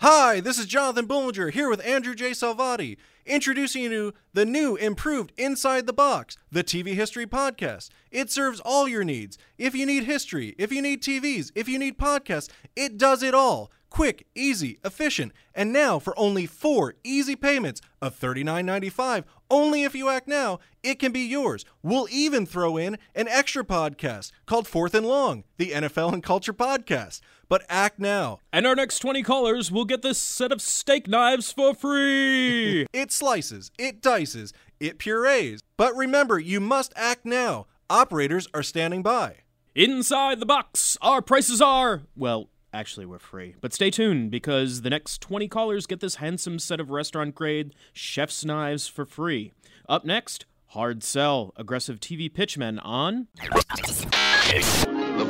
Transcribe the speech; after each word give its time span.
Hi, 0.00 0.38
this 0.38 0.60
is 0.60 0.66
Jonathan 0.66 1.06
Bullinger 1.06 1.50
here 1.50 1.68
with 1.68 1.84
Andrew 1.84 2.14
J. 2.14 2.30
Salvati, 2.30 2.98
introducing 3.26 3.82
you 3.82 3.88
to 3.88 4.14
the 4.32 4.46
new, 4.46 4.76
improved 4.76 5.32
Inside 5.36 5.88
the 5.88 5.92
Box, 5.92 6.36
the 6.52 6.62
TV 6.62 6.94
History 6.94 7.26
Podcast. 7.26 7.88
It 8.12 8.30
serves 8.30 8.60
all 8.60 8.86
your 8.86 9.02
needs. 9.02 9.38
If 9.58 9.74
you 9.74 9.86
need 9.86 10.04
history, 10.04 10.54
if 10.56 10.70
you 10.70 10.82
need 10.82 11.02
TVs, 11.02 11.50
if 11.56 11.68
you 11.68 11.80
need 11.80 11.98
podcasts, 11.98 12.48
it 12.76 12.96
does 12.96 13.24
it 13.24 13.34
all. 13.34 13.72
Quick, 13.90 14.28
easy, 14.36 14.78
efficient, 14.84 15.32
and 15.52 15.72
now 15.72 15.98
for 15.98 16.16
only 16.16 16.46
four 16.46 16.94
easy 17.02 17.34
payments 17.34 17.80
of 18.00 18.16
$39.95, 18.20 19.24
only 19.50 19.82
if 19.82 19.96
you 19.96 20.10
act 20.10 20.28
now, 20.28 20.60
it 20.84 21.00
can 21.00 21.10
be 21.10 21.26
yours. 21.26 21.64
We'll 21.82 22.06
even 22.10 22.46
throw 22.46 22.76
in 22.76 22.98
an 23.16 23.26
extra 23.26 23.64
podcast 23.64 24.30
called 24.46 24.68
Fourth 24.68 24.94
and 24.94 25.06
Long, 25.06 25.42
the 25.56 25.70
NFL 25.70 26.12
and 26.12 26.22
Culture 26.22 26.52
Podcast. 26.52 27.20
But 27.48 27.64
act 27.68 27.98
now. 27.98 28.40
And 28.52 28.66
our 28.66 28.74
next 28.74 28.98
20 28.98 29.22
callers 29.22 29.72
will 29.72 29.84
get 29.84 30.02
this 30.02 30.18
set 30.18 30.52
of 30.52 30.60
steak 30.60 31.08
knives 31.08 31.52
for 31.52 31.74
free. 31.74 32.86
It 32.92 33.12
slices, 33.12 33.70
it 33.78 34.02
dices, 34.02 34.52
it 34.80 34.98
purees. 34.98 35.60
But 35.76 35.96
remember, 35.96 36.38
you 36.38 36.60
must 36.60 36.92
act 36.96 37.24
now. 37.24 37.66
Operators 37.88 38.48
are 38.52 38.62
standing 38.62 39.02
by. 39.02 39.36
Inside 39.74 40.40
the 40.40 40.46
box, 40.46 40.98
our 41.00 41.22
prices 41.22 41.62
are, 41.62 42.02
well, 42.16 42.48
actually, 42.72 43.06
we're 43.06 43.18
free. 43.18 43.54
But 43.60 43.72
stay 43.72 43.90
tuned 43.90 44.30
because 44.30 44.82
the 44.82 44.90
next 44.90 45.20
20 45.22 45.48
callers 45.48 45.86
get 45.86 46.00
this 46.00 46.16
handsome 46.16 46.58
set 46.58 46.80
of 46.80 46.90
restaurant 46.90 47.34
grade 47.34 47.74
chef's 47.92 48.44
knives 48.44 48.88
for 48.88 49.06
free. 49.06 49.52
Up 49.88 50.04
next, 50.04 50.44
Hard 50.68 51.02
Sell, 51.02 51.54
aggressive 51.56 51.98
TV 52.00 52.32
pitchmen 52.32 52.78
on. 52.80 53.28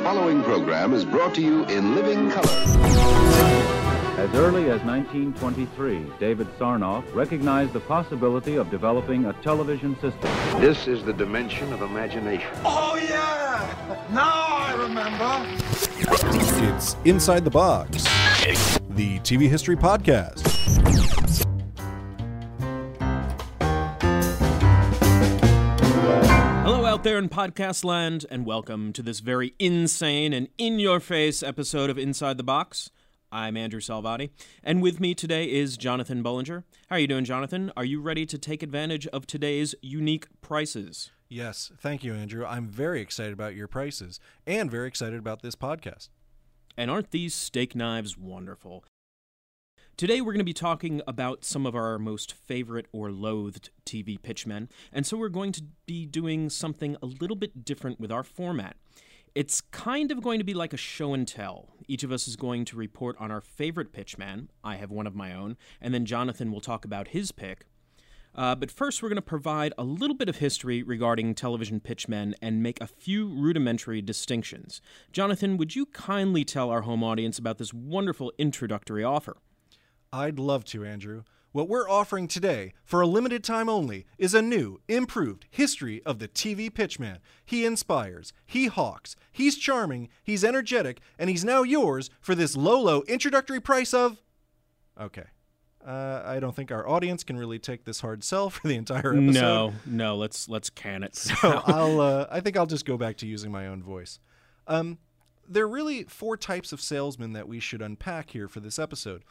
The 0.09 0.15
following 0.15 0.41
program 0.41 0.95
is 0.95 1.05
brought 1.05 1.35
to 1.35 1.41
you 1.43 1.65
in 1.65 1.93
living 1.93 2.31
color. 2.31 2.49
As 4.17 4.33
early 4.33 4.71
as 4.71 4.81
1923, 4.81 6.03
David 6.19 6.47
Sarnoff 6.57 7.03
recognized 7.13 7.73
the 7.73 7.79
possibility 7.81 8.55
of 8.55 8.71
developing 8.71 9.25
a 9.25 9.33
television 9.43 9.93
system. 10.01 10.31
This 10.59 10.87
is 10.87 11.03
the 11.03 11.13
dimension 11.13 11.71
of 11.71 11.83
imagination. 11.83 12.49
Oh, 12.65 12.95
yeah! 12.95 14.07
Now 14.11 14.47
I 14.47 14.73
remember. 14.81 15.45
It's 16.73 16.95
Inside 17.05 17.45
the 17.45 17.51
Box, 17.51 18.05
the 18.89 19.19
TV 19.19 19.47
History 19.47 19.75
Podcast. 19.75 20.48
Out 26.99 27.03
there 27.05 27.17
in 27.17 27.29
podcast 27.29 27.85
land, 27.85 28.25
and 28.29 28.45
welcome 28.45 28.91
to 28.91 29.01
this 29.01 29.21
very 29.21 29.53
insane 29.57 30.33
and 30.33 30.49
in 30.57 30.79
your 30.79 30.99
face 30.99 31.41
episode 31.41 31.89
of 31.89 31.97
Inside 31.97 32.35
the 32.35 32.43
Box. 32.43 32.91
I'm 33.31 33.55
Andrew 33.55 33.79
Salvati, 33.79 34.31
and 34.65 34.81
with 34.81 34.99
me 34.99 35.15
today 35.15 35.49
is 35.49 35.77
Jonathan 35.77 36.21
Bullinger. 36.21 36.65
How 36.89 36.97
are 36.97 36.99
you 36.99 37.07
doing, 37.07 37.23
Jonathan? 37.23 37.71
Are 37.77 37.85
you 37.85 38.01
ready 38.01 38.25
to 38.25 38.37
take 38.37 38.61
advantage 38.61 39.07
of 39.07 39.25
today's 39.25 39.75
unique 39.81 40.27
prices? 40.41 41.09
Yes, 41.29 41.71
thank 41.79 42.03
you, 42.03 42.13
Andrew. 42.13 42.45
I'm 42.45 42.67
very 42.67 42.99
excited 42.99 43.31
about 43.31 43.55
your 43.55 43.69
prices 43.69 44.19
and 44.45 44.69
very 44.69 44.89
excited 44.89 45.19
about 45.19 45.41
this 45.41 45.55
podcast. 45.55 46.09
And 46.75 46.91
aren't 46.91 47.11
these 47.11 47.33
steak 47.33 47.77
knives 47.77 48.17
wonderful? 48.17 48.83
Today, 49.99 50.21
we're 50.21 50.31
going 50.31 50.39
to 50.39 50.45
be 50.45 50.53
talking 50.53 51.01
about 51.05 51.43
some 51.43 51.65
of 51.65 51.75
our 51.75 51.99
most 51.99 52.31
favorite 52.31 52.85
or 52.93 53.11
loathed 53.11 53.69
TV 53.85 54.17
pitchmen, 54.17 54.69
and 54.93 55.05
so 55.05 55.17
we're 55.17 55.27
going 55.27 55.51
to 55.51 55.63
be 55.85 56.05
doing 56.05 56.49
something 56.49 56.95
a 57.01 57.05
little 57.05 57.35
bit 57.35 57.65
different 57.65 57.99
with 57.99 58.09
our 58.09 58.23
format. 58.23 58.77
It's 59.35 59.59
kind 59.59 60.09
of 60.09 60.21
going 60.23 60.39
to 60.39 60.45
be 60.45 60.53
like 60.53 60.71
a 60.71 60.77
show 60.77 61.13
and 61.13 61.27
tell. 61.27 61.73
Each 61.85 62.05
of 62.05 62.13
us 62.13 62.29
is 62.29 62.37
going 62.37 62.63
to 62.63 62.77
report 62.77 63.17
on 63.19 63.29
our 63.29 63.41
favorite 63.41 63.91
pitchman. 63.91 64.47
I 64.63 64.77
have 64.77 64.89
one 64.89 65.05
of 65.05 65.15
my 65.15 65.33
own, 65.33 65.57
and 65.81 65.93
then 65.93 66.05
Jonathan 66.05 66.49
will 66.49 66.61
talk 66.61 66.85
about 66.85 67.09
his 67.09 67.33
pick. 67.33 67.65
Uh, 68.33 68.55
but 68.55 68.71
first, 68.71 69.03
we're 69.03 69.09
going 69.09 69.17
to 69.17 69.21
provide 69.21 69.73
a 69.77 69.83
little 69.83 70.15
bit 70.15 70.29
of 70.29 70.37
history 70.37 70.81
regarding 70.81 71.35
television 71.35 71.81
pitchmen 71.81 72.35
and 72.41 72.63
make 72.63 72.79
a 72.79 72.87
few 72.87 73.27
rudimentary 73.27 74.01
distinctions. 74.01 74.79
Jonathan, 75.11 75.57
would 75.57 75.75
you 75.75 75.87
kindly 75.87 76.45
tell 76.45 76.69
our 76.69 76.83
home 76.83 77.03
audience 77.03 77.37
about 77.37 77.57
this 77.57 77.73
wonderful 77.73 78.31
introductory 78.37 79.03
offer? 79.03 79.35
I'd 80.11 80.39
love 80.39 80.65
to, 80.65 80.83
Andrew. 80.83 81.23
What 81.51 81.67
we're 81.67 81.89
offering 81.89 82.27
today, 82.27 82.73
for 82.83 83.01
a 83.01 83.07
limited 83.07 83.43
time 83.43 83.69
only, 83.69 84.05
is 84.17 84.33
a 84.33 84.41
new, 84.41 84.79
improved 84.87 85.45
history 85.49 86.01
of 86.05 86.19
the 86.19 86.27
TV 86.27 86.69
pitchman. 86.69 87.17
He 87.43 87.65
inspires, 87.65 88.33
he 88.45 88.67
hawks, 88.67 89.15
he's 89.31 89.57
charming, 89.57 90.09
he's 90.23 90.43
energetic, 90.43 90.99
and 91.17 91.29
he's 91.29 91.43
now 91.43 91.63
yours 91.63 92.09
for 92.21 92.35
this 92.35 92.55
low, 92.55 92.79
low 92.81 93.01
introductory 93.07 93.59
price 93.59 93.93
of. 93.93 94.21
Okay. 94.99 95.25
Uh, 95.85 96.21
I 96.23 96.39
don't 96.39 96.55
think 96.55 96.71
our 96.71 96.87
audience 96.87 97.23
can 97.23 97.37
really 97.37 97.57
take 97.57 97.85
this 97.85 98.01
hard 98.01 98.23
sell 98.23 98.49
for 98.49 98.67
the 98.67 98.75
entire 98.75 99.13
episode. 99.13 99.33
No, 99.33 99.73
no, 99.85 100.17
let's 100.17 100.49
let's 100.49 100.69
can 100.69 101.03
it. 101.03 101.15
So 101.15 101.35
I'll, 101.65 102.01
uh, 102.01 102.27
I 102.29 102.41
think 102.41 102.57
I'll 102.57 102.67
just 102.67 102.85
go 102.85 102.97
back 102.97 103.17
to 103.17 103.27
using 103.27 103.51
my 103.51 103.65
own 103.65 103.81
voice. 103.81 104.19
Um, 104.67 104.99
there 105.47 105.63
are 105.63 105.69
really 105.69 106.03
four 106.03 106.37
types 106.37 106.71
of 106.71 106.81
salesmen 106.81 107.33
that 107.33 107.47
we 107.47 107.59
should 107.59 107.81
unpack 107.81 108.31
here 108.31 108.47
for 108.47 108.59
this 108.59 108.77
episode 108.77 109.23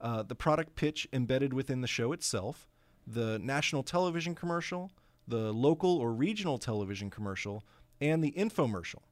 uh, 0.00 0.22
the 0.22 0.34
product 0.34 0.74
pitch 0.74 1.08
embedded 1.12 1.52
within 1.52 1.80
the 1.80 1.86
show 1.86 2.12
itself, 2.12 2.68
the 3.06 3.38
national 3.38 3.82
television 3.82 4.34
commercial, 4.34 4.90
the 5.28 5.52
local 5.52 5.98
or 5.98 6.12
regional 6.12 6.58
television 6.58 7.10
commercial, 7.10 7.64
and 8.00 8.22
the 8.22 8.32
infomercial. 8.32 9.02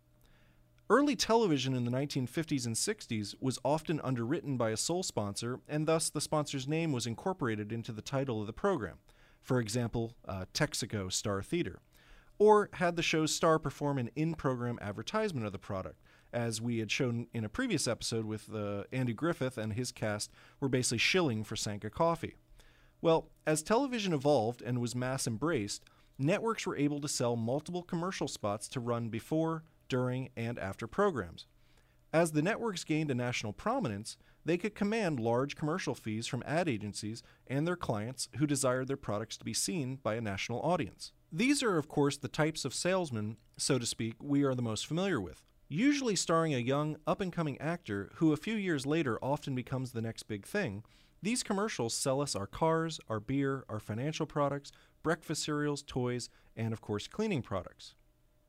Early 0.90 1.16
television 1.16 1.74
in 1.74 1.86
the 1.86 1.90
1950s 1.90 2.66
and 2.66 2.76
60s 2.76 3.34
was 3.40 3.58
often 3.64 4.00
underwritten 4.04 4.58
by 4.58 4.70
a 4.70 4.76
sole 4.76 5.02
sponsor, 5.02 5.60
and 5.66 5.86
thus 5.86 6.10
the 6.10 6.20
sponsor's 6.20 6.68
name 6.68 6.92
was 6.92 7.06
incorporated 7.06 7.72
into 7.72 7.90
the 7.90 8.02
title 8.02 8.40
of 8.40 8.46
the 8.46 8.52
program. 8.52 8.98
For 9.40 9.60
example, 9.60 10.14
uh, 10.28 10.44
Texaco 10.52 11.10
Star 11.10 11.42
Theater. 11.42 11.80
Or 12.38 12.68
had 12.74 12.96
the 12.96 13.02
show's 13.02 13.34
star 13.34 13.58
perform 13.58 13.96
an 13.96 14.10
in 14.14 14.34
program 14.34 14.78
advertisement 14.82 15.46
of 15.46 15.52
the 15.52 15.58
product, 15.58 16.00
as 16.34 16.60
we 16.60 16.78
had 16.78 16.90
shown 16.90 17.28
in 17.32 17.44
a 17.44 17.48
previous 17.48 17.86
episode 17.86 18.24
with 18.24 18.52
uh, 18.52 18.82
Andy 18.92 19.14
Griffith 19.14 19.56
and 19.56 19.72
his 19.72 19.92
cast 19.92 20.30
were 20.60 20.68
basically 20.68 20.98
shilling 20.98 21.44
for 21.44 21.56
Sanka 21.56 21.88
Coffee. 21.88 22.34
Well, 23.00 23.30
as 23.46 23.62
television 23.62 24.12
evolved 24.12 24.60
and 24.60 24.80
was 24.80 24.96
mass 24.96 25.26
embraced, 25.26 25.84
networks 26.18 26.66
were 26.66 26.76
able 26.76 27.00
to 27.00 27.08
sell 27.08 27.36
multiple 27.36 27.82
commercial 27.82 28.28
spots 28.28 28.68
to 28.68 28.80
run 28.80 29.08
before, 29.08 29.62
during, 29.88 30.30
and 30.36 30.58
after 30.58 30.86
programs. 30.86 31.46
As 32.12 32.32
the 32.32 32.42
networks 32.42 32.84
gained 32.84 33.10
a 33.10 33.14
national 33.14 33.52
prominence, 33.52 34.16
they 34.44 34.58
could 34.58 34.74
command 34.74 35.20
large 35.20 35.56
commercial 35.56 35.94
fees 35.94 36.26
from 36.26 36.42
ad 36.46 36.68
agencies 36.68 37.22
and 37.46 37.66
their 37.66 37.76
clients 37.76 38.28
who 38.38 38.46
desired 38.46 38.88
their 38.88 38.96
products 38.96 39.36
to 39.38 39.44
be 39.44 39.54
seen 39.54 39.96
by 40.02 40.14
a 40.14 40.20
national 40.20 40.60
audience. 40.60 41.12
These 41.32 41.62
are, 41.62 41.76
of 41.76 41.88
course, 41.88 42.16
the 42.16 42.28
types 42.28 42.64
of 42.64 42.74
salesmen, 42.74 43.36
so 43.56 43.78
to 43.78 43.86
speak, 43.86 44.14
we 44.20 44.44
are 44.44 44.54
the 44.54 44.62
most 44.62 44.86
familiar 44.86 45.20
with 45.20 45.42
usually 45.74 46.16
starring 46.16 46.54
a 46.54 46.58
young, 46.58 46.96
up 47.06 47.20
and 47.20 47.32
coming 47.32 47.60
actor 47.60 48.10
who 48.16 48.32
a 48.32 48.36
few 48.36 48.54
years 48.54 48.86
later 48.86 49.18
often 49.22 49.54
becomes 49.54 49.92
the 49.92 50.00
next 50.00 50.24
big 50.24 50.46
thing, 50.46 50.84
these 51.22 51.42
commercials 51.42 51.94
sell 51.94 52.20
us 52.20 52.36
our 52.36 52.46
cars, 52.46 53.00
our 53.08 53.20
beer, 53.20 53.64
our 53.68 53.80
financial 53.80 54.26
products, 54.26 54.70
breakfast 55.02 55.42
cereals, 55.42 55.82
toys, 55.82 56.28
and 56.56 56.72
of 56.72 56.80
course, 56.80 57.08
cleaning 57.08 57.42
products. 57.42 57.94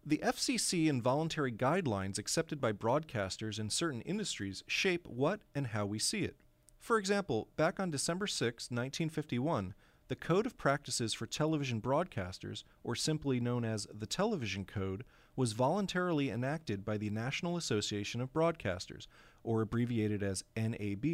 The 0.06 0.20
FCC 0.20 0.88
and 0.88 1.02
voluntary 1.02 1.52
guidelines 1.52 2.20
accepted 2.20 2.62
by 2.62 2.74
broadcasters 2.74 3.60
in 3.60 3.70
certain 3.72 4.02
industries 4.02 4.64
shape 4.68 5.08
what 5.08 5.42
and 5.56 5.68
how 5.68 5.86
we 5.86 5.98
see 5.98 6.24
it. 6.24 6.36
For 6.78 7.00
example, 7.00 7.48
back 7.56 7.80
on 7.80 7.90
December 7.90 8.28
6, 8.28 8.66
1951, 8.66 9.74
the 10.08 10.16
Code 10.16 10.46
of 10.46 10.58
Practices 10.58 11.16
for 11.16 11.26
Television 11.26 11.82
Broadcasters, 11.82 12.64
or 12.84 12.96
simply 12.96 13.40
known 13.40 13.66
as 13.66 13.88
the 13.92 14.06
Television 14.06 14.66
Code, 14.66 15.04
was 15.36 15.54
voluntarily 15.54 16.30
enacted 16.30 16.86
by 16.86 16.98
the 16.98 17.10
National 17.10 17.58
Association 17.58 18.22
of 18.22 18.34
Broadcasters, 18.34 19.08
or 19.44 19.62
abbreviated 19.62 20.24
as 20.24 20.44
NAB, 20.56 21.06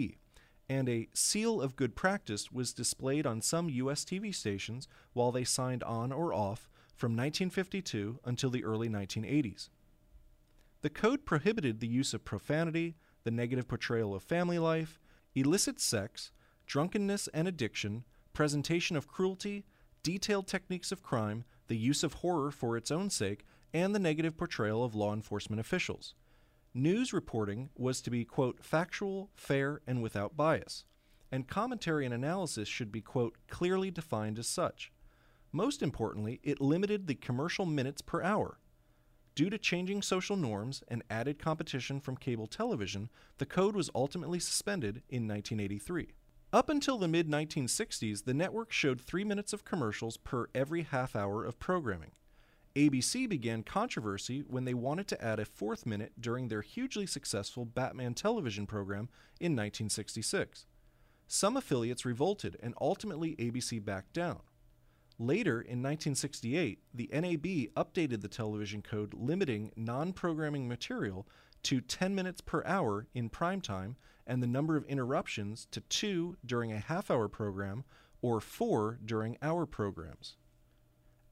and 0.70 0.88
a 0.88 1.10
seal 1.14 1.62
of 1.62 1.76
good 1.76 1.96
practice 1.96 2.52
was 2.52 2.74
displayed 2.74 3.26
on 3.26 3.42
some 3.42 3.70
U.S. 3.70 4.06
TV 4.06 4.34
stations 4.34 4.88
while 5.14 5.32
they 5.32 5.44
signed 5.44 5.84
on 5.84 6.12
or 6.12 6.34
off 6.34 6.70
from 6.96 7.12
1952 7.12 8.20
until 8.24 8.50
the 8.50 8.64
early 8.64 8.88
1980s. 8.88 9.70
The 10.82 10.90
code 10.90 11.26
prohibited 11.26 11.80
the 11.80 11.88
use 11.88 12.14
of 12.14 12.24
profanity, 12.24 12.96
the 13.24 13.32
negative 13.32 13.68
portrayal 13.68 14.16
of 14.16 14.24
family 14.24 14.60
life, 14.60 15.00
illicit 15.36 15.80
sex, 15.80 16.32
drunkenness 16.66 17.28
and 17.34 17.48
addiction, 17.48 18.06
presentation 18.34 18.96
of 18.96 19.08
cruelty, 19.08 19.66
detailed 20.04 20.48
techniques 20.48 20.92
of 20.92 21.04
crime, 21.04 21.44
the 21.68 21.78
use 21.78 22.04
of 22.04 22.14
horror 22.14 22.50
for 22.50 22.78
its 22.78 22.92
own 22.92 23.10
sake, 23.10 23.44
and 23.74 23.94
the 23.94 24.00
negative 24.00 24.38
portrayal 24.38 24.84
of 24.84 24.96
law 24.96 25.14
enforcement 25.14 25.60
officials. 25.60 26.14
News 26.74 27.12
reporting 27.12 27.70
was 27.76 28.02
to 28.02 28.10
be, 28.10 28.24
quote, 28.24 28.64
factual, 28.64 29.30
fair, 29.36 29.82
and 29.86 30.02
without 30.02 30.38
bias, 30.38 30.86
and 31.32 31.48
commentary 31.48 32.06
and 32.06 32.14
analysis 32.14 32.68
should 32.68 32.92
be, 32.92 33.02
quote, 33.02 33.38
clearly 33.50 33.92
defined 33.92 34.40
as 34.40 34.48
such. 34.48 34.92
Most 35.52 35.84
importantly, 35.84 36.40
it 36.44 36.62
limited 36.62 37.08
the 37.08 37.16
commercial 37.16 37.66
minutes 37.66 38.02
per 38.02 38.22
hour. 38.24 38.58
Due 39.36 39.50
to 39.50 39.58
changing 39.58 40.02
social 40.02 40.36
norms 40.36 40.84
and 40.88 41.04
added 41.10 41.40
competition 41.40 42.00
from 42.00 42.18
cable 42.18 42.48
television, 42.48 43.10
the 43.38 43.46
code 43.46 43.76
was 43.76 43.90
ultimately 43.96 44.40
suspended 44.40 45.04
in 45.10 45.28
1983. 45.28 46.14
Up 46.54 46.70
until 46.70 46.98
the 46.98 47.08
mid 47.08 47.30
1960s, 47.30 48.26
the 48.26 48.34
network 48.34 48.72
showed 48.72 49.00
three 49.00 49.24
minutes 49.24 49.54
of 49.54 49.64
commercials 49.64 50.18
per 50.18 50.48
every 50.54 50.84
half 50.84 51.16
hour 51.16 51.46
of 51.46 51.60
programming. 51.60 52.12
ABC 52.76 53.28
began 53.28 53.64
controversy 53.64 54.44
when 54.48 54.64
they 54.64 54.74
wanted 54.74 55.08
to 55.10 55.22
add 55.24 55.40
a 55.40 55.46
fourth 55.46 55.86
minute 55.86 56.14
during 56.20 56.48
their 56.48 56.62
hugely 56.62 57.06
successful 57.06 57.66
Batman 57.66 58.14
television 58.14 58.66
program 58.66 59.10
in 59.40 59.54
1966. 59.54 60.66
Some 61.28 61.58
affiliates 61.58 62.06
revolted 62.06 62.58
and 62.62 62.74
ultimately 62.80 63.36
ABC 63.36 63.84
backed 63.84 64.14
down. 64.14 64.40
Later, 65.20 65.62
in 65.62 65.84
1968, 65.84 66.80
the 66.94 67.10
NAB 67.12 67.74
updated 67.76 68.22
the 68.22 68.28
television 68.28 68.82
code 68.82 69.14
limiting 69.14 69.72
non 69.76 70.14
programming 70.14 70.68
material 70.68 71.28
to 71.64 71.82
10 71.82 72.16
minutes 72.16 72.42
per 72.42 72.64
hour 72.66 73.08
in 73.14 73.30
prime 73.30 73.62
time 73.62 73.98
and 74.26 74.42
the 74.42 74.48
number 74.48 74.78
of 74.78 74.86
interruptions 74.86 75.68
to 75.72 75.82
two 75.82 76.38
during 76.46 76.72
a 76.72 76.80
half 76.80 77.12
hour 77.12 77.28
program 77.28 77.84
or 78.22 78.40
four 78.40 79.00
during 79.06 79.38
hour 79.42 79.66
programs. 79.66 80.38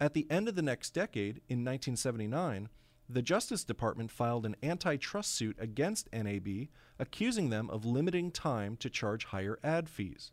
At 0.02 0.14
the 0.14 0.28
end 0.30 0.48
of 0.48 0.56
the 0.56 0.62
next 0.62 0.92
decade, 0.94 1.42
in 1.50 1.66
1979, 1.66 2.70
the 3.10 3.22
Justice 3.22 3.66
Department 3.66 4.12
filed 4.12 4.46
an 4.46 4.56
antitrust 4.64 5.36
suit 5.36 5.58
against 5.60 6.08
NAB, 6.14 6.68
accusing 6.98 7.50
them 7.50 7.70
of 7.70 7.84
limiting 7.84 8.32
time 8.32 8.78
to 8.78 8.90
charge 8.90 9.26
higher 9.26 9.60
ad 9.62 9.90
fees. 9.90 10.32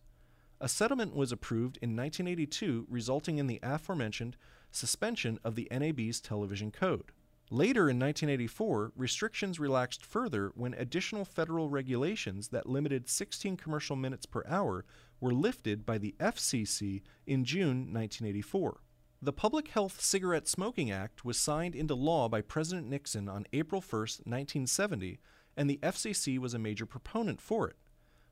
A 0.61 0.69
settlement 0.69 1.17
was 1.17 1.33
approved 1.33 1.79
in 1.83 1.97
1982, 1.97 2.87
resulting 2.89 3.39
in 3.39 3.49
the 3.49 3.59
aforementioned 3.63 4.37
suspension 4.71 5.39
of 5.43 5.57
the 5.57 5.67
NAB's 5.73 6.21
television 6.21 6.71
code. 6.71 7.11
Later 7.51 7.91
in 7.91 7.99
1984, 7.99 8.93
restrictions 8.95 9.59
relaxed 9.59 10.05
further 10.05 10.53
when 10.55 10.75
additional 10.75 11.25
federal 11.25 11.69
regulations 11.69 12.49
that 12.49 12.69
limited 12.69 13.09
16 13.09 13.57
commercial 13.57 13.97
minutes 13.97 14.27
per 14.27 14.45
hour 14.47 14.85
were 15.21 15.35
lifted 15.35 15.85
by 15.85 15.99
the 15.99 16.15
FCC 16.21 17.03
in 17.27 17.45
June 17.45 17.93
1984. 17.93 18.81
The 19.23 19.33
Public 19.33 19.69
Health 19.69 20.03
Cigarette 20.03 20.47
Smoking 20.47 20.91
Act 20.91 21.25
was 21.25 21.39
signed 21.39 21.75
into 21.75 21.95
law 21.95 22.29
by 22.29 22.43
President 22.43 22.87
Nixon 22.87 23.31
on 23.31 23.47
April 23.51 23.81
1, 23.81 24.01
1970, 24.01 25.19
and 25.57 25.71
the 25.71 25.81
FCC 25.83 26.39
was 26.39 26.53
a 26.53 26.59
major 26.59 26.85
proponent 26.85 27.41
for 27.41 27.67
it. 27.67 27.77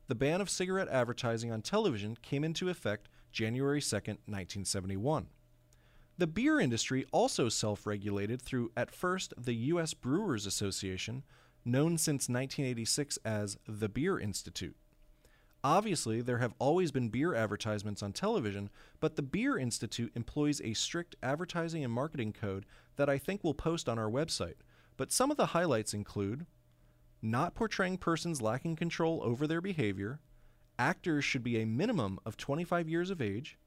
The 0.07 0.13
ban 0.13 0.41
of 0.41 0.49
cigarette 0.49 0.87
advertising 0.89 1.51
on 1.51 1.63
television 1.63 2.15
came 2.21 2.43
into 2.43 2.69
effect 2.69 3.09
January 3.31 3.81
2, 3.81 3.95
1971. 3.95 5.27
The 6.19 6.27
beer 6.27 6.59
industry 6.59 7.05
also 7.11 7.49
self 7.49 7.87
regulated 7.87 8.39
through, 8.39 8.71
at 8.77 8.91
first, 8.91 9.33
the 9.35 9.55
U.S. 9.55 9.95
Brewers 9.95 10.45
Association, 10.45 11.23
known 11.65 11.97
since 11.97 12.29
1986 12.29 13.17
as 13.25 13.57
the 13.67 13.89
Beer 13.89 14.19
Institute. 14.19 14.77
Obviously, 15.65 16.21
there 16.21 16.37
have 16.37 16.53
always 16.59 16.91
been 16.91 17.09
beer 17.09 17.33
advertisements 17.33 18.03
on 18.03 18.13
television, 18.13 18.69
but 18.99 19.15
the 19.15 19.23
Beer 19.23 19.57
Institute 19.57 20.11
employs 20.13 20.61
a 20.61 20.75
strict 20.75 21.15
advertising 21.23 21.83
and 21.83 21.91
marketing 21.91 22.33
code 22.33 22.67
that 22.97 23.09
I 23.09 23.17
think 23.17 23.43
we'll 23.43 23.55
post 23.55 23.89
on 23.89 23.97
our 23.97 24.07
website. 24.07 24.57
But 24.95 25.11
some 25.11 25.31
of 25.31 25.37
the 25.37 25.47
highlights 25.47 25.91
include 25.95 26.45
not 27.19 27.55
portraying 27.55 27.97
persons 27.97 28.43
lacking 28.43 28.75
control 28.75 29.21
over 29.23 29.47
their 29.47 29.59
behavior, 29.59 30.19
actors 30.77 31.25
should 31.25 31.43
be 31.43 31.59
a 31.59 31.65
minimum 31.65 32.19
of 32.27 32.37
25 32.37 32.87
years 32.87 33.09
of 33.09 33.19
age, 33.19 33.57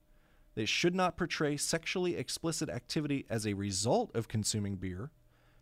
they 0.55 0.67
should 0.67 0.95
not 0.95 1.17
portray 1.17 1.57
sexually 1.57 2.15
explicit 2.15 2.71
activity 2.71 3.27
as 3.29 3.45
a 3.45 3.55
result 3.55 4.15
of 4.15 4.29
consuming 4.29 4.77
beer, 4.77 5.11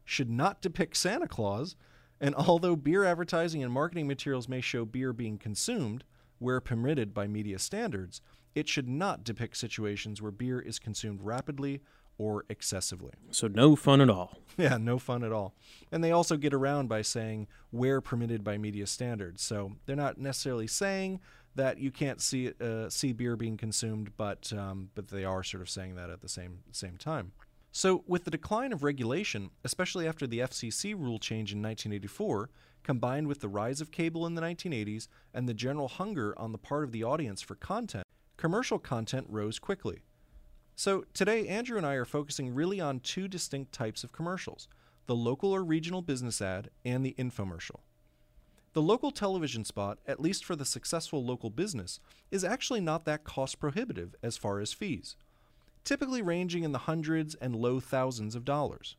should 0.05 0.29
not 0.29 0.61
depict 0.61 0.99
Santa 0.99 1.29
Claus, 1.29 1.77
and 2.21 2.35
although 2.35 2.77
beer 2.77 3.05
advertising 3.05 3.65
and 3.65 3.73
marketing 3.73 4.07
materials 4.07 4.51
may 4.51 4.61
show 4.61 4.85
beer 4.85 5.15
being 5.15 5.39
consumed, 5.39 6.05
where 6.39 6.61
permitted 6.61 7.15
by 7.15 7.27
media 7.27 7.59
standards, 7.59 8.21
it 8.55 8.69
should 8.69 8.89
not 8.89 9.25
depict 9.25 9.57
situations 9.57 10.21
where 10.21 10.33
beer 10.33 10.61
is 10.61 10.79
consumed 10.79 11.21
rapidly 11.23 11.83
or 12.19 12.45
excessively. 12.49 13.13
So 13.31 13.47
no 13.47 13.77
fun 13.77 14.01
at 14.01 14.11
all. 14.11 14.39
Yeah, 14.59 14.79
no 14.79 14.99
fun 14.99 15.23
at 15.23 15.33
all. 15.33 15.55
And 15.93 16.03
they 16.03 16.13
also 16.13 16.39
get 16.39 16.55
around 16.55 16.89
by 16.89 17.03
saying 17.03 17.47
where 17.71 18.01
permitted 18.01 18.43
by 18.43 18.57
media 18.57 18.87
standards. 18.87 19.43
So 19.43 19.73
they're 19.85 19.95
not 19.95 20.17
necessarily 20.17 20.67
saying 20.67 21.21
that 21.57 21.79
you 21.79 21.91
can't 21.91 22.23
see 22.23 22.53
uh, 22.59 22.89
see 22.89 23.13
beer 23.13 23.37
being 23.37 23.59
consumed, 23.59 24.13
but 24.17 24.51
um, 24.55 24.89
but 24.95 25.09
they 25.09 25.27
are 25.27 25.43
sort 25.43 25.61
of 25.61 25.69
saying 25.69 25.97
that 25.97 26.09
at 26.09 26.23
the 26.23 26.29
same 26.29 26.61
same 26.73 26.97
time. 26.97 27.33
So 27.77 28.05
with 28.07 28.25
the 28.25 28.31
decline 28.31 28.73
of 28.73 28.83
regulation, 28.83 29.51
especially 29.63 30.09
after 30.09 30.27
the 30.27 30.39
FCC 30.39 30.95
rule 30.95 31.19
change 31.19 31.53
in 31.53 31.61
1984, 31.61 32.49
combined 32.83 33.27
with 33.27 33.41
the 33.41 33.51
rise 33.51 33.83
of 33.83 33.91
cable 33.91 34.25
in 34.25 34.35
the 34.35 34.41
1980s 34.41 35.09
and 35.35 35.47
the 35.47 35.53
general 35.53 35.89
hunger 35.89 36.35
on 36.39 36.53
the 36.53 36.59
part 36.59 36.85
of 36.85 36.93
the 36.93 37.05
audience 37.05 37.43
for 37.43 37.55
content, 37.55 38.07
commercial 38.39 38.79
content 38.79 39.27
rose 39.29 39.59
quickly. 39.59 40.05
So 40.75 41.05
today, 41.13 41.47
Andrew 41.49 41.77
and 41.77 41.85
I 41.85 41.97
are 41.97 42.07
focusing 42.07 42.55
really 42.55 42.81
on 42.81 42.99
two 42.99 43.29
distinct 43.29 43.73
types 43.73 44.03
of 44.03 44.11
commercials 44.11 44.69
the 45.05 45.15
local 45.15 45.53
or 45.53 45.63
regional 45.63 46.01
business 46.01 46.41
ad 46.41 46.71
and 46.83 47.05
the 47.05 47.15
infomercial. 47.19 47.81
The 48.73 48.81
local 48.81 49.11
television 49.11 49.67
spot, 49.67 49.99
at 50.07 50.19
least 50.19 50.47
for 50.47 50.57
the 50.57 50.65
successful 50.65 51.23
local 51.23 51.51
business, 51.51 52.01
is 52.31 52.43
actually 52.43 52.81
not 52.81 53.05
that 53.05 53.25
cost 53.25 53.61
prohibitive 53.61 54.15
as 54.23 54.39
far 54.39 54.61
as 54.61 54.73
fees, 54.73 55.15
typically 55.87 56.21
ranging 56.21 56.65
in 56.65 56.73
the 56.73 56.81
hundreds 56.81 57.35
and 57.37 57.57
low 57.57 57.81
thousands 57.81 58.35
of 58.35 58.45
dollars. 58.45 58.97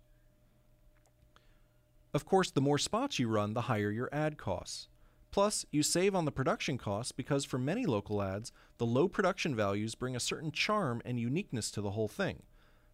Of 2.14 2.26
course, 2.26 2.50
the 2.50 2.62
more 2.62 2.80
spots 2.80 3.20
you 3.20 3.28
run, 3.28 3.54
the 3.54 3.64
higher 3.64 3.92
your 3.92 4.10
ad 4.12 4.38
costs. 4.38 4.88
Plus, 5.30 5.66
you 5.72 5.84
save 5.84 6.16
on 6.16 6.26
the 6.26 6.32
production 6.32 6.78
costs 6.78 7.12
because 7.12 7.46
for 7.46 7.60
many 7.60 7.86
local 7.86 8.24
ads, 8.24 8.52
the 8.78 8.86
low 8.86 9.08
production 9.08 9.54
values 9.54 9.94
bring 9.94 10.16
a 10.16 10.20
certain 10.20 10.52
charm 10.52 11.02
and 11.06 11.20
uniqueness 11.20 11.70
to 11.72 11.82
the 11.82 11.92
whole 11.92 12.08
thing, 12.08 12.42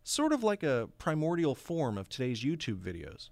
sort 0.03 0.33
of 0.33 0.43
like 0.43 0.63
a 0.63 0.89
primordial 0.97 1.55
form 1.55 1.97
of 1.97 2.09
today's 2.09 2.43
YouTube 2.43 2.79
videos. 2.79 3.29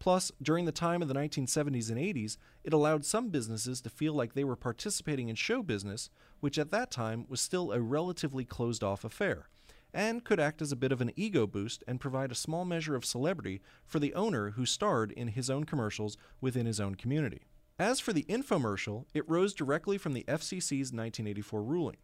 Plus, 0.00 0.30
during 0.42 0.64
the 0.64 0.72
time 0.72 1.02
of 1.02 1.08
the 1.08 1.14
1970s 1.14 1.88
and 1.88 1.98
80s, 1.98 2.36
it 2.64 2.72
allowed 2.72 3.04
some 3.04 3.30
businesses 3.30 3.80
to 3.80 3.90
feel 3.90 4.12
like 4.12 4.34
they 4.34 4.44
were 4.44 4.56
participating 4.56 5.28
in 5.28 5.36
show 5.36 5.62
business, 5.62 6.10
which 6.40 6.58
at 6.58 6.70
that 6.70 6.90
time 6.90 7.24
was 7.28 7.40
still 7.40 7.72
a 7.72 7.80
relatively 7.80 8.44
closed 8.44 8.84
off 8.84 9.04
affair, 9.04 9.48
and 9.92 10.24
could 10.24 10.40
act 10.40 10.60
as 10.60 10.72
a 10.72 10.76
bit 10.76 10.92
of 10.92 11.00
an 11.00 11.12
ego 11.16 11.46
boost 11.46 11.82
and 11.88 12.00
provide 12.00 12.30
a 12.30 12.36
small 12.36 12.64
measure 12.64 12.94
of 12.94 13.04
celebrity 13.04 13.60
for 13.84 13.98
the 13.98 14.14
owner 14.14 14.50
who 14.50 14.66
starred 14.66 15.12
in 15.12 15.28
his 15.28 15.48
own 15.48 15.64
commercials 15.64 16.16
within 16.40 16.66
his 16.66 16.80
own 16.80 16.94
community. 16.94 17.42
As 17.78 18.00
for 18.00 18.12
the 18.12 18.24
infomercial, 18.24 19.04
it 19.14 19.28
rose 19.28 19.54
directly 19.54 19.98
from 19.98 20.12
the 20.12 20.24
FCC's 20.24 20.92
1984 20.92 21.62
ruling. 21.62 21.96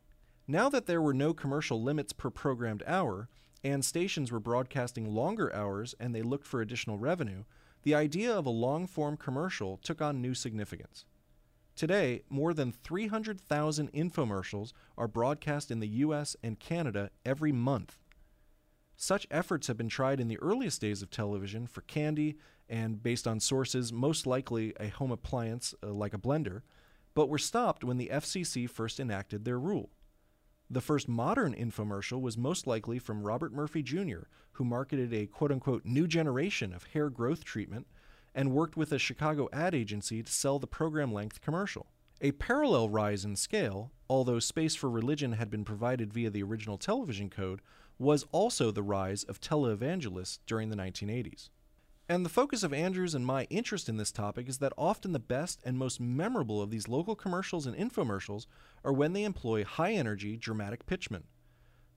Now 0.47 0.69
that 0.69 0.87
there 0.87 1.03
were 1.03 1.15
no 1.15 1.35
commercial 1.35 1.83
limits 1.83 2.13
per 2.13 2.31
programmed 2.31 2.83
hour, 2.87 3.29
and 3.65 3.85
stations 3.85 4.31
were 4.31 4.41
broadcasting 4.41 5.13
longer 5.13 5.55
hours 5.55 5.95
and 5.99 6.15
they 6.15 6.23
looked 6.23 6.47
for 6.47 6.61
additional 6.61 6.99
revenue, 6.99 7.45
the 7.83 7.95
idea 7.95 8.33
of 8.33 8.47
a 8.47 8.51
long 8.51 8.87
form 8.87 9.17
commercial 9.17 9.79
took 9.79 10.01
on 10.01 10.21
new 10.21 10.35
significance. 10.35 11.07
Today, 11.77 12.23
more 12.31 12.55
than 12.55 12.71
300,000 12.71 13.93
infomercials 13.93 14.73
are 14.97 15.09
broadcast 15.09 15.73
in 15.73 15.81
the 15.81 15.89
US 15.89 16.37
and 16.43 16.61
Canada 16.61 17.11
every 17.27 17.51
month. 17.51 17.99
Such 18.97 19.27
efforts 19.29 19.67
have 19.67 19.77
been 19.77 19.89
tried 19.89 20.21
in 20.21 20.29
the 20.29 20.39
earliest 20.39 20.81
days 20.81 21.03
of 21.03 21.11
television 21.11 21.67
for 21.67 21.81
candy 21.83 22.37
and, 22.69 23.03
based 23.03 23.27
on 23.27 23.41
sources, 23.41 23.93
most 23.93 24.25
likely 24.25 24.73
a 24.79 24.87
home 24.87 25.11
appliance 25.11 25.75
uh, 25.83 25.89
like 25.89 26.15
a 26.15 26.19
blender, 26.19 26.63
but 27.13 27.29
were 27.29 27.39
stopped 27.39 27.83
when 27.83 27.97
the 27.97 28.11
FCC 28.13 28.71
first 28.71 29.01
enacted 29.01 29.45
their 29.45 29.59
rule. 29.59 29.91
The 30.71 30.81
first 30.81 31.09
modern 31.09 31.55
infomercial 31.55 32.21
was 32.21 32.39
most 32.39 32.69
likely 32.69 33.01
from 33.01 33.25
Robert 33.25 33.53
Murphy 33.53 33.83
Jr., 33.83 34.23
who 34.53 34.65
marketed 34.65 35.13
a 35.13 35.27
quote 35.27 35.51
unquote 35.51 35.85
new 35.85 36.07
generation 36.07 36.73
of 36.73 36.85
hair 36.85 37.11
growth 37.11 37.45
treatment 37.45 37.89
and 38.35 38.53
worked 38.53 38.77
with 38.77 38.93
a 38.93 38.99
Chicago 38.99 39.49
ad 39.53 39.75
agency 39.75 40.23
to 40.23 40.33
sell 40.33 40.59
the 40.59 40.67
program 40.67 41.13
length 41.13 41.41
commercial. 41.41 41.87
A 42.21 42.33
parallel 42.33 42.89
rise 42.89 43.25
in 43.25 43.37
scale, 43.37 43.93
although 44.09 44.39
space 44.39 44.75
for 44.75 44.89
religion 44.89 45.33
had 45.33 45.51
been 45.51 45.65
provided 45.65 46.13
via 46.13 46.31
the 46.31 46.43
original 46.43 46.79
television 46.79 47.29
code, 47.29 47.61
was 47.99 48.27
also 48.33 48.71
the 48.71 48.83
rise 48.83 49.25
of 49.25 49.41
televangelists 49.41 50.39
during 50.47 50.71
the 50.71 50.77
1980s. 50.77 51.51
And 52.09 52.25
the 52.25 52.31
focus 52.31 52.63
of 52.63 52.73
Andrew's 52.73 53.15
and 53.15 53.25
my 53.25 53.45
interest 53.45 53.89
in 53.89 53.97
this 53.97 54.13
topic 54.13 54.49
is 54.49 54.59
that 54.59 54.75
often 54.77 55.13
the 55.13 55.19
best 55.19 55.61
and 55.65 55.79
most 55.79 56.01
memorable 56.01 56.61
of 56.61 56.71
these 56.71 56.89
local 56.89 57.17
commercials 57.17 57.67
and 57.67 57.77
infomercials 57.77 58.47
are 58.85 58.93
when 58.93 59.15
they 59.15 59.25
employ 59.25 59.65
high 59.65 59.93
energy, 59.93 60.37
dramatic 60.37 60.85
pitchmen. 60.85 61.25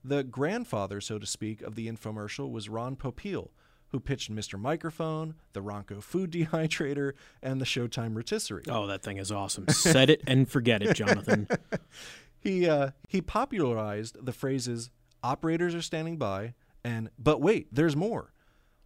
The 0.02 0.24
grandfather, 0.24 1.00
so 1.02 1.18
to 1.18 1.26
speak, 1.26 1.60
of 1.60 1.74
the 1.74 1.88
infomercial 1.88 2.50
was 2.50 2.70
Ron 2.70 2.96
Popeil, 2.96 3.50
who 3.90 4.00
pitched 4.00 4.32
Mr. 4.32 4.58
Microphone, 4.58 5.34
the 5.52 5.62
Ronco 5.62 6.02
Food 6.02 6.30
Dehydrator, 6.32 7.12
and 7.42 7.60
the 7.60 7.64
Showtime 7.64 8.14
Rotisserie. 8.14 8.64
Oh, 8.68 8.86
that 8.86 9.02
thing 9.02 9.16
is 9.16 9.32
awesome. 9.32 9.68
Set 9.68 10.10
it 10.10 10.22
and 10.26 10.48
forget 10.48 10.82
it, 10.82 10.94
Jonathan. 10.94 11.48
he 12.40 12.68
uh, 12.68 12.90
he 13.08 13.20
popularized 13.20 14.24
the 14.24 14.32
phrases 14.32 14.90
"operators 15.22 15.74
are 15.74 15.82
standing 15.82 16.16
by" 16.16 16.54
and 16.84 17.10
"but 17.18 17.40
wait, 17.40 17.68
there's 17.72 17.96
more." 17.96 18.32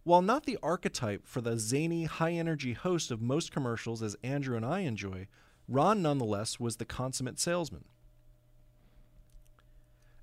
While 0.05 0.21
not 0.21 0.45
the 0.45 0.59
archetype 0.61 1.25
for 1.25 1.39
the 1.39 1.57
zany, 1.57 2.03
high 2.03 2.33
energy 2.33 2.73
host 2.73 3.09
of 3.09 3.21
most 3.21 3.53
commercials 3.53 4.03
as 4.03 4.17
Andrew 4.21 4.57
and 4.57 4.65
I 4.65 4.79
enjoy, 4.79 5.27
Ron 5.67 6.01
nonetheless 6.01 6.59
was 6.59 6.75
the 6.75 6.85
consummate 6.85 7.39
salesman. 7.39 7.85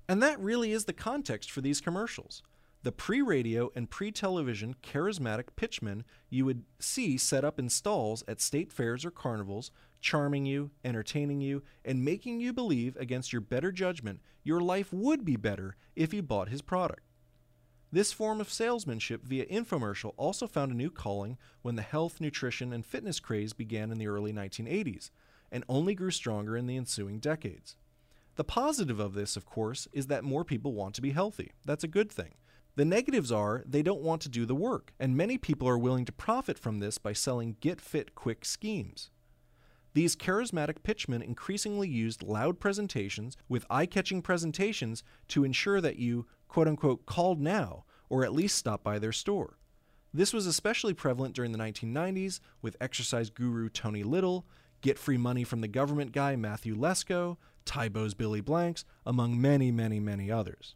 And 0.07 0.21
that 0.21 0.39
really 0.39 0.71
is 0.71 0.85
the 0.85 0.93
context 0.93 1.49
for 1.49 1.61
these 1.61 1.81
commercials. 1.81 2.43
The 2.83 2.91
pre 2.91 3.21
radio 3.21 3.71
and 3.75 3.89
pre 3.89 4.11
television 4.11 4.75
charismatic 4.81 5.55
pitchmen 5.55 6.03
you 6.29 6.45
would 6.45 6.63
see 6.79 7.15
set 7.15 7.45
up 7.45 7.59
in 7.59 7.69
stalls 7.69 8.23
at 8.27 8.41
state 8.41 8.71
fairs 8.71 9.05
or 9.05 9.11
carnivals, 9.11 9.69
charming 9.99 10.47
you, 10.47 10.71
entertaining 10.83 11.41
you, 11.41 11.61
and 11.85 12.03
making 12.03 12.39
you 12.39 12.53
believe 12.53 12.95
against 12.97 13.31
your 13.31 13.41
better 13.41 13.71
judgment 13.71 14.19
your 14.43 14.61
life 14.61 14.91
would 14.91 15.23
be 15.23 15.35
better 15.35 15.75
if 15.95 16.11
you 16.11 16.23
bought 16.23 16.49
his 16.49 16.63
product. 16.63 17.03
This 17.91 18.13
form 18.13 18.41
of 18.41 18.51
salesmanship 18.51 19.23
via 19.25 19.45
infomercial 19.45 20.13
also 20.17 20.47
found 20.47 20.71
a 20.71 20.75
new 20.75 20.89
calling 20.89 21.37
when 21.61 21.75
the 21.75 21.81
health, 21.83 22.19
nutrition, 22.19 22.73
and 22.73 22.85
fitness 22.85 23.19
craze 23.19 23.53
began 23.53 23.91
in 23.91 23.99
the 23.99 24.07
early 24.07 24.33
1980s, 24.33 25.11
and 25.51 25.63
only 25.69 25.93
grew 25.93 26.09
stronger 26.09 26.57
in 26.57 26.65
the 26.65 26.77
ensuing 26.77 27.19
decades. 27.19 27.75
The 28.37 28.45
positive 28.45 28.99
of 28.99 29.13
this, 29.13 29.35
of 29.35 29.45
course, 29.45 29.87
is 29.91 30.07
that 30.07 30.23
more 30.23 30.45
people 30.45 30.73
want 30.73 30.95
to 30.95 31.01
be 31.01 31.11
healthy. 31.11 31.51
That's 31.65 31.83
a 31.83 31.89
good 31.89 32.09
thing. 32.09 32.33
The 32.75 32.85
negatives 32.85 33.31
are 33.31 33.63
they 33.65 33.83
don't 33.83 34.01
want 34.01 34.21
to 34.21 34.29
do 34.29 34.45
the 34.45 34.55
work, 34.55 34.93
and 34.99 35.17
many 35.17 35.37
people 35.37 35.67
are 35.67 35.77
willing 35.77 36.05
to 36.05 36.11
profit 36.11 36.57
from 36.57 36.79
this 36.79 36.97
by 36.97 37.11
selling 37.13 37.57
get 37.59 37.81
fit 37.81 38.15
quick 38.15 38.45
schemes. 38.45 39.09
These 39.93 40.15
charismatic 40.15 40.83
pitchmen 40.83 41.21
increasingly 41.21 41.89
used 41.89 42.23
loud 42.23 42.61
presentations 42.61 43.35
with 43.49 43.65
eye 43.69 43.85
catching 43.85 44.21
presentations 44.21 45.03
to 45.27 45.43
ensure 45.43 45.81
that 45.81 45.97
you, 45.97 46.27
quote 46.47 46.67
unquote, 46.67 47.05
called 47.05 47.41
now, 47.41 47.83
or 48.09 48.23
at 48.23 48.33
least 48.33 48.57
stopped 48.57 48.85
by 48.85 48.99
their 48.99 49.11
store. 49.11 49.57
This 50.13 50.31
was 50.31 50.45
especially 50.45 50.93
prevalent 50.93 51.35
during 51.35 51.51
the 51.51 51.57
1990s 51.57 52.39
with 52.61 52.77
exercise 52.79 53.29
guru 53.29 53.67
Tony 53.67 54.03
Little, 54.03 54.45
get 54.79 54.97
free 54.97 55.17
money 55.17 55.43
from 55.43 55.59
the 55.59 55.67
government 55.67 56.13
guy 56.13 56.37
Matthew 56.37 56.75
Lesko, 56.75 57.37
Tae 57.65 57.89
Bo's 57.89 58.13
Billy 58.13 58.41
Blanks, 58.41 58.85
among 59.05 59.39
many, 59.39 59.71
many, 59.71 59.99
many 59.99 60.31
others. 60.31 60.75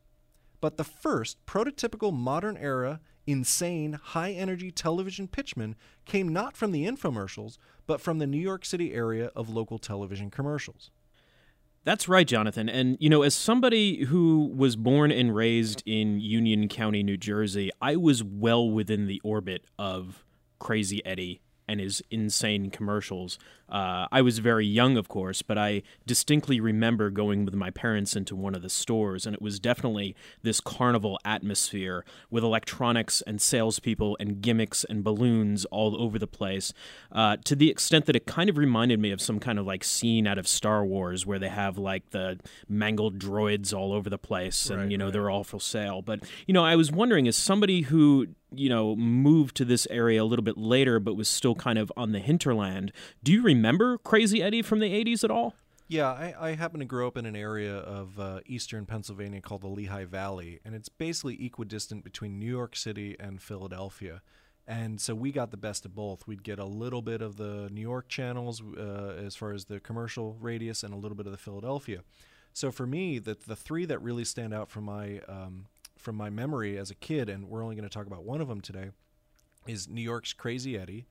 But 0.62 0.77
the 0.77 0.83
first 0.83 1.45
prototypical 1.45 2.13
modern 2.13 2.57
era, 2.57 3.00
insane, 3.27 3.93
high 3.93 4.31
energy 4.31 4.71
television 4.71 5.27
pitchman 5.27 5.75
came 6.05 6.29
not 6.29 6.55
from 6.55 6.71
the 6.71 6.85
infomercials, 6.85 7.57
but 7.88 8.01
from 8.01 8.19
the 8.19 8.27
New 8.27 8.39
York 8.39 8.65
City 8.65 8.93
area 8.93 9.31
of 9.35 9.50
local 9.50 9.77
television 9.77 10.31
commercials. 10.31 10.91
That's 11.83 12.09
right, 12.09 12.27
Jonathan. 12.27 12.67
And, 12.67 12.97
you 13.00 13.09
know, 13.12 13.21
as 13.21 13.35
somebody 13.35 14.05
who 14.05 14.51
was 14.55 14.75
born 14.75 15.12
and 15.12 15.35
raised 15.35 15.83
in 15.85 16.19
Union 16.19 16.67
County, 16.67 17.03
New 17.03 17.15
Jersey, 17.17 17.69
I 17.79 17.95
was 17.95 18.24
well 18.24 18.67
within 18.67 19.05
the 19.05 19.21
orbit 19.24 19.65
of 19.77 20.25
Crazy 20.57 21.05
Eddie 21.05 21.41
and 21.67 21.79
his 21.79 22.01
insane 22.09 22.71
commercials. 22.71 23.38
Uh, 23.69 24.07
I 24.12 24.22
was 24.22 24.39
very 24.39 24.65
young, 24.65 24.95
of 24.98 25.07
course, 25.07 25.41
but 25.41 25.57
I 25.57 25.81
distinctly 26.05 26.60
remember 26.60 27.10
going 27.10 27.45
with 27.45 27.55
my 27.55 27.72
parents 27.72 28.15
into 28.15 28.36
one 28.36 28.53
of 28.55 28.62
the 28.62 28.69
stores, 28.69 29.25
and 29.25 29.34
it 29.36 29.41
was 29.41 29.60
definitely 29.60 30.15
this 30.43 30.60
carnival 30.62 31.19
atmosphere 31.25 32.05
with 32.29 32.43
electronics 32.43 33.22
and 33.25 33.41
salespeople 33.41 34.17
and 34.19 34.41
gimmicks 34.41 34.84
and 34.84 35.03
balloons 35.03 35.65
all 35.65 36.00
over 36.01 36.19
the 36.19 36.27
place, 36.27 36.74
uh, 37.12 37.38
to 37.43 37.55
the 37.55 37.69
extent 37.69 38.05
that 38.05 38.15
it 38.15 38.25
kind 38.25 38.50
of 38.50 38.57
reminded 38.57 39.00
me 39.00 39.12
of 39.12 39.19
some 39.19 39.39
kind 39.39 39.57
of 39.57 39.65
like 39.65 39.84
scene 39.84 40.27
out 40.27 40.38
of 40.38 40.48
Star 40.48 40.86
Wars 40.86 41.25
where 41.25 41.39
they 41.39 41.50
have 41.50 41.77
like 41.77 42.12
the 42.12 42.39
mangled 42.69 43.17
droids 43.19 43.74
all 43.74 43.93
over 43.93 44.10
the 44.10 44.17
place, 44.17 44.69
and 44.69 44.81
Right, 44.81 44.91
you 44.91 44.98
know 44.98 45.05
right. 45.05 45.13
they're 45.13 45.29
all 45.29 45.43
for 45.43 45.60
sale. 45.60 46.01
But 46.01 46.22
you 46.45 46.53
know, 46.53 46.63
I 46.63 46.75
was 46.75 46.91
wondering, 46.91 47.27
as 47.27 47.36
somebody 47.36 47.81
who 47.81 48.27
you 48.53 48.69
know 48.69 48.95
moved 48.95 49.55
to 49.57 49.65
this 49.65 49.88
area 49.89 50.22
a 50.22 50.25
little 50.25 50.43
bit 50.43 50.57
later, 50.57 51.00
but 51.00 51.15
was 51.15 51.27
still 51.27 51.55
kind 51.55 51.77
of 51.79 51.91
on 51.98 52.12
the 52.12 52.19
hinterland, 52.19 52.91
do 53.24 53.31
you 53.31 53.41
remember 53.55 53.97
Crazy 53.97 54.41
Eddie 54.41 54.62
from 54.62 54.79
the 54.79 54.91
'80s 54.91 55.24
at 55.24 55.31
all? 55.31 55.55
Yeah, 55.88 56.09
I, 56.09 56.33
I 56.39 56.55
happen 56.55 56.79
to 56.79 56.85
grow 56.85 57.07
up 57.07 57.15
in 57.15 57.27
an 57.27 57.35
area 57.35 57.77
of 57.77 58.19
uh, 58.19 58.39
eastern 58.47 58.85
Pennsylvania 58.85 59.39
called 59.39 59.62
the 59.62 59.67
Lehigh 59.67 60.05
Valley, 60.05 60.59
and 60.65 60.74
it's 60.74 60.89
basically 60.89 61.45
equidistant 61.45 62.03
between 62.03 62.39
New 62.39 62.50
York 62.50 62.75
City 62.75 63.15
and 63.19 63.39
Philadelphia. 63.39 64.21
And 64.67 65.00
so 65.00 65.13
we 65.13 65.31
got 65.31 65.51
the 65.51 65.57
best 65.57 65.85
of 65.85 65.93
both. 65.93 66.25
We'd 66.25 66.43
get 66.43 66.57
a 66.57 66.65
little 66.65 67.03
bit 67.03 67.21
of 67.21 67.38
the 67.38 67.69
New 67.71 67.81
York 67.81 68.07
channels 68.07 68.63
uh, 68.75 69.13
as 69.24 69.35
far 69.35 69.51
as 69.51 69.65
the 69.65 69.79
commercial 69.79 70.38
radius 70.41 70.81
and 70.81 70.91
a 70.91 70.97
little 70.97 71.15
bit 71.15 71.27
of 71.27 71.31
the 71.31 71.38
Philadelphia. 71.38 72.01
So 72.51 72.71
for 72.71 72.88
me, 72.88 73.19
the, 73.19 73.38
the 73.45 73.55
three 73.55 73.85
that 73.85 74.01
really 74.01 74.25
stand 74.25 74.55
out 74.55 74.71
from 74.71 74.85
my, 74.85 75.19
um, 75.27 75.67
from 76.00 76.15
my 76.15 76.31
memory 76.31 76.79
as 76.79 76.89
a 76.89 76.95
kid, 76.95 77.29
and 77.29 77.47
we're 77.47 77.62
only 77.62 77.75
going 77.75 77.88
to 77.88 77.93
talk 77.93 78.07
about 78.07 78.24
one 78.24 78.41
of 78.41 78.47
them 78.47 78.59
today, 78.59 78.89
is 79.67 79.88
New 79.88 80.01
York's 80.01 80.33
Crazy 80.33 80.77
Eddie. 80.77 81.05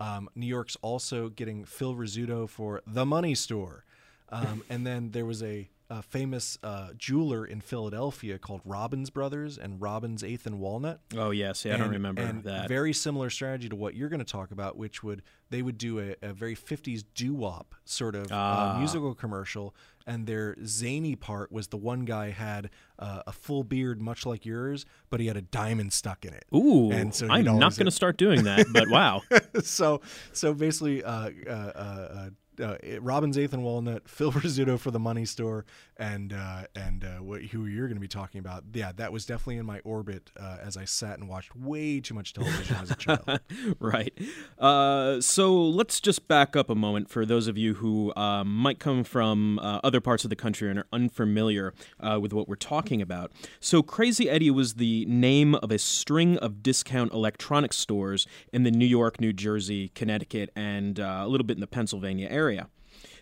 Um, 0.00 0.28
New 0.34 0.46
York's 0.46 0.76
also 0.82 1.28
getting 1.28 1.64
Phil 1.64 1.94
Rizzuto 1.94 2.48
for 2.48 2.82
The 2.86 3.06
Money 3.06 3.34
Store. 3.34 3.84
Um, 4.30 4.62
and 4.68 4.86
then 4.86 5.12
there 5.12 5.24
was 5.24 5.42
a, 5.42 5.68
a 5.98 6.02
famous 6.02 6.58
uh, 6.62 6.88
jeweler 6.96 7.44
in 7.46 7.60
Philadelphia 7.60 8.38
called 8.38 8.60
Robbins 8.64 9.10
Brothers 9.10 9.56
and 9.58 9.80
Robbins 9.80 10.24
Eighth 10.24 10.44
and 10.46 10.58
Walnut. 10.58 11.00
Oh 11.16 11.30
yes, 11.30 11.64
yeah, 11.64 11.74
I 11.74 11.76
don't 11.76 11.90
remember 11.90 12.22
and 12.22 12.42
that. 12.44 12.68
Very 12.68 12.92
similar 12.92 13.30
strategy 13.30 13.68
to 13.68 13.76
what 13.76 13.94
you're 13.94 14.08
going 14.08 14.18
to 14.18 14.24
talk 14.24 14.50
about, 14.50 14.76
which 14.76 15.02
would 15.04 15.22
they 15.50 15.62
would 15.62 15.78
do 15.78 16.00
a, 16.00 16.16
a 16.22 16.32
very 16.32 16.56
50s 16.56 17.04
doo 17.14 17.32
wop 17.34 17.74
sort 17.84 18.14
of 18.16 18.26
Ah. 18.32 18.74
uh, 18.74 18.78
musical 18.78 19.14
commercial, 19.14 19.74
and 20.06 20.26
their 20.26 20.56
zany 20.64 21.14
part 21.14 21.52
was 21.52 21.68
the 21.68 21.76
one 21.76 22.04
guy 22.04 22.30
had 22.30 22.70
uh, 22.98 23.22
a 23.26 23.32
full 23.32 23.62
beard, 23.62 24.02
much 24.02 24.26
like 24.26 24.44
yours, 24.44 24.84
but 25.10 25.20
he 25.20 25.26
had 25.28 25.36
a 25.36 25.42
diamond 25.42 25.92
stuck 25.92 26.24
in 26.24 26.34
it. 26.34 26.44
Ooh, 26.52 26.90
and 26.90 27.14
so 27.14 27.28
I'm 27.30 27.44
not 27.44 27.76
going 27.76 27.84
to 27.86 27.90
start 27.92 28.16
doing 28.16 28.44
that, 28.44 28.66
but 28.72 28.88
wow. 28.88 29.22
so 29.62 30.00
so 30.32 30.54
basically, 30.54 31.04
uh, 32.60 32.76
Robbins 33.00 33.38
Eighth 33.38 33.52
and 33.52 33.62
Walnut, 33.62 34.08
Phil 34.08 34.32
Rizzuto 34.32 34.78
for 34.78 34.90
the 34.90 34.98
Money 34.98 35.24
Store, 35.24 35.64
and 35.96 36.32
uh, 36.32 36.62
and 36.74 37.04
uh, 37.04 37.22
what, 37.22 37.42
who 37.42 37.66
you're 37.66 37.86
going 37.86 37.96
to 37.96 38.00
be 38.00 38.08
talking 38.08 38.38
about. 38.38 38.64
Yeah, 38.72 38.92
that 38.96 39.12
was 39.12 39.26
definitely 39.26 39.58
in 39.58 39.66
my 39.66 39.80
orbit 39.80 40.30
uh, 40.38 40.58
as 40.62 40.76
I 40.76 40.84
sat 40.84 41.18
and 41.18 41.28
watched 41.28 41.54
way 41.56 42.00
too 42.00 42.14
much 42.14 42.32
television 42.32 42.76
as 42.76 42.90
a 42.90 42.96
child. 42.96 43.40
right. 43.78 44.12
Uh, 44.58 45.20
so 45.20 45.54
let's 45.54 46.00
just 46.00 46.26
back 46.28 46.56
up 46.56 46.70
a 46.70 46.74
moment 46.74 47.10
for 47.10 47.24
those 47.24 47.46
of 47.46 47.56
you 47.56 47.74
who 47.74 48.14
um, 48.16 48.54
might 48.54 48.78
come 48.78 49.04
from 49.04 49.58
uh, 49.58 49.80
other 49.84 50.00
parts 50.00 50.24
of 50.24 50.30
the 50.30 50.36
country 50.36 50.70
and 50.70 50.78
are 50.78 50.86
unfamiliar 50.92 51.74
with 52.20 52.32
what 52.32 52.48
we're 52.48 52.54
talking 52.54 53.02
about. 53.02 53.32
So, 53.60 53.82
Crazy 53.82 54.28
Eddie 54.28 54.50
was 54.50 54.74
the 54.74 55.04
name 55.06 55.54
of 55.56 55.70
a 55.70 55.78
string 55.78 56.38
of 56.38 56.62
discount 56.62 57.12
electronics 57.12 57.76
stores 57.76 58.26
in 58.52 58.62
the 58.62 58.70
New 58.70 58.86
York, 58.86 59.20
New 59.20 59.32
Jersey, 59.32 59.90
Connecticut, 59.94 60.50
and 60.54 60.98
a 60.98 61.26
little 61.26 61.46
bit 61.46 61.56
in 61.56 61.60
the 61.60 61.66
Pennsylvania 61.66 62.28
area. 62.30 62.43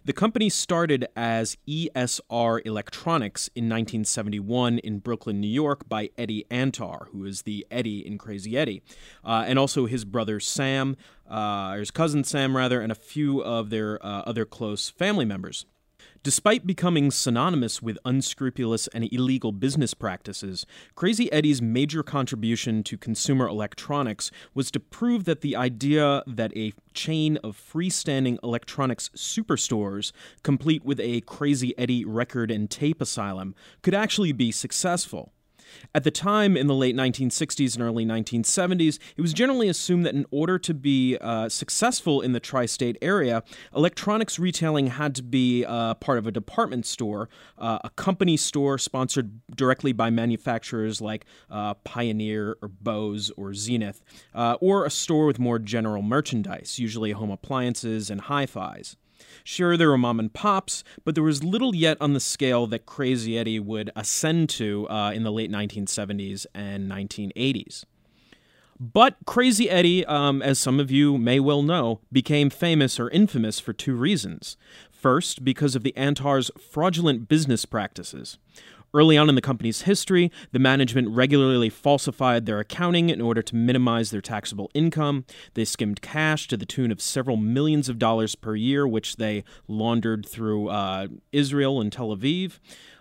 The 0.05 0.13
company 0.13 0.49
started 0.49 1.07
as 1.15 1.57
ESR 1.69 2.67
Electronics 2.67 3.49
in 3.55 3.67
1971 3.67 4.79
in 4.79 4.99
Brooklyn, 4.99 5.41
New 5.41 5.47
York, 5.47 5.89
by 5.89 6.11
Eddie 6.19 6.45
Antar, 6.51 7.07
who 7.13 7.25
is 7.25 7.43
the 7.43 7.65
Eddie 7.71 8.05
in 8.05 8.19
Crazy 8.19 8.59
Eddie, 8.59 8.83
uh, 9.25 9.45
and 9.47 9.61
also 9.61 9.87
his 9.87 10.05
brother 10.05 10.41
Sam, 10.41 10.97
uh, 11.31 11.75
or 11.75 11.79
his 11.79 11.93
cousin 11.93 12.25
Sam, 12.25 12.57
rather, 12.57 12.81
and 12.81 12.91
a 12.91 12.97
few 12.97 13.45
of 13.45 13.71
their 13.71 14.05
uh, 14.05 14.23
other 14.23 14.45
close 14.45 14.91
family 14.91 15.25
members. 15.25 15.67
Despite 16.25 16.69
becoming 16.69 17.11
synonymous 17.11 17.83
with 17.83 17.99
unscrupulous 18.05 18.87
and 18.89 19.13
illegal 19.13 19.51
business 19.51 19.93
practices, 19.93 20.65
Crazy 20.95 21.33
Eddie's 21.33 21.61
major 21.61 22.05
contribution 22.05 22.85
to 22.85 22.97
consumer 22.97 23.49
electronics 23.49 24.31
was 24.55 24.71
to 24.71 24.79
prove 24.79 25.25
that 25.25 25.41
the 25.41 25.57
idea 25.57 26.23
that 26.29 26.57
a 26.57 26.75
chain 26.95 27.39
of 27.39 27.57
freestanding 27.57 28.39
electronics 28.45 29.11
superstores, 29.17 30.13
complete 30.45 30.85
with 30.85 31.01
a 31.01 31.23
Crazy 31.23 31.77
Eddie 31.77 32.05
record 32.05 32.53
and 32.53 32.71
tape 32.71 33.01
asylum, 33.01 33.57
could 33.83 33.95
actually 33.95 34.31
be 34.31 34.53
successful. 34.53 35.32
At 35.95 36.05
the 36.05 36.11
time, 36.11 36.57
in 36.57 36.67
the 36.67 36.75
late 36.75 36.97
1960s 36.97 37.75
and 37.75 37.83
early 37.83 38.05
1970s, 38.05 38.99
it 39.17 39.21
was 39.21 39.33
generally 39.33 39.69
assumed 39.69 40.07
that 40.07 40.15
in 40.15 40.27
order 40.31 40.59
to 40.59 40.75
be 40.75 41.17
uh, 41.21 41.49
successful 41.49 42.21
in 42.21 42.33
the 42.33 42.41
tri 42.41 42.67
state 42.67 42.97
area, 43.03 43.43
electronics 43.75 44.39
retailing 44.39 44.89
had 44.89 45.15
to 45.17 45.23
be 45.23 45.65
uh, 45.65 45.95
part 45.95 46.19
of 46.19 46.27
a 46.27 46.31
department 46.31 46.87
store, 46.87 47.29
uh, 47.59 47.79
a 47.85 47.91
company 47.91 48.37
store 48.37 48.79
sponsored 48.79 49.41
directly 49.55 49.93
by 49.93 50.11
manufacturers 50.11 51.01
like 51.01 51.25
uh, 51.51 51.75
Pioneer 51.75 52.57
or 52.63 52.69
Bose 52.69 53.31
or 53.37 53.55
Zenith, 53.55 54.03
uh, 54.35 54.57
or 54.61 54.85
a 54.85 54.91
store 54.91 55.27
with 55.27 55.39
more 55.39 55.59
general 55.59 56.03
merchandise, 56.03 56.79
usually 56.79 57.13
home 57.13 57.31
appliances 57.31 58.11
and 58.11 58.23
hi 58.23 58.47
fis. 58.47 58.97
Sure, 59.45 59.77
there 59.77 59.89
were 59.89 59.99
mom 59.99 60.19
and 60.19 60.33
pops, 60.33 60.85
but 61.05 61.15
there 61.15 61.25
was 61.25 61.43
little 61.43 61.75
yet 61.75 61.97
on 62.01 62.13
the 62.13 62.21
scale 62.21 62.67
that 62.69 62.87
Crazy 62.87 63.37
Eddie 63.37 63.61
would 63.61 63.91
ascend 63.97 64.49
to 64.51 64.89
uh, 64.89 65.13
in 65.13 65.23
the 65.23 65.33
late 65.33 65.51
1970s 65.51 66.47
and 66.55 66.91
1980s. 66.91 67.85
But 68.81 69.17
Crazy 69.27 69.71
Eddie, 69.71 70.05
um, 70.07 70.43
as 70.43 70.59
some 70.59 70.81
of 70.81 70.91
you 70.91 71.17
may 71.17 71.39
well 71.39 71.63
know, 71.63 72.01
became 72.11 72.51
famous 72.51 72.99
or 72.99 73.11
infamous 73.11 73.61
for 73.61 73.73
two 73.73 73.95
reasons. 73.95 74.57
First, 74.91 75.45
because 75.45 75.77
of 75.77 75.85
the 75.85 75.97
Antar's 75.97 76.51
fraudulent 76.59 77.29
business 77.29 77.65
practices. 77.65 78.39
Early 78.95 79.17
on 79.17 79.31
in 79.31 79.35
the 79.37 79.41
company's 79.41 79.83
history, 79.83 80.31
the 80.53 80.59
management 80.59 81.09
regularly 81.09 81.71
falsified 81.71 82.45
their 82.45 82.61
accounting 82.61 83.09
in 83.09 83.23
order 83.23 83.41
to 83.41 83.57
minimize 83.57 84.11
their 84.11 84.21
taxable 84.21 84.71
income. 84.75 85.25
They 85.55 85.65
skimmed 85.65 86.03
cash 86.03 86.47
to 86.49 86.59
the 86.59 86.67
tune 86.67 86.93
of 86.93 87.01
several 87.01 87.39
millions 87.39 87.89
of 87.89 87.99
dollars 87.99 88.35
per 88.35 88.55
year, 88.55 88.87
which 88.87 89.17
they 89.17 89.45
laundered 89.67 90.27
through 90.27 90.69
uh, 90.69 91.07
Israel 91.33 91.81
and 91.81 91.91
Tel 91.91 92.15
Aviv. 92.15 92.59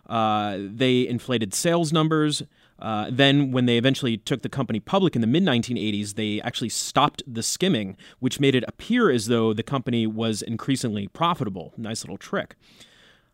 Uh, 0.07 0.59
they 0.61 1.05
inflated 1.05 1.53
sales 1.53 1.91
numbers. 1.91 2.43
Uh, 2.79 3.09
then, 3.11 3.51
when 3.51 3.65
they 3.65 3.77
eventually 3.77 4.17
took 4.17 4.41
the 4.41 4.49
company 4.49 4.79
public 4.79 5.13
in 5.13 5.21
the 5.21 5.27
mid 5.27 5.43
1980s, 5.43 6.15
they 6.15 6.41
actually 6.41 6.69
stopped 6.69 7.21
the 7.27 7.43
skimming, 7.43 7.97
which 8.19 8.39
made 8.39 8.55
it 8.55 8.63
appear 8.67 9.09
as 9.09 9.27
though 9.27 9.53
the 9.53 9.61
company 9.61 10.07
was 10.07 10.41
increasingly 10.41 11.07
profitable. 11.09 11.73
Nice 11.77 12.03
little 12.03 12.17
trick. 12.17 12.55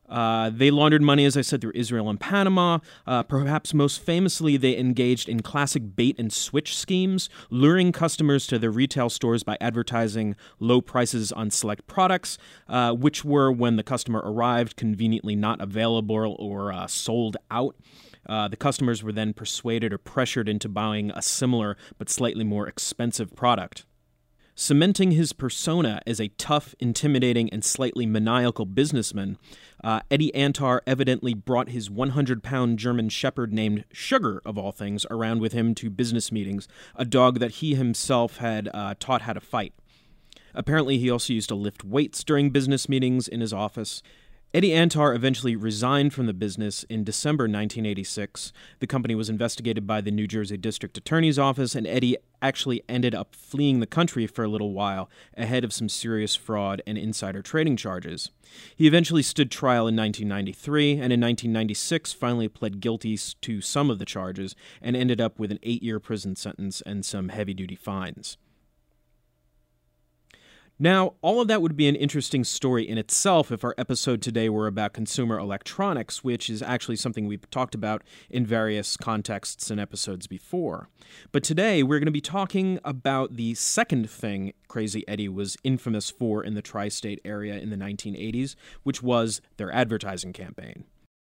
Uh, 0.08 0.50
they 0.50 0.72
laundered 0.72 1.02
money, 1.02 1.26
as 1.26 1.36
I 1.36 1.42
said, 1.42 1.62
through 1.62 1.74
Israel 1.76 2.10
and 2.10 2.20
Panama. 2.20 2.80
Uh, 3.06 3.24
perhaps 3.24 3.74
most 3.74 4.02
famously, 4.02 4.58
they 4.58 4.78
engaged 4.78 5.28
in 5.28 5.42
classic 5.42 5.96
bait 5.96 6.16
and 6.18 6.32
switch 6.32 6.76
schemes, 6.78 7.30
luring 7.50 7.92
customers 7.92 8.48
to 8.48 8.60
their 8.60 8.72
retail 8.72 9.10
stores 9.10 9.44
by 9.44 9.58
advertising 9.60 10.36
low 10.60 10.82
prices 10.82 11.32
on 11.32 11.52
select 11.52 11.88
products, 11.88 12.38
uh, 12.68 12.94
which 12.94 13.26
were, 13.26 13.52
when 13.52 13.76
the 13.76 13.84
customer 13.84 14.22
arrived, 14.24 14.76
conveniently 14.76 15.36
not 15.36 15.60
available 15.62 16.36
or 16.40 16.72
uh, 16.72 16.88
sold 16.88 17.38
out. 17.52 17.76
Uh, 18.28 18.48
the 18.48 18.58
customers 18.58 19.04
were 19.04 19.12
then 19.14 19.34
persuaded 19.34 19.94
or 19.94 19.98
pressured 19.98 20.50
into 20.50 20.68
buying 20.68 21.12
a 21.12 21.22
similar 21.22 21.78
but 21.98 22.10
slightly 22.10 22.44
more 22.44 22.68
expensive 22.68 23.36
product. 23.36 23.86
Cementing 24.60 25.12
his 25.12 25.34
persona 25.34 26.02
as 26.08 26.20
a 26.20 26.30
tough, 26.30 26.74
intimidating, 26.80 27.48
and 27.52 27.64
slightly 27.64 28.08
maniacal 28.08 28.66
businessman, 28.66 29.38
uh, 29.84 30.00
Eddie 30.10 30.34
Antar 30.34 30.82
evidently 30.88 31.36
brought 31.36 31.70
his 31.70 31.92
100 31.92 32.42
pound 32.42 32.80
German 32.80 33.08
Shepherd 33.10 33.54
named 33.54 33.86
Sugar, 33.94 34.42
of 34.44 34.58
all 34.58 34.72
things, 34.72 35.06
around 35.12 35.42
with 35.42 35.54
him 35.54 35.76
to 35.76 35.92
business 35.92 36.32
meetings, 36.32 36.68
a 36.96 37.06
dog 37.06 37.38
that 37.38 37.52
he 37.52 37.76
himself 37.76 38.38
had 38.38 38.68
uh, 38.74 38.96
taught 39.00 39.22
how 39.22 39.34
to 39.34 39.40
fight. 39.40 39.74
Apparently, 40.56 40.98
he 40.98 41.12
also 41.12 41.34
used 41.34 41.50
to 41.50 41.56
lift 41.56 41.84
weights 41.84 42.24
during 42.24 42.50
business 42.50 42.90
meetings 42.90 43.28
in 43.28 43.42
his 43.42 43.54
office. 43.54 44.02
Eddie 44.54 44.72
Antar 44.72 45.14
eventually 45.14 45.58
resigned 45.58 46.14
from 46.14 46.26
the 46.26 46.34
business 46.34 46.84
in 46.84 47.04
December 47.04 47.44
1986. 47.44 48.54
The 48.80 48.88
company 48.88 49.14
was 49.14 49.30
investigated 49.30 49.86
by 49.86 50.00
the 50.00 50.10
New 50.10 50.26
Jersey 50.26 50.56
District 50.56 50.98
Attorney's 50.98 51.38
Office, 51.38 51.76
and 51.76 51.86
Eddie 51.86 52.16
actually 52.42 52.82
ended 52.88 53.14
up 53.14 53.36
fleeing 53.36 53.82
the 53.82 53.86
country 53.86 54.26
for 54.26 54.46
a 54.46 54.48
little 54.48 54.72
while 54.72 55.10
ahead 55.36 55.66
of 55.66 55.74
some 55.74 55.90
serious 55.90 56.34
fraud 56.34 56.82
and 56.88 56.98
insider 56.98 57.42
trading 57.42 57.76
charges. 57.76 58.32
He 58.74 58.88
eventually 58.88 59.22
stood 59.22 59.52
trial 59.52 59.86
in 59.86 59.98
1993, 59.98 60.92
and 60.92 61.12
in 61.12 61.20
1996 61.20 62.14
finally 62.14 62.48
pled 62.48 62.80
guilty 62.80 63.18
to 63.18 63.60
some 63.60 63.90
of 63.90 64.00
the 64.00 64.06
charges 64.06 64.56
and 64.82 64.96
ended 64.96 65.20
up 65.20 65.40
with 65.40 65.52
an 65.52 65.60
eight 65.62 65.84
year 65.84 66.00
prison 66.00 66.38
sentence 66.38 66.82
and 66.86 67.06
some 67.06 67.30
heavy 67.30 67.54
duty 67.54 67.76
fines. 67.76 68.38
Now, 70.80 71.16
all 71.24 71.42
of 71.42 71.48
that 71.48 71.64
would 71.64 71.76
be 71.76 71.88
an 71.88 71.96
interesting 71.96 72.44
story 72.44 72.88
in 72.88 73.00
itself 73.00 73.52
if 73.52 73.64
our 73.64 73.74
episode 73.80 74.22
today 74.22 74.48
were 74.48 74.68
about 74.68 74.94
consumer 74.94 75.40
electronics, 75.40 76.24
which 76.24 76.52
is 76.52 76.62
actually 76.62 76.98
something 76.98 77.26
we've 77.26 77.50
talked 77.50 77.74
about 77.74 78.04
in 78.30 78.46
various 78.46 78.96
contexts 78.96 79.72
and 79.72 79.80
episodes 79.80 80.28
before. 80.28 80.88
But 81.32 81.44
today, 81.44 81.82
we're 81.82 81.98
going 81.98 82.06
to 82.06 82.12
be 82.12 82.22
talking 82.22 82.80
about 82.86 83.38
the 83.38 83.56
second 83.56 84.08
thing 84.08 84.54
Crazy 84.68 85.04
Eddie 85.08 85.30
was 85.30 85.58
infamous 85.64 86.12
for 86.12 86.44
in 86.44 86.54
the 86.54 86.62
tri 86.62 86.90
state 86.90 87.22
area 87.26 87.58
in 87.58 87.72
the 87.72 87.76
1980s, 87.76 88.56
which 88.84 89.02
was 89.02 89.42
their 89.58 89.72
advertising 89.72 90.32
campaign. 90.32 90.84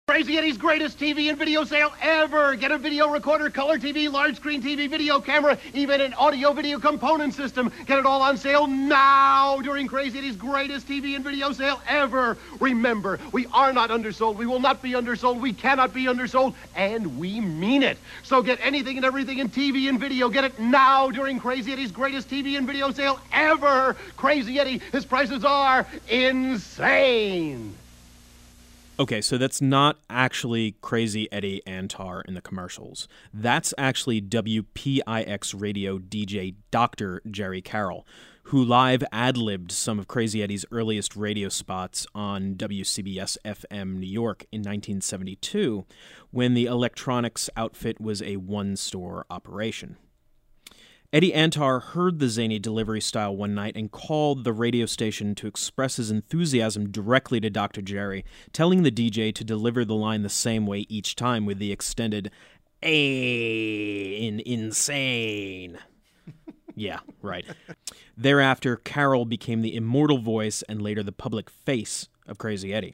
Crazy 0.07 0.37
Eddie's 0.37 0.57
greatest 0.57 0.99
TV 0.99 1.29
and 1.29 1.37
video 1.37 1.63
sale 1.63 1.91
ever. 1.99 2.55
Get 2.55 2.71
a 2.71 2.77
video 2.77 3.09
recorder, 3.09 3.49
color 3.49 3.79
TV, 3.79 4.09
large 4.09 4.35
screen 4.35 4.61
TV, 4.61 4.87
video 4.87 5.19
camera, 5.19 5.57
even 5.73 5.99
an 5.99 6.13
audio 6.13 6.53
video 6.53 6.79
component 6.79 7.33
system. 7.33 7.71
Get 7.87 7.97
it 7.97 8.05
all 8.05 8.21
on 8.21 8.37
sale 8.37 8.67
now 8.67 9.59
during 9.61 9.87
Crazy 9.87 10.19
Eddie's 10.19 10.35
greatest 10.35 10.87
TV 10.87 11.15
and 11.15 11.23
video 11.23 11.51
sale 11.51 11.81
ever. 11.87 12.37
Remember, 12.59 13.19
we 13.31 13.47
are 13.47 13.73
not 13.73 13.89
undersold. 13.89 14.37
We 14.37 14.45
will 14.45 14.59
not 14.59 14.83
be 14.83 14.91
undersold. 14.91 15.41
We 15.41 15.53
cannot 15.53 15.91
be 15.91 16.03
undersold. 16.03 16.53
And 16.75 17.17
we 17.17 17.41
mean 17.41 17.81
it. 17.81 17.97
So 18.21 18.43
get 18.43 18.59
anything 18.61 18.97
and 18.97 19.05
everything 19.07 19.39
in 19.39 19.49
TV 19.49 19.89
and 19.89 19.99
video. 19.99 20.29
Get 20.29 20.43
it 20.43 20.59
now 20.59 21.09
during 21.09 21.39
Crazy 21.39 21.73
Eddie's 21.73 21.91
greatest 21.91 22.29
TV 22.29 22.59
and 22.59 22.67
video 22.67 22.91
sale 22.91 23.19
ever. 23.33 23.95
Crazy 24.17 24.59
Eddie, 24.59 24.81
his 24.91 25.03
prices 25.03 25.43
are 25.43 25.87
insane. 26.07 27.75
Okay, 28.97 29.19
so 29.19 29.37
that's 29.37 29.61
not 29.61 29.99
actually 30.09 30.77
Crazy 30.79 31.29
Eddie 31.29 31.61
Antar 31.67 32.21
in 32.25 32.33
the 32.33 32.39
commercials. 32.39 33.09
That's 33.33 33.73
actually 33.77 34.21
WPIX 34.21 35.59
radio 35.59 35.99
DJ 35.99 36.55
Dr. 36.71 37.21
Jerry 37.29 37.61
Carroll, 37.61 38.07
who 38.43 38.63
live 38.63 39.03
ad 39.11 39.35
libbed 39.35 39.73
some 39.73 39.99
of 39.99 40.07
Crazy 40.07 40.41
Eddie's 40.41 40.63
earliest 40.71 41.17
radio 41.17 41.49
spots 41.49 42.07
on 42.15 42.55
WCBS 42.55 43.37
FM 43.43 43.97
New 43.97 44.07
York 44.07 44.45
in 44.53 44.59
1972 44.59 45.85
when 46.31 46.53
the 46.53 46.65
electronics 46.65 47.49
outfit 47.57 47.99
was 47.99 48.21
a 48.21 48.37
one 48.37 48.77
store 48.77 49.25
operation. 49.29 49.97
Eddie 51.15 51.31
Antar 51.31 51.81
heard 51.81 52.19
the 52.19 52.27
zany 52.27 52.59
delivery 52.59 52.99
style 52.99 53.33
one 53.33 53.55
night 53.55 53.77
and 53.77 53.89
called 53.89 54.43
the 54.43 54.51
radio 54.51 54.85
station 54.85 55.33
to 55.35 55.47
express 55.47 55.95
his 55.95 56.11
enthusiasm 56.11 56.91
directly 56.91 57.39
to 57.39 57.49
Dr. 57.49 57.81
Jerry, 57.81 58.25
telling 58.51 58.83
the 58.83 58.91
DJ 58.91 59.33
to 59.33 59.45
deliver 59.45 59.85
the 59.85 59.95
line 59.95 60.23
the 60.23 60.29
same 60.29 60.67
way 60.67 60.85
each 60.89 61.15
time 61.15 61.45
with 61.45 61.57
the 61.57 61.71
extended 61.71 62.31
A 62.83 64.27
in 64.27 64.41
insane. 64.41 65.77
yeah, 66.75 66.99
right. 67.21 67.45
Thereafter, 68.17 68.75
Carroll 68.75 69.23
became 69.23 69.61
the 69.61 69.73
immortal 69.73 70.17
voice 70.17 70.63
and 70.63 70.81
later 70.81 71.01
the 71.01 71.13
public 71.13 71.49
face 71.49 72.09
of 72.27 72.37
Crazy 72.37 72.73
Eddie. 72.73 72.93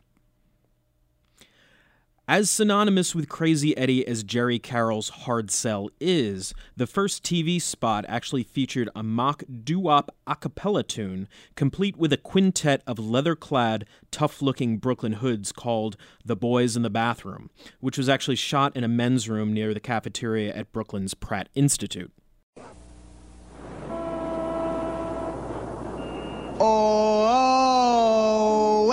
As 2.33 2.49
synonymous 2.49 3.13
with 3.13 3.27
Crazy 3.27 3.75
Eddie 3.75 4.07
as 4.07 4.23
Jerry 4.23 4.57
Carroll's 4.57 5.09
Hard 5.09 5.51
Sell 5.51 5.89
is, 5.99 6.53
the 6.77 6.87
first 6.87 7.25
TV 7.25 7.61
spot 7.61 8.05
actually 8.07 8.43
featured 8.43 8.89
a 8.95 9.03
mock 9.03 9.43
doo-wop 9.65 10.15
a 10.25 10.37
cappella 10.37 10.81
tune, 10.81 11.27
complete 11.57 11.97
with 11.97 12.13
a 12.13 12.17
quintet 12.17 12.83
of 12.87 12.97
leather-clad, 12.97 13.83
tough-looking 14.11 14.77
Brooklyn 14.77 15.15
hoods 15.15 15.51
called 15.51 15.97
The 16.23 16.37
Boys 16.37 16.77
in 16.77 16.83
the 16.83 16.89
Bathroom, 16.89 17.49
which 17.81 17.97
was 17.97 18.07
actually 18.07 18.37
shot 18.37 18.77
in 18.77 18.85
a 18.85 18.87
men's 18.87 19.27
room 19.27 19.51
near 19.51 19.73
the 19.73 19.81
cafeteria 19.81 20.53
at 20.53 20.71
Brooklyn's 20.71 21.13
Pratt 21.13 21.49
Institute. 21.53 22.13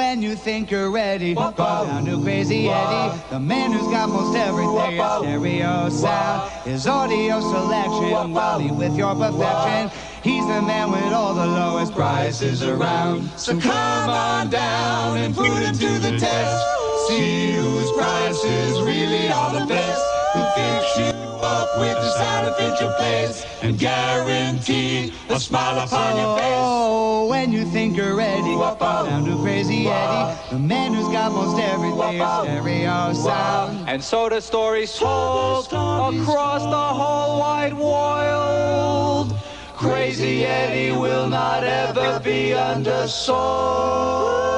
When 0.08 0.22
you 0.22 0.34
think 0.34 0.70
you're 0.70 0.90
ready, 0.90 1.34
go 1.34 1.52
down 1.52 2.06
to 2.06 2.18
Crazy 2.22 2.66
Eddie, 2.66 3.20
the 3.28 3.38
man 3.38 3.72
who's 3.72 3.86
got 3.88 4.08
most 4.08 4.34
everything. 4.34 4.96
His 4.96 5.18
stereo 5.18 5.88
sound, 5.90 6.50
his 6.64 6.86
audio 6.86 7.40
selection, 7.42 8.32
Wally 8.32 8.70
with 8.70 8.96
your 8.96 9.14
perfection. 9.14 9.90
He's 10.22 10.46
the 10.46 10.62
man 10.62 10.90
with 10.92 11.12
all 11.12 11.34
the 11.34 11.46
lowest 11.46 11.92
prices 11.92 12.62
around. 12.62 13.28
So 13.36 13.60
come 13.60 14.08
on 14.08 14.48
down 14.48 15.18
and 15.18 15.34
put 15.34 15.50
him 15.50 15.74
to 15.74 15.98
the 15.98 16.18
test. 16.18 16.77
See 17.08 17.52
whose 17.52 17.90
prices 17.92 18.82
really 18.82 19.32
are 19.32 19.58
the 19.58 19.64
best. 19.64 20.02
Who 20.34 20.42
fix 20.54 20.98
you 20.98 21.06
up 21.40 21.78
with 21.78 21.94
the 21.94 22.10
sound 22.18 22.48
to 22.48 22.52
fit 22.52 22.78
your 22.82 22.92
place 22.96 23.46
and 23.62 23.78
guarantee 23.78 25.14
a 25.30 25.40
smile 25.40 25.78
upon 25.78 26.18
your 26.18 26.36
face. 26.36 26.52
Oh, 26.52 27.26
when 27.30 27.50
you 27.50 27.64
think 27.64 27.96
you're 27.96 28.14
ready, 28.14 28.42
go 28.42 28.76
down 28.78 29.24
to 29.24 29.38
Crazy 29.38 29.88
Eddie, 29.88 30.38
the 30.50 30.58
man 30.58 30.92
who's 30.92 31.08
got 31.08 31.32
most 31.32 31.58
everything. 31.58 32.18
His 32.18 32.28
stereo 32.42 33.14
sound. 33.14 33.88
And 33.88 34.04
so 34.04 34.28
the 34.28 34.42
story's 34.42 34.94
told 34.94 35.64
across 35.64 36.62
the 36.62 36.88
whole 37.00 37.40
wide 37.40 37.72
world. 37.72 39.34
Crazy 39.74 40.44
Eddie 40.44 40.92
will 40.92 41.30
not 41.30 41.64
ever 41.64 42.20
be 42.20 42.52
undersold. 42.52 44.57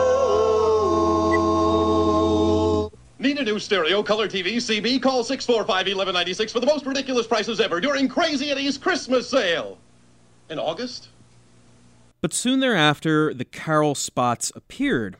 Need 3.20 3.36
a 3.36 3.44
new 3.44 3.58
stereo, 3.58 4.02
color 4.02 4.28
TV, 4.28 4.56
CB? 4.56 5.02
Call 5.02 5.22
645-1196 5.22 6.52
for 6.52 6.58
the 6.58 6.64
most 6.64 6.86
ridiculous 6.86 7.26
prices 7.26 7.60
ever 7.60 7.78
during 7.78 8.08
Crazy 8.08 8.50
Eddie's 8.50 8.78
Christmas 8.78 9.28
sale. 9.28 9.76
In 10.48 10.58
August? 10.58 11.08
But 12.22 12.32
soon 12.32 12.60
thereafter, 12.60 13.34
the 13.34 13.44
Carroll 13.44 13.94
spots 13.94 14.50
appeared. 14.56 15.18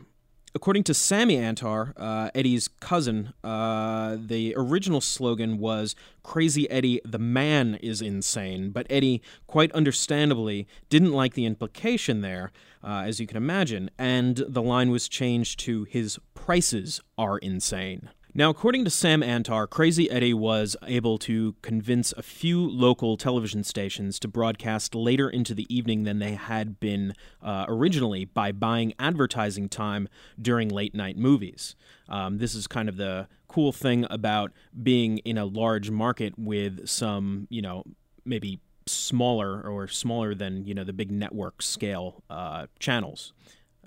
According 0.54 0.84
to 0.84 0.94
Sammy 0.94 1.36
Antar, 1.36 1.92
uh, 1.98 2.30
Eddie's 2.34 2.68
cousin, 2.68 3.34
uh, 3.44 4.16
the 4.18 4.54
original 4.56 5.02
slogan 5.02 5.58
was 5.58 5.94
Crazy 6.22 6.70
Eddie, 6.70 7.02
the 7.04 7.18
man 7.18 7.74
is 7.82 8.00
insane. 8.00 8.70
But 8.70 8.86
Eddie, 8.88 9.20
quite 9.46 9.70
understandably, 9.72 10.66
didn't 10.88 11.12
like 11.12 11.34
the 11.34 11.44
implication 11.44 12.22
there, 12.22 12.50
uh, 12.82 13.04
as 13.06 13.20
you 13.20 13.26
can 13.26 13.36
imagine, 13.36 13.90
and 13.98 14.36
the 14.48 14.62
line 14.62 14.90
was 14.90 15.08
changed 15.08 15.60
to 15.60 15.84
His 15.84 16.18
prices 16.34 17.00
are 17.18 17.38
insane. 17.38 18.10
Now, 18.32 18.48
according 18.48 18.84
to 18.84 18.90
Sam 18.90 19.22
Antar, 19.22 19.66
Crazy 19.68 20.08
Eddie 20.08 20.34
was 20.34 20.76
able 20.86 21.18
to 21.18 21.56
convince 21.62 22.12
a 22.12 22.22
few 22.22 22.60
local 22.60 23.16
television 23.16 23.64
stations 23.64 24.20
to 24.20 24.28
broadcast 24.28 24.94
later 24.94 25.28
into 25.28 25.52
the 25.52 25.66
evening 25.74 26.04
than 26.04 26.20
they 26.20 26.34
had 26.34 26.78
been 26.78 27.14
uh, 27.42 27.64
originally 27.66 28.24
by 28.24 28.52
buying 28.52 28.94
advertising 29.00 29.68
time 29.68 30.08
during 30.40 30.68
late 30.68 30.94
night 30.94 31.16
movies. 31.16 31.74
Um, 32.08 32.38
this 32.38 32.54
is 32.54 32.68
kind 32.68 32.88
of 32.88 32.96
the 32.96 33.26
cool 33.48 33.72
thing 33.72 34.06
about 34.10 34.52
being 34.80 35.18
in 35.18 35.36
a 35.36 35.44
large 35.44 35.90
market 35.90 36.34
with 36.38 36.88
some, 36.88 37.48
you 37.50 37.62
know, 37.62 37.82
maybe 38.24 38.60
smaller 38.90 39.62
or 39.62 39.88
smaller 39.88 40.34
than, 40.34 40.64
you 40.64 40.74
know, 40.74 40.84
the 40.84 40.92
big 40.92 41.10
network 41.10 41.62
scale 41.62 42.22
uh, 42.28 42.66
channels 42.78 43.32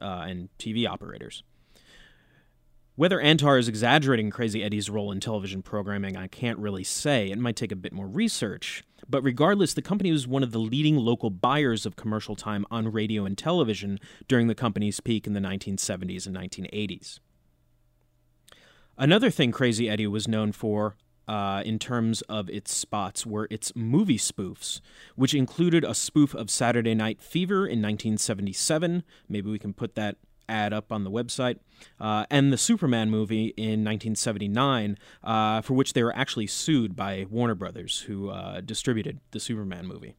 uh, 0.01 0.25
and 0.27 0.49
TV 0.57 0.87
operators. 0.87 1.43
Whether 2.95 3.19
Antar 3.19 3.57
is 3.57 3.67
exaggerating 3.67 4.29
Crazy 4.29 4.63
Eddie's 4.63 4.87
role 4.87 5.11
in 5.11 5.19
television 5.19 5.63
programming, 5.63 6.15
I 6.15 6.27
can't 6.27 6.59
really 6.59 6.83
say. 6.83 7.31
It 7.31 7.39
might 7.39 7.55
take 7.55 7.71
a 7.71 7.75
bit 7.75 7.91
more 7.91 8.07
research. 8.07 8.83
But 9.09 9.23
regardless, 9.23 9.73
the 9.73 9.81
company 9.81 10.11
was 10.11 10.27
one 10.27 10.43
of 10.43 10.51
the 10.51 10.59
leading 10.59 10.97
local 10.97 11.31
buyers 11.31 11.87
of 11.87 11.95
commercial 11.95 12.35
time 12.35 12.67
on 12.69 12.91
radio 12.91 13.25
and 13.25 13.35
television 13.35 13.99
during 14.27 14.45
the 14.47 14.53
company's 14.53 14.99
peak 14.99 15.25
in 15.25 15.33
the 15.33 15.39
1970s 15.39 16.27
and 16.27 16.35
1980s. 16.35 17.19
Another 18.95 19.31
thing 19.31 19.51
Crazy 19.51 19.89
Eddie 19.89 20.05
was 20.05 20.27
known 20.27 20.51
for 20.51 20.95
uh, 21.27 21.63
in 21.65 21.79
terms 21.79 22.21
of 22.23 22.49
its 22.49 22.73
spots 22.73 23.25
were 23.25 23.47
its 23.49 23.71
movie 23.75 24.17
spoofs, 24.17 24.81
which 25.15 25.33
included 25.33 25.83
a 25.83 25.93
spoof 25.93 26.33
of 26.33 26.49
Saturday 26.49 26.93
Night 26.93 27.21
Fever 27.21 27.65
in 27.65 27.81
1977. 27.81 29.03
Maybe 29.29 29.49
we 29.49 29.59
can 29.59 29.73
put 29.73 29.95
that 29.95 30.17
ad 30.49 30.73
up 30.73 30.91
on 30.91 31.03
the 31.03 31.11
website, 31.11 31.59
uh, 31.99 32.25
and 32.29 32.51
the 32.51 32.57
Superman 32.57 33.09
movie 33.09 33.53
in 33.57 33.83
1979, 33.83 34.97
uh, 35.23 35.61
for 35.61 35.73
which 35.73 35.93
they 35.93 36.03
were 36.03 36.15
actually 36.15 36.47
sued 36.47 36.95
by 36.95 37.25
Warner 37.29 37.55
Brothers, 37.55 38.01
who 38.01 38.29
uh, 38.29 38.61
distributed 38.61 39.19
the 39.31 39.39
Superman 39.39 39.87
movie. 39.87 40.15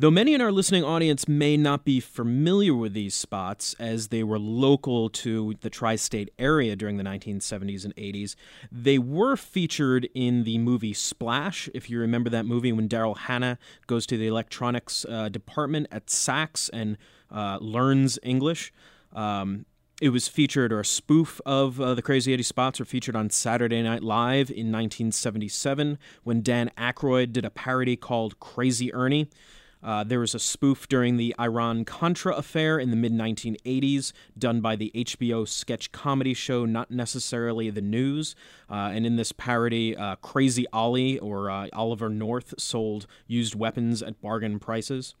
Though 0.00 0.10
many 0.10 0.32
in 0.32 0.40
our 0.40 0.50
listening 0.50 0.82
audience 0.82 1.28
may 1.28 1.58
not 1.58 1.84
be 1.84 2.00
familiar 2.00 2.74
with 2.74 2.94
these 2.94 3.14
spots, 3.14 3.76
as 3.78 4.08
they 4.08 4.22
were 4.22 4.38
local 4.38 5.10
to 5.10 5.56
the 5.60 5.68
tri 5.68 5.96
state 5.96 6.30
area 6.38 6.74
during 6.74 6.96
the 6.96 7.04
1970s 7.04 7.84
and 7.84 7.94
80s, 7.96 8.34
they 8.72 8.98
were 8.98 9.36
featured 9.36 10.08
in 10.14 10.44
the 10.44 10.56
movie 10.56 10.94
Splash. 10.94 11.68
If 11.74 11.90
you 11.90 12.00
remember 12.00 12.30
that 12.30 12.46
movie, 12.46 12.72
when 12.72 12.88
Daryl 12.88 13.14
Hannah 13.14 13.58
goes 13.86 14.06
to 14.06 14.16
the 14.16 14.26
electronics 14.26 15.04
uh, 15.06 15.28
department 15.28 15.86
at 15.90 16.06
Saks 16.06 16.70
and 16.72 16.96
uh, 17.30 17.58
learns 17.60 18.18
English. 18.22 18.72
Um, 19.12 19.66
it 20.00 20.08
was 20.08 20.28
featured, 20.28 20.72
or 20.72 20.80
a 20.80 20.84
spoof 20.84 21.42
of 21.44 21.78
uh, 21.78 21.92
the 21.92 22.00
Crazy 22.00 22.32
Eddie 22.32 22.42
spots, 22.42 22.78
were 22.78 22.86
featured 22.86 23.16
on 23.16 23.28
Saturday 23.28 23.82
Night 23.82 24.02
Live 24.02 24.48
in 24.48 24.72
1977 24.72 25.98
when 26.24 26.40
Dan 26.40 26.70
Aykroyd 26.78 27.34
did 27.34 27.44
a 27.44 27.50
parody 27.50 27.96
called 27.96 28.40
Crazy 28.40 28.94
Ernie. 28.94 29.28
Uh, 29.82 30.04
there 30.04 30.20
was 30.20 30.34
a 30.34 30.38
spoof 30.38 30.88
during 30.88 31.16
the 31.16 31.34
Iran 31.40 31.84
Contra 31.84 32.34
affair 32.34 32.78
in 32.78 32.90
the 32.90 32.96
mid 32.96 33.12
1980s, 33.12 34.12
done 34.38 34.60
by 34.60 34.76
the 34.76 34.92
HBO 34.94 35.48
sketch 35.48 35.92
comedy 35.92 36.34
show 36.34 36.64
Not 36.64 36.90
Necessarily 36.90 37.70
the 37.70 37.80
News. 37.80 38.34
Uh, 38.68 38.90
and 38.92 39.06
in 39.06 39.16
this 39.16 39.32
parody, 39.32 39.96
uh, 39.96 40.16
Crazy 40.16 40.66
Ollie 40.72 41.18
or 41.18 41.50
uh, 41.50 41.68
Oliver 41.72 42.08
North 42.08 42.54
sold 42.58 43.06
used 43.26 43.54
weapons 43.54 44.02
at 44.02 44.20
bargain 44.20 44.58
prices. 44.58 45.14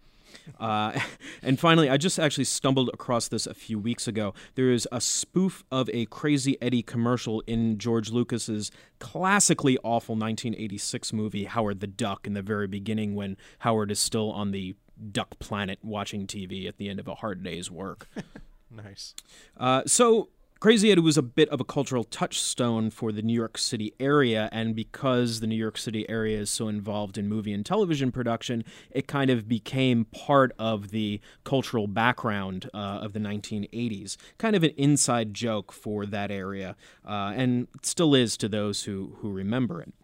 Uh, 0.58 0.98
and 1.42 1.58
finally, 1.58 1.88
I 1.88 1.96
just 1.96 2.18
actually 2.18 2.44
stumbled 2.44 2.90
across 2.92 3.28
this 3.28 3.46
a 3.46 3.54
few 3.54 3.78
weeks 3.78 4.06
ago. 4.06 4.34
There 4.54 4.70
is 4.70 4.88
a 4.92 5.00
spoof 5.00 5.64
of 5.70 5.88
a 5.92 6.06
Crazy 6.06 6.56
Eddie 6.60 6.82
commercial 6.82 7.40
in 7.46 7.78
George 7.78 8.10
Lucas's 8.10 8.70
classically 8.98 9.78
awful 9.78 10.14
1986 10.14 11.12
movie 11.12 11.44
Howard 11.44 11.80
the 11.80 11.86
Duck 11.86 12.26
in 12.26 12.34
the 12.34 12.42
very 12.42 12.66
beginning 12.66 13.14
when 13.14 13.36
Howard 13.60 13.90
is 13.90 13.98
still 13.98 14.30
on 14.30 14.50
the 14.50 14.76
duck 15.12 15.38
planet 15.38 15.78
watching 15.82 16.26
TV 16.26 16.68
at 16.68 16.76
the 16.76 16.88
end 16.88 17.00
of 17.00 17.08
a 17.08 17.16
hard 17.16 17.42
day's 17.42 17.70
work. 17.70 18.08
nice. 18.70 19.14
Uh, 19.56 19.82
so 19.86 20.28
Crazy 20.60 20.92
Eddie 20.92 21.00
was 21.00 21.16
a 21.16 21.22
bit 21.22 21.48
of 21.48 21.58
a 21.58 21.64
cultural 21.64 22.04
touchstone 22.04 22.90
for 22.90 23.12
the 23.12 23.22
New 23.22 23.32
York 23.32 23.56
City 23.56 23.94
area, 23.98 24.46
and 24.52 24.76
because 24.76 25.40
the 25.40 25.46
New 25.46 25.56
York 25.56 25.78
City 25.78 26.06
area 26.06 26.38
is 26.38 26.50
so 26.50 26.68
involved 26.68 27.16
in 27.16 27.30
movie 27.30 27.54
and 27.54 27.64
television 27.64 28.12
production, 28.12 28.62
it 28.90 29.06
kind 29.06 29.30
of 29.30 29.48
became 29.48 30.04
part 30.04 30.52
of 30.58 30.90
the 30.90 31.18
cultural 31.44 31.86
background 31.86 32.68
uh, 32.74 32.98
of 33.00 33.14
the 33.14 33.18
1980s. 33.18 34.18
Kind 34.36 34.54
of 34.54 34.62
an 34.62 34.72
inside 34.76 35.32
joke 35.32 35.72
for 35.72 36.04
that 36.04 36.30
area, 36.30 36.76
uh, 37.08 37.32
and 37.34 37.66
still 37.80 38.14
is 38.14 38.36
to 38.36 38.46
those 38.46 38.82
who, 38.82 39.16
who 39.20 39.32
remember 39.32 39.80
it. 39.80 39.94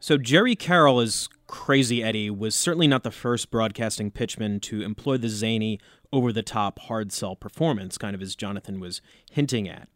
So, 0.00 0.18
Jerry 0.18 0.56
Carroll 0.56 0.98
as 0.98 1.28
Crazy 1.46 2.02
Eddie 2.02 2.30
was 2.30 2.56
certainly 2.56 2.88
not 2.88 3.04
the 3.04 3.10
first 3.12 3.52
broadcasting 3.52 4.10
pitchman 4.10 4.60
to 4.62 4.82
employ 4.82 5.18
the 5.18 5.28
zany, 5.28 5.78
over 6.12 6.32
the 6.32 6.42
top 6.42 6.80
hard 6.80 7.12
sell 7.12 7.36
performance, 7.36 7.96
kind 7.96 8.14
of 8.14 8.22
as 8.22 8.34
Jonathan 8.34 8.80
was 8.80 9.00
hinting 9.30 9.68
at. 9.68 9.88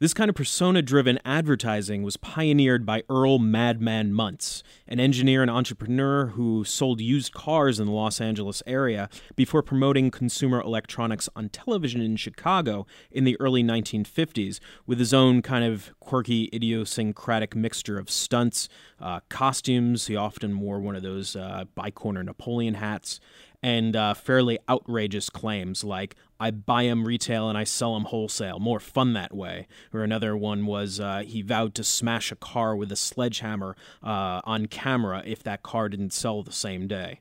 This 0.00 0.14
kind 0.14 0.28
of 0.28 0.36
persona 0.36 0.80
driven 0.80 1.18
advertising 1.24 2.04
was 2.04 2.16
pioneered 2.16 2.86
by 2.86 3.02
Earl 3.10 3.40
Madman 3.40 4.12
Muntz, 4.12 4.62
an 4.86 5.00
engineer 5.00 5.42
and 5.42 5.50
entrepreneur 5.50 6.26
who 6.26 6.62
sold 6.62 7.00
used 7.00 7.34
cars 7.34 7.80
in 7.80 7.86
the 7.86 7.92
Los 7.92 8.20
Angeles 8.20 8.62
area 8.64 9.08
before 9.34 9.60
promoting 9.60 10.12
consumer 10.12 10.60
electronics 10.60 11.28
on 11.34 11.48
television 11.48 12.00
in 12.00 12.14
Chicago 12.14 12.86
in 13.10 13.24
the 13.24 13.36
early 13.40 13.64
1950s 13.64 14.60
with 14.86 15.00
his 15.00 15.12
own 15.12 15.42
kind 15.42 15.64
of 15.64 15.90
quirky, 15.98 16.48
idiosyncratic 16.54 17.56
mixture 17.56 17.98
of 17.98 18.08
stunts, 18.08 18.68
uh, 19.00 19.18
costumes. 19.28 20.06
He 20.06 20.14
often 20.14 20.60
wore 20.60 20.78
one 20.78 20.94
of 20.94 21.02
those 21.02 21.34
uh, 21.34 21.64
bicorner 21.76 22.24
Napoleon 22.24 22.74
hats 22.74 23.18
and 23.62 23.96
uh, 23.96 24.14
fairly 24.14 24.58
outrageous 24.68 25.30
claims 25.30 25.82
like 25.82 26.14
I 26.40 26.50
buy 26.50 26.84
them 26.84 27.04
retail 27.04 27.48
and 27.48 27.58
I 27.58 27.64
sell 27.64 27.94
them 27.94 28.04
wholesale. 28.04 28.58
More 28.60 28.80
fun 28.80 29.12
that 29.14 29.34
way. 29.34 29.66
Or 29.92 30.02
another 30.02 30.36
one 30.36 30.66
was 30.66 31.00
uh, 31.00 31.24
he 31.26 31.42
vowed 31.42 31.74
to 31.74 31.84
smash 31.84 32.30
a 32.30 32.36
car 32.36 32.76
with 32.76 32.92
a 32.92 32.96
sledgehammer 32.96 33.76
uh, 34.02 34.40
on 34.44 34.66
camera 34.66 35.22
if 35.26 35.42
that 35.42 35.62
car 35.62 35.88
didn't 35.88 36.12
sell 36.12 36.42
the 36.42 36.52
same 36.52 36.86
day. 36.86 37.20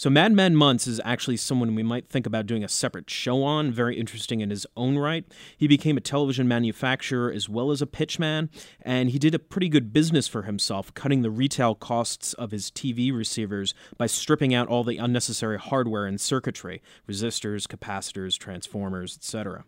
So 0.00 0.08
Madman 0.08 0.56
Muntz 0.56 0.86
is 0.86 0.98
actually 1.04 1.36
someone 1.36 1.74
we 1.74 1.82
might 1.82 2.08
think 2.08 2.24
about 2.24 2.46
doing 2.46 2.64
a 2.64 2.70
separate 2.70 3.10
show 3.10 3.42
on, 3.42 3.70
very 3.70 4.00
interesting 4.00 4.40
in 4.40 4.48
his 4.48 4.66
own 4.74 4.96
right. 4.96 5.26
He 5.58 5.68
became 5.68 5.98
a 5.98 6.00
television 6.00 6.48
manufacturer 6.48 7.30
as 7.30 7.50
well 7.50 7.70
as 7.70 7.82
a 7.82 7.86
pitchman, 7.86 8.48
and 8.80 9.10
he 9.10 9.18
did 9.18 9.34
a 9.34 9.38
pretty 9.38 9.68
good 9.68 9.92
business 9.92 10.26
for 10.26 10.44
himself, 10.44 10.94
cutting 10.94 11.20
the 11.20 11.30
retail 11.30 11.74
costs 11.74 12.32
of 12.32 12.50
his 12.50 12.70
TV 12.70 13.14
receivers 13.14 13.74
by 13.98 14.06
stripping 14.06 14.54
out 14.54 14.68
all 14.68 14.84
the 14.84 14.96
unnecessary 14.96 15.58
hardware 15.58 16.06
and 16.06 16.18
circuitry, 16.18 16.80
resistors, 17.06 17.66
capacitors, 17.66 18.38
transformers, 18.38 19.18
etc. 19.18 19.66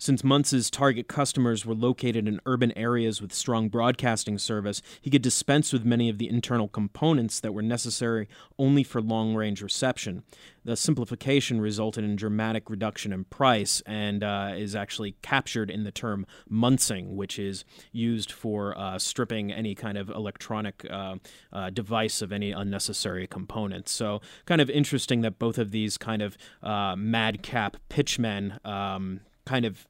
Since 0.00 0.24
Muntz's 0.24 0.70
target 0.70 1.08
customers 1.08 1.66
were 1.66 1.74
located 1.74 2.26
in 2.26 2.40
urban 2.46 2.72
areas 2.74 3.20
with 3.20 3.34
strong 3.34 3.68
broadcasting 3.68 4.38
service, 4.38 4.80
he 4.98 5.10
could 5.10 5.20
dispense 5.20 5.74
with 5.74 5.84
many 5.84 6.08
of 6.08 6.16
the 6.16 6.26
internal 6.26 6.68
components 6.68 7.38
that 7.40 7.52
were 7.52 7.60
necessary 7.60 8.26
only 8.58 8.82
for 8.82 9.02
long 9.02 9.34
range 9.34 9.60
reception. 9.60 10.22
The 10.64 10.74
simplification 10.74 11.60
resulted 11.60 12.02
in 12.02 12.16
dramatic 12.16 12.70
reduction 12.70 13.12
in 13.12 13.24
price 13.24 13.82
and 13.84 14.24
uh, 14.24 14.52
is 14.56 14.74
actually 14.74 15.16
captured 15.20 15.68
in 15.70 15.84
the 15.84 15.92
term 15.92 16.24
muntzing, 16.50 17.14
which 17.14 17.38
is 17.38 17.66
used 17.92 18.32
for 18.32 18.76
uh, 18.78 18.98
stripping 18.98 19.52
any 19.52 19.74
kind 19.74 19.98
of 19.98 20.08
electronic 20.08 20.86
uh, 20.88 21.16
uh 21.52 21.68
device 21.68 22.22
of 22.22 22.32
any 22.32 22.52
unnecessary 22.52 23.26
components. 23.26 23.92
So, 23.92 24.22
kind 24.46 24.62
of 24.62 24.70
interesting 24.70 25.20
that 25.20 25.38
both 25.38 25.58
of 25.58 25.72
these 25.72 25.98
kind 25.98 26.22
of 26.22 26.38
uh, 26.62 26.96
madcap 26.96 27.76
pitchmen 27.90 28.58
um, 28.64 29.20
kind 29.44 29.64
of 29.64 29.86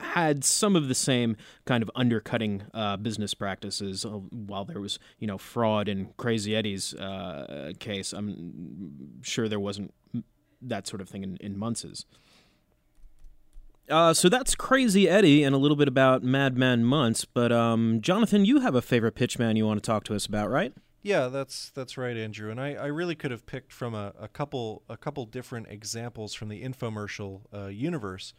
had 0.00 0.44
some 0.44 0.76
of 0.76 0.88
the 0.88 0.94
same 0.94 1.36
kind 1.66 1.82
of 1.82 1.90
undercutting 1.94 2.62
uh, 2.74 2.96
business 2.96 3.34
practices 3.34 4.04
uh, 4.04 4.08
while 4.08 4.64
there 4.64 4.80
was 4.80 4.98
you 5.18 5.26
know 5.26 5.38
fraud 5.38 5.88
in 5.88 6.12
Crazy 6.16 6.54
Eddie's 6.54 6.94
uh, 6.94 7.72
case. 7.78 8.12
I'm 8.12 9.20
sure 9.22 9.48
there 9.48 9.60
wasn't 9.60 9.92
that 10.62 10.86
sort 10.86 11.00
of 11.00 11.08
thing 11.08 11.22
in, 11.22 11.36
in 11.38 11.58
Muntz's. 11.58 12.06
Uh, 13.88 14.14
so 14.14 14.28
that's 14.28 14.54
Crazy 14.54 15.08
Eddie 15.08 15.42
and 15.42 15.54
a 15.54 15.58
little 15.58 15.76
bit 15.76 15.88
about 15.88 16.22
Madman 16.22 16.84
Muntz. 16.84 17.24
But 17.24 17.50
um, 17.50 18.00
Jonathan, 18.00 18.44
you 18.44 18.60
have 18.60 18.76
a 18.76 18.82
favorite 18.82 19.16
pitchman 19.16 19.56
you 19.56 19.66
want 19.66 19.82
to 19.82 19.86
talk 19.86 20.04
to 20.04 20.14
us 20.14 20.26
about, 20.26 20.48
right? 20.48 20.72
Yeah, 21.02 21.28
that's 21.28 21.70
that's 21.70 21.96
right, 21.96 22.16
Andrew. 22.16 22.50
And 22.50 22.60
I, 22.60 22.74
I 22.74 22.86
really 22.86 23.14
could 23.14 23.30
have 23.30 23.46
picked 23.46 23.72
from 23.72 23.94
a, 23.94 24.12
a 24.20 24.28
couple 24.28 24.82
a 24.88 24.96
couple 24.96 25.24
different 25.24 25.68
examples 25.70 26.34
from 26.34 26.48
the 26.48 26.62
infomercial 26.62 27.40
uh, 27.54 27.66
universe. 27.66 28.34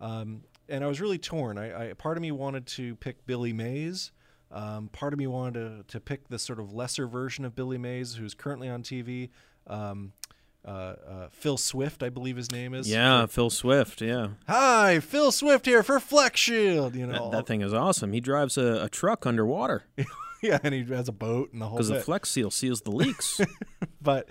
Um, 0.00 0.42
and 0.68 0.84
I 0.84 0.88
was 0.88 1.00
really 1.00 1.18
torn. 1.18 1.58
I, 1.58 1.90
I, 1.90 1.92
part 1.94 2.16
of 2.16 2.22
me 2.22 2.32
wanted 2.32 2.66
to 2.68 2.96
pick 2.96 3.24
Billy 3.24 3.52
Mays. 3.52 4.10
Um, 4.50 4.88
part 4.88 5.12
of 5.12 5.18
me 5.18 5.26
wanted 5.26 5.88
to, 5.88 5.92
to 5.94 6.00
pick 6.00 6.28
the 6.28 6.38
sort 6.38 6.60
of 6.60 6.72
lesser 6.74 7.06
version 7.06 7.44
of 7.44 7.54
Billy 7.54 7.78
Mays, 7.78 8.16
who's 8.16 8.34
currently 8.34 8.68
on 8.68 8.82
TV. 8.82 9.30
Um, 9.66 10.12
uh, 10.64 10.70
uh, 10.70 11.28
Phil 11.30 11.56
Swift, 11.56 12.02
I 12.02 12.08
believe 12.08 12.36
his 12.36 12.52
name 12.52 12.74
is. 12.74 12.88
Yeah, 12.88 13.26
Phil 13.26 13.50
Swift. 13.50 14.00
Yeah, 14.00 14.28
Hi, 14.46 15.00
Phil 15.00 15.32
Swift 15.32 15.66
here 15.66 15.82
for 15.82 15.98
Flex 15.98 16.40
Seal. 16.40 16.94
You 16.94 17.06
know, 17.06 17.30
that, 17.30 17.38
that 17.38 17.46
thing 17.46 17.62
is 17.62 17.72
awesome. 17.72 18.12
He 18.12 18.20
drives 18.20 18.58
a, 18.58 18.84
a 18.84 18.88
truck 18.88 19.26
underwater 19.26 19.84
yeah, 20.50 20.58
and 20.62 20.74
he 20.74 20.84
has 20.84 21.08
a 21.08 21.12
boat 21.12 21.52
and 21.52 21.62
the 21.62 21.66
whole 21.66 21.78
because 21.78 21.88
the. 21.88 22.00
Flex 22.00 22.30
Seal 22.30 22.50
seals 22.50 22.82
the 22.82 22.90
leaks. 22.90 23.40
but 24.02 24.28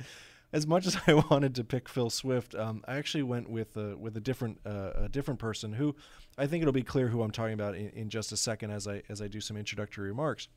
as 0.53 0.67
much 0.67 0.85
as 0.85 0.97
I 1.07 1.13
wanted 1.29 1.55
to 1.55 1.63
pick 1.63 1.87
Phil 1.87 2.09
Swift, 2.09 2.53
um, 2.55 2.83
I 2.87 2.97
actually 2.97 3.23
went 3.23 3.49
with 3.49 3.77
a, 3.77 3.95
with 3.97 4.17
a 4.17 4.19
different 4.19 4.59
uh, 4.65 4.91
a 4.95 5.09
different 5.09 5.39
person 5.39 5.73
who 5.73 5.95
I 6.37 6.47
think 6.47 6.61
it'll 6.61 6.73
be 6.73 6.83
clear 6.83 7.07
who 7.07 7.21
I'm 7.21 7.31
talking 7.31 7.53
about 7.53 7.75
in, 7.75 7.89
in 7.89 8.09
just 8.09 8.31
a 8.31 8.37
second 8.37 8.71
as 8.71 8.87
I 8.87 9.03
as 9.09 9.21
I 9.21 9.27
do 9.27 9.39
some 9.39 9.57
introductory 9.57 10.09
remarks. 10.09 10.47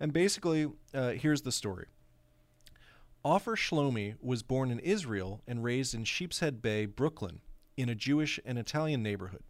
And 0.00 0.12
basically, 0.12 0.68
uh, 0.94 1.10
here's 1.10 1.42
the 1.42 1.52
story. 1.52 1.86
Offer 3.24 3.56
Shlomi 3.56 4.14
was 4.20 4.42
born 4.42 4.70
in 4.70 4.78
Israel 4.78 5.42
and 5.46 5.64
raised 5.64 5.94
in 5.94 6.04
Sheepshead 6.04 6.62
Bay, 6.62 6.86
Brooklyn, 6.86 7.40
in 7.76 7.88
a 7.88 7.94
Jewish 7.94 8.38
and 8.44 8.58
Italian 8.58 9.02
neighborhood. 9.02 9.42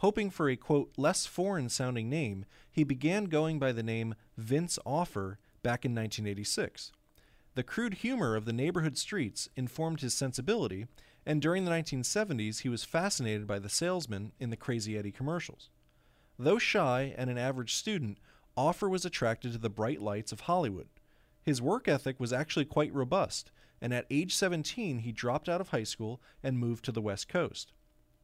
Hoping 0.00 0.30
for 0.30 0.48
a 0.48 0.56
quote 0.56 0.90
less 0.96 1.26
foreign 1.26 1.68
sounding 1.68 2.08
name, 2.08 2.46
he 2.72 2.84
began 2.84 3.26
going 3.26 3.58
by 3.58 3.70
the 3.70 3.82
name 3.82 4.14
Vince 4.34 4.78
Offer 4.86 5.38
back 5.62 5.84
in 5.84 5.94
1986. 5.94 6.90
The 7.54 7.62
crude 7.62 7.94
humor 7.94 8.34
of 8.34 8.46
the 8.46 8.52
neighborhood 8.54 8.96
streets 8.96 9.50
informed 9.56 10.00
his 10.00 10.14
sensibility, 10.14 10.86
and 11.26 11.42
during 11.42 11.66
the 11.66 11.70
1970s 11.70 12.60
he 12.60 12.70
was 12.70 12.82
fascinated 12.82 13.46
by 13.46 13.58
the 13.58 13.68
salesman 13.68 14.32
in 14.40 14.48
the 14.48 14.56
Crazy 14.56 14.96
Eddie 14.96 15.12
commercials. 15.12 15.68
Though 16.38 16.58
shy 16.58 17.14
and 17.18 17.28
an 17.28 17.36
average 17.36 17.74
student, 17.74 18.16
Offer 18.56 18.88
was 18.88 19.04
attracted 19.04 19.52
to 19.52 19.58
the 19.58 19.68
bright 19.68 20.00
lights 20.00 20.32
of 20.32 20.40
Hollywood. 20.40 20.88
His 21.42 21.60
work 21.60 21.88
ethic 21.88 22.18
was 22.18 22.32
actually 22.32 22.64
quite 22.64 22.94
robust, 22.94 23.50
and 23.82 23.92
at 23.92 24.06
age 24.10 24.34
17 24.34 25.00
he 25.00 25.12
dropped 25.12 25.46
out 25.46 25.60
of 25.60 25.68
high 25.68 25.84
school 25.84 26.22
and 26.42 26.58
moved 26.58 26.86
to 26.86 26.92
the 26.92 27.02
West 27.02 27.28
Coast. 27.28 27.74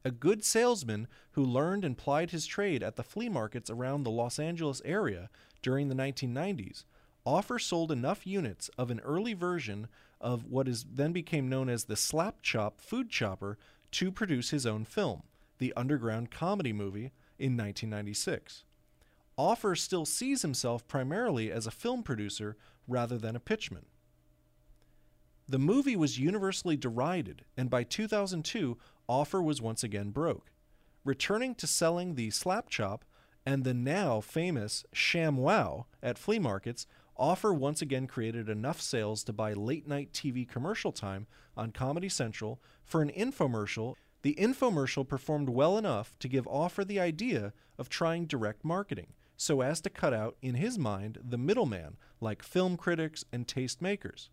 A 0.07 0.11
good 0.11 0.41
salesman 0.41 1.09
who 1.31 1.43
learned 1.43 1.83
and 1.83 1.97
plied 1.97 2.31
his 2.31 2.45
trade 2.45 2.81
at 2.81 2.95
the 2.95 3.03
flea 3.03 3.27
markets 3.27 3.69
around 3.69 4.03
the 4.03 4.09
Los 4.09 4.39
Angeles 4.39 4.81
area 4.85 5.29
during 5.61 5.89
the 5.89 5.95
1990s, 5.95 6.85
Offer 7.25 7.59
sold 7.59 7.91
enough 7.91 8.25
units 8.25 8.69
of 8.77 8.89
an 8.89 9.01
early 9.01 9.33
version 9.33 9.89
of 10.21 10.45
what 10.45 10.65
is 10.69 10.85
then 10.89 11.11
became 11.11 11.49
known 11.49 11.67
as 11.67 11.83
the 11.83 11.97
Slap 11.97 12.41
Chop 12.41 12.79
food 12.79 13.09
chopper 13.09 13.57
to 13.91 14.09
produce 14.09 14.51
his 14.51 14.65
own 14.65 14.85
film, 14.85 15.23
the 15.57 15.73
underground 15.75 16.31
comedy 16.31 16.71
movie, 16.71 17.11
in 17.37 17.57
1996. 17.57 18.63
Offer 19.35 19.75
still 19.75 20.05
sees 20.05 20.41
himself 20.41 20.87
primarily 20.87 21.51
as 21.51 21.67
a 21.67 21.69
film 21.69 22.01
producer 22.01 22.55
rather 22.87 23.17
than 23.17 23.35
a 23.35 23.41
pitchman. 23.41 23.87
The 25.49 25.59
movie 25.59 25.95
was 25.95 26.19
universally 26.19 26.75
derided, 26.75 27.45
and 27.55 27.69
by 27.69 27.83
2002, 27.83 28.77
Offer 29.07 29.41
was 29.41 29.61
once 29.61 29.81
again 29.81 30.09
broke. 30.09 30.51
Returning 31.05 31.55
to 31.55 31.65
selling 31.65 32.15
the 32.15 32.31
slap 32.31 32.67
chop 32.67 33.05
and 33.45 33.63
the 33.63 33.73
now 33.73 34.19
famous 34.19 34.83
Sham 34.91 35.37
Wow 35.37 35.85
at 36.03 36.17
flea 36.17 36.37
markets, 36.37 36.85
Offer 37.15 37.53
once 37.53 37.81
again 37.81 38.07
created 38.07 38.49
enough 38.49 38.81
sales 38.81 39.23
to 39.23 39.31
buy 39.31 39.53
late 39.53 39.87
night 39.87 40.11
TV 40.11 40.45
commercial 40.45 40.91
time 40.91 41.27
on 41.55 41.71
Comedy 41.71 42.09
Central 42.09 42.61
for 42.83 43.01
an 43.01 43.09
infomercial. 43.09 43.95
The 44.23 44.35
infomercial 44.35 45.07
performed 45.07 45.47
well 45.47 45.77
enough 45.77 46.19
to 46.19 46.27
give 46.27 46.45
Offer 46.45 46.83
the 46.83 46.99
idea 46.99 47.53
of 47.79 47.87
trying 47.87 48.25
direct 48.25 48.65
marketing, 48.65 49.13
so 49.37 49.61
as 49.61 49.79
to 49.81 49.89
cut 49.89 50.13
out, 50.13 50.35
in 50.41 50.55
his 50.55 50.77
mind, 50.77 51.19
the 51.23 51.37
middleman 51.37 51.95
like 52.19 52.43
film 52.43 52.75
critics 52.75 53.23
and 53.31 53.47
tastemakers. 53.47 54.27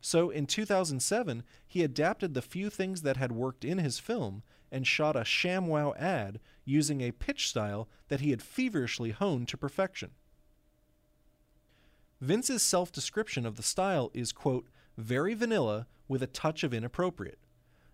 So 0.00 0.30
in 0.30 0.46
2007, 0.46 1.42
he 1.66 1.82
adapted 1.82 2.34
the 2.34 2.42
few 2.42 2.70
things 2.70 3.02
that 3.02 3.16
had 3.16 3.32
worked 3.32 3.64
in 3.64 3.78
his 3.78 3.98
film 3.98 4.42
and 4.72 4.86
shot 4.86 5.16
a 5.16 5.20
ShamWow 5.20 5.96
ad 5.98 6.40
using 6.64 7.00
a 7.00 7.12
pitch 7.12 7.48
style 7.48 7.88
that 8.08 8.20
he 8.20 8.30
had 8.30 8.42
feverishly 8.42 9.10
honed 9.10 9.48
to 9.48 9.56
perfection. 9.56 10.10
Vince's 12.20 12.62
self 12.62 12.92
description 12.92 13.46
of 13.46 13.56
the 13.56 13.62
style 13.62 14.10
is, 14.14 14.32
quote, 14.32 14.66
very 14.96 15.34
vanilla 15.34 15.86
with 16.08 16.22
a 16.22 16.26
touch 16.26 16.62
of 16.62 16.74
inappropriate. 16.74 17.38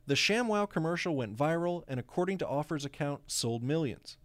The 0.06 0.14
ShamWow 0.14 0.68
commercial 0.68 1.16
went 1.16 1.36
viral 1.36 1.82
and, 1.88 1.98
according 1.98 2.38
to 2.38 2.48
Offer's 2.48 2.84
account, 2.84 3.22
sold 3.26 3.62
millions. 3.62 4.16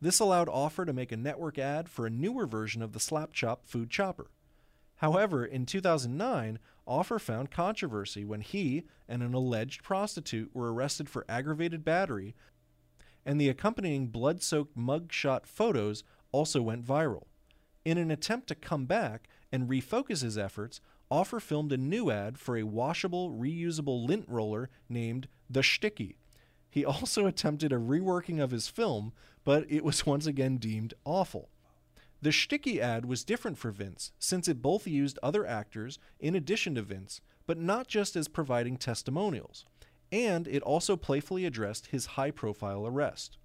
This 0.00 0.20
allowed 0.20 0.48
Offer 0.48 0.84
to 0.84 0.92
make 0.92 1.12
a 1.12 1.16
network 1.16 1.58
ad 1.58 1.88
for 1.88 2.06
a 2.06 2.10
newer 2.10 2.46
version 2.46 2.82
of 2.82 2.92
the 2.92 3.00
Slap 3.00 3.32
Chop 3.32 3.66
food 3.66 3.90
chopper. 3.90 4.30
However, 4.96 5.44
in 5.44 5.66
2009, 5.66 6.58
Offer 6.86 7.18
found 7.18 7.50
controversy 7.50 8.24
when 8.24 8.40
he 8.40 8.84
and 9.08 9.22
an 9.22 9.34
alleged 9.34 9.82
prostitute 9.82 10.50
were 10.54 10.72
arrested 10.72 11.08
for 11.08 11.24
aggravated 11.28 11.84
battery, 11.84 12.34
and 13.24 13.40
the 13.40 13.48
accompanying 13.48 14.08
blood 14.08 14.42
soaked 14.42 14.76
mugshot 14.76 15.46
photos 15.46 16.04
also 16.32 16.60
went 16.60 16.84
viral. 16.84 17.24
In 17.84 17.98
an 17.98 18.10
attempt 18.10 18.48
to 18.48 18.54
come 18.54 18.86
back 18.86 19.28
and 19.52 19.68
refocus 19.68 20.22
his 20.22 20.36
efforts, 20.36 20.80
Offer 21.10 21.40
filmed 21.40 21.72
a 21.72 21.76
new 21.76 22.10
ad 22.10 22.38
for 22.38 22.56
a 22.56 22.64
washable, 22.64 23.30
reusable 23.30 24.06
lint 24.06 24.26
roller 24.28 24.70
named 24.88 25.28
The 25.48 25.60
Schticky. 25.60 26.16
He 26.70 26.84
also 26.84 27.26
attempted 27.26 27.72
a 27.72 27.76
reworking 27.76 28.42
of 28.42 28.50
his 28.50 28.68
film, 28.68 29.12
but 29.44 29.64
it 29.70 29.84
was 29.84 30.06
once 30.06 30.26
again 30.26 30.56
deemed 30.56 30.94
awful. 31.04 31.50
The 32.24 32.30
Schticky 32.30 32.78
ad 32.78 33.04
was 33.04 33.22
different 33.22 33.58
for 33.58 33.70
Vince, 33.70 34.10
since 34.18 34.48
it 34.48 34.62
both 34.62 34.86
used 34.86 35.18
other 35.22 35.44
actors 35.44 35.98
in 36.18 36.34
addition 36.34 36.74
to 36.76 36.80
Vince, 36.80 37.20
but 37.46 37.58
not 37.58 37.86
just 37.86 38.16
as 38.16 38.28
providing 38.28 38.78
testimonials, 38.78 39.66
and 40.10 40.48
it 40.48 40.62
also 40.62 40.96
playfully 40.96 41.44
addressed 41.44 41.88
his 41.88 42.06
high 42.16 42.30
profile 42.30 42.86
arrest. 42.86 43.36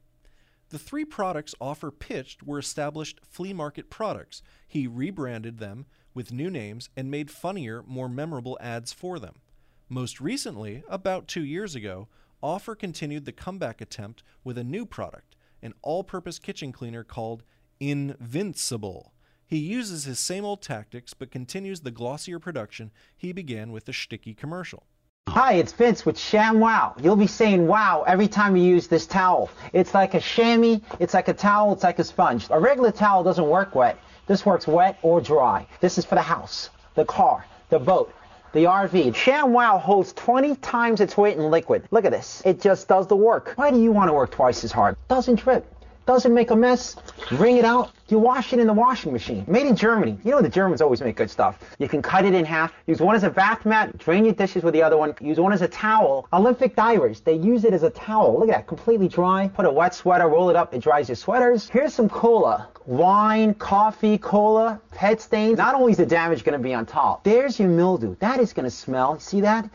The 0.70 0.80
three 0.80 1.04
products 1.04 1.54
Offer 1.60 1.92
pitched 1.92 2.42
were 2.42 2.58
established 2.58 3.20
flea 3.30 3.52
market 3.52 3.89
products. 3.89 4.42
He 4.65 4.88
rebranded 4.88 5.58
them 5.58 5.86
with 6.13 6.32
new 6.32 6.50
names 6.50 6.88
and 6.96 7.12
made 7.12 7.30
funnier, 7.30 7.84
more 7.86 8.08
memorable 8.08 8.58
ads 8.62 8.94
for 8.94 9.20
them. 9.20 9.42
Most 9.89 10.22
recently, 10.22 10.84
about 10.88 11.28
two 11.28 11.44
years 11.44 11.76
ago, 11.76 12.08
Offer 12.42 12.76
continued 12.76 13.26
the 13.26 13.34
comeback 13.34 13.82
attempt 13.82 14.24
with 14.46 14.58
a 14.58 14.63
new 14.63 14.86
product, 14.86 15.36
an 15.62 15.74
all 15.82 16.06
purpose 16.06 16.39
kitchen 16.39 16.72
cleaner 16.72 17.04
called 17.04 17.44
Invincible. 17.80 19.13
He 19.48 19.58
uses 19.58 20.04
his 20.04 20.20
same 20.20 20.44
old 20.44 20.62
tactics 20.62 21.13
but 21.13 21.32
continues 21.32 21.80
the 21.80 21.92
glossier 21.92 22.38
production 22.38 22.92
he 23.15 23.32
began 23.32 23.72
with 23.72 23.86
the 23.86 23.94
Schticky 23.94 24.36
commercial. 24.36 24.84
Hi, 25.30 25.54
it's 25.54 25.72
Vince 25.72 26.06
with 26.06 26.20
Sham 26.20 26.60
Wow. 26.60 26.96
You'll 27.02 27.15
be 27.15 27.28
saying 27.28 27.68
wow 27.68 28.04
every 28.06 28.28
time 28.28 28.58
you 28.58 28.63
use 28.63 28.88
this 28.88 29.06
towel. 29.06 29.50
It's 29.72 29.94
like 29.94 30.13
a 30.13 30.20
chamois, 30.20 30.82
it's 31.00 31.13
like 31.13 31.30
a 31.30 31.34
towel, 31.34 31.72
it's 31.72 31.84
like 31.84 32.00
a 32.00 32.04
sponge. 32.04 32.48
A 32.50 32.60
regular 32.60 32.92
towel 32.92 33.24
doesn't 33.24 33.48
work 33.48 33.76
wet. 33.76 33.98
This 34.28 34.46
works 34.46 34.68
wet 34.68 35.00
or 35.02 35.22
dry. 35.22 35.65
This 35.80 35.98
is 35.98 36.04
for 36.04 36.15
the 36.15 36.22
house, 36.22 36.72
the 36.96 37.06
car, 37.06 37.46
the 37.70 37.80
boat, 37.80 38.13
the 38.52 38.65
RV. 38.65 39.15
Sham 39.15 39.54
Wow 39.54 39.78
holds 39.78 40.12
20 40.13 40.56
times 40.58 41.00
its 41.00 41.15
weight 41.15 41.38
in 41.38 41.50
liquid. 41.50 41.88
Look 41.92 42.04
at 42.04 42.12
this. 42.12 42.42
It 42.44 42.60
just 42.60 42.89
does 42.89 43.08
the 43.08 43.15
work. 43.15 43.54
Why 43.56 43.72
do 43.72 43.82
you 43.82 43.92
want 43.94 44.10
to 44.10 44.13
work 44.13 44.32
twice 44.32 44.63
as 44.65 44.72
hard? 44.72 44.98
Doesn't 45.08 45.36
drip. 45.36 45.65
Doesn't 46.10 46.34
make 46.34 46.50
a 46.50 46.56
mess. 46.56 46.95
Wring 47.34 47.58
it 47.58 47.65
out. 47.65 47.91
You 48.08 48.17
wash 48.17 48.52
it 48.52 48.58
in 48.58 48.65
the 48.65 48.74
washing 48.74 49.13
machine. 49.13 49.45
Made 49.48 49.67
in 49.67 49.76
Germany. 49.76 50.17
You 50.24 50.32
know 50.32 50.41
the 50.41 50.50
Germans 50.50 50.82
always 50.82 51.02
make 51.02 51.15
good 51.15 51.30
stuff. 51.30 51.60
You 51.78 51.88
can 51.88 52.02
cut 52.02 52.26
it 52.26 52.34
in 52.34 52.45
half. 52.45 52.74
Use 52.88 53.00
one 53.00 53.15
as 53.15 53.24
a 53.24 53.30
bath 53.30 53.63
mat. 53.63 53.95
Drain 54.00 54.26
your 54.26 54.34
dishes 54.34 54.63
with 54.63 54.74
the 54.74 54.82
other 54.82 54.98
one. 54.98 55.13
Use 55.22 55.39
one 55.39 55.54
as 55.54 55.62
a 55.62 55.67
towel. 55.67 56.28
Olympic 56.34 56.76
divers, 56.76 57.19
they 57.19 57.36
use 57.36 57.63
it 57.63 57.74
as 57.74 57.84
a 57.84 57.91
towel. 57.91 58.39
Look 58.39 58.50
at 58.50 58.56
that. 58.56 58.65
Completely 58.65 59.08
dry. 59.08 59.50
Put 59.50 59.67
a 59.67 59.72
wet 59.72 59.93
sweater. 59.93 60.28
Roll 60.28 60.50
it 60.50 60.56
up. 60.56 60.74
It 60.74 60.82
dries 60.82 61.10
your 61.10 61.15
sweaters. 61.15 61.69
Here's 61.69 61.93
some 61.93 62.10
cola. 62.10 62.69
Wine, 62.88 63.54
coffee, 63.54 64.17
cola, 64.17 64.82
pet 64.89 65.22
stains. 65.22 65.60
Not 65.60 65.76
only 65.76 65.91
is 65.91 66.00
the 66.00 66.08
damage 66.08 66.43
going 66.43 66.58
to 66.58 66.63
be 66.63 66.74
on 66.74 66.88
top, 66.88 67.24
there's 67.24 67.60
your 67.60 67.69
mildew. 67.69 68.15
That 68.15 68.39
is 68.39 68.52
going 68.52 68.65
to 68.65 68.72
smell. 68.72 69.19
See 69.19 69.41
that? 69.41 69.69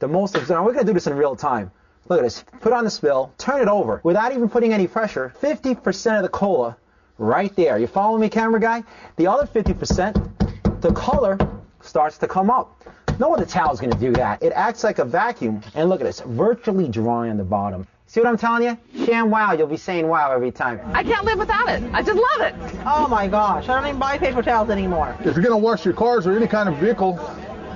The 0.00 0.08
most 0.08 0.34
of 0.34 0.46
We're 0.46 0.74
going 0.74 0.80
to 0.80 0.84
do 0.84 0.92
this 0.92 1.06
in 1.06 1.14
real 1.14 1.36
time. 1.36 1.70
Look 2.08 2.18
at 2.18 2.22
this. 2.22 2.44
Put 2.60 2.72
on 2.72 2.84
the 2.84 2.90
spill, 2.90 3.32
turn 3.38 3.60
it 3.62 3.68
over 3.68 4.00
without 4.02 4.32
even 4.32 4.48
putting 4.48 4.72
any 4.72 4.86
pressure. 4.86 5.32
50% 5.40 6.16
of 6.16 6.22
the 6.22 6.28
cola 6.28 6.76
right 7.18 7.54
there. 7.54 7.78
You 7.78 7.86
follow 7.86 8.18
me, 8.18 8.28
camera 8.28 8.60
guy? 8.60 8.82
The 9.16 9.26
other 9.26 9.46
50%, 9.46 10.80
the 10.80 10.92
color 10.92 11.38
starts 11.80 12.18
to 12.18 12.26
come 12.26 12.50
up. 12.50 12.82
No 13.18 13.34
other 13.34 13.44
towel 13.44 13.72
is 13.72 13.80
going 13.80 13.92
to 13.92 13.98
do 13.98 14.12
that. 14.12 14.42
It 14.42 14.52
acts 14.54 14.82
like 14.82 14.98
a 14.98 15.04
vacuum. 15.04 15.60
And 15.74 15.88
look 15.88 16.00
at 16.00 16.04
this, 16.04 16.20
virtually 16.20 16.88
dry 16.88 17.28
on 17.28 17.36
the 17.36 17.44
bottom. 17.44 17.86
See 18.06 18.18
what 18.18 18.28
I'm 18.28 18.38
telling 18.38 18.64
you? 18.64 19.04
Sham 19.06 19.30
wow, 19.30 19.52
you'll 19.52 19.68
be 19.68 19.76
saying 19.76 20.08
wow 20.08 20.32
every 20.32 20.50
time. 20.50 20.80
I 20.94 21.04
can't 21.04 21.24
live 21.24 21.38
without 21.38 21.68
it. 21.68 21.82
I 21.92 22.02
just 22.02 22.18
love 22.18 22.48
it. 22.48 22.80
Oh 22.84 23.06
my 23.08 23.28
gosh, 23.28 23.68
I 23.68 23.78
don't 23.78 23.86
even 23.86 24.00
buy 24.00 24.18
paper 24.18 24.42
towels 24.42 24.68
anymore. 24.68 25.14
If 25.20 25.26
you're 25.26 25.44
going 25.44 25.50
to 25.50 25.56
wash 25.58 25.84
your 25.84 25.94
cars 25.94 26.26
or 26.26 26.32
any 26.32 26.48
kind 26.48 26.68
of 26.68 26.76
vehicle, 26.78 27.20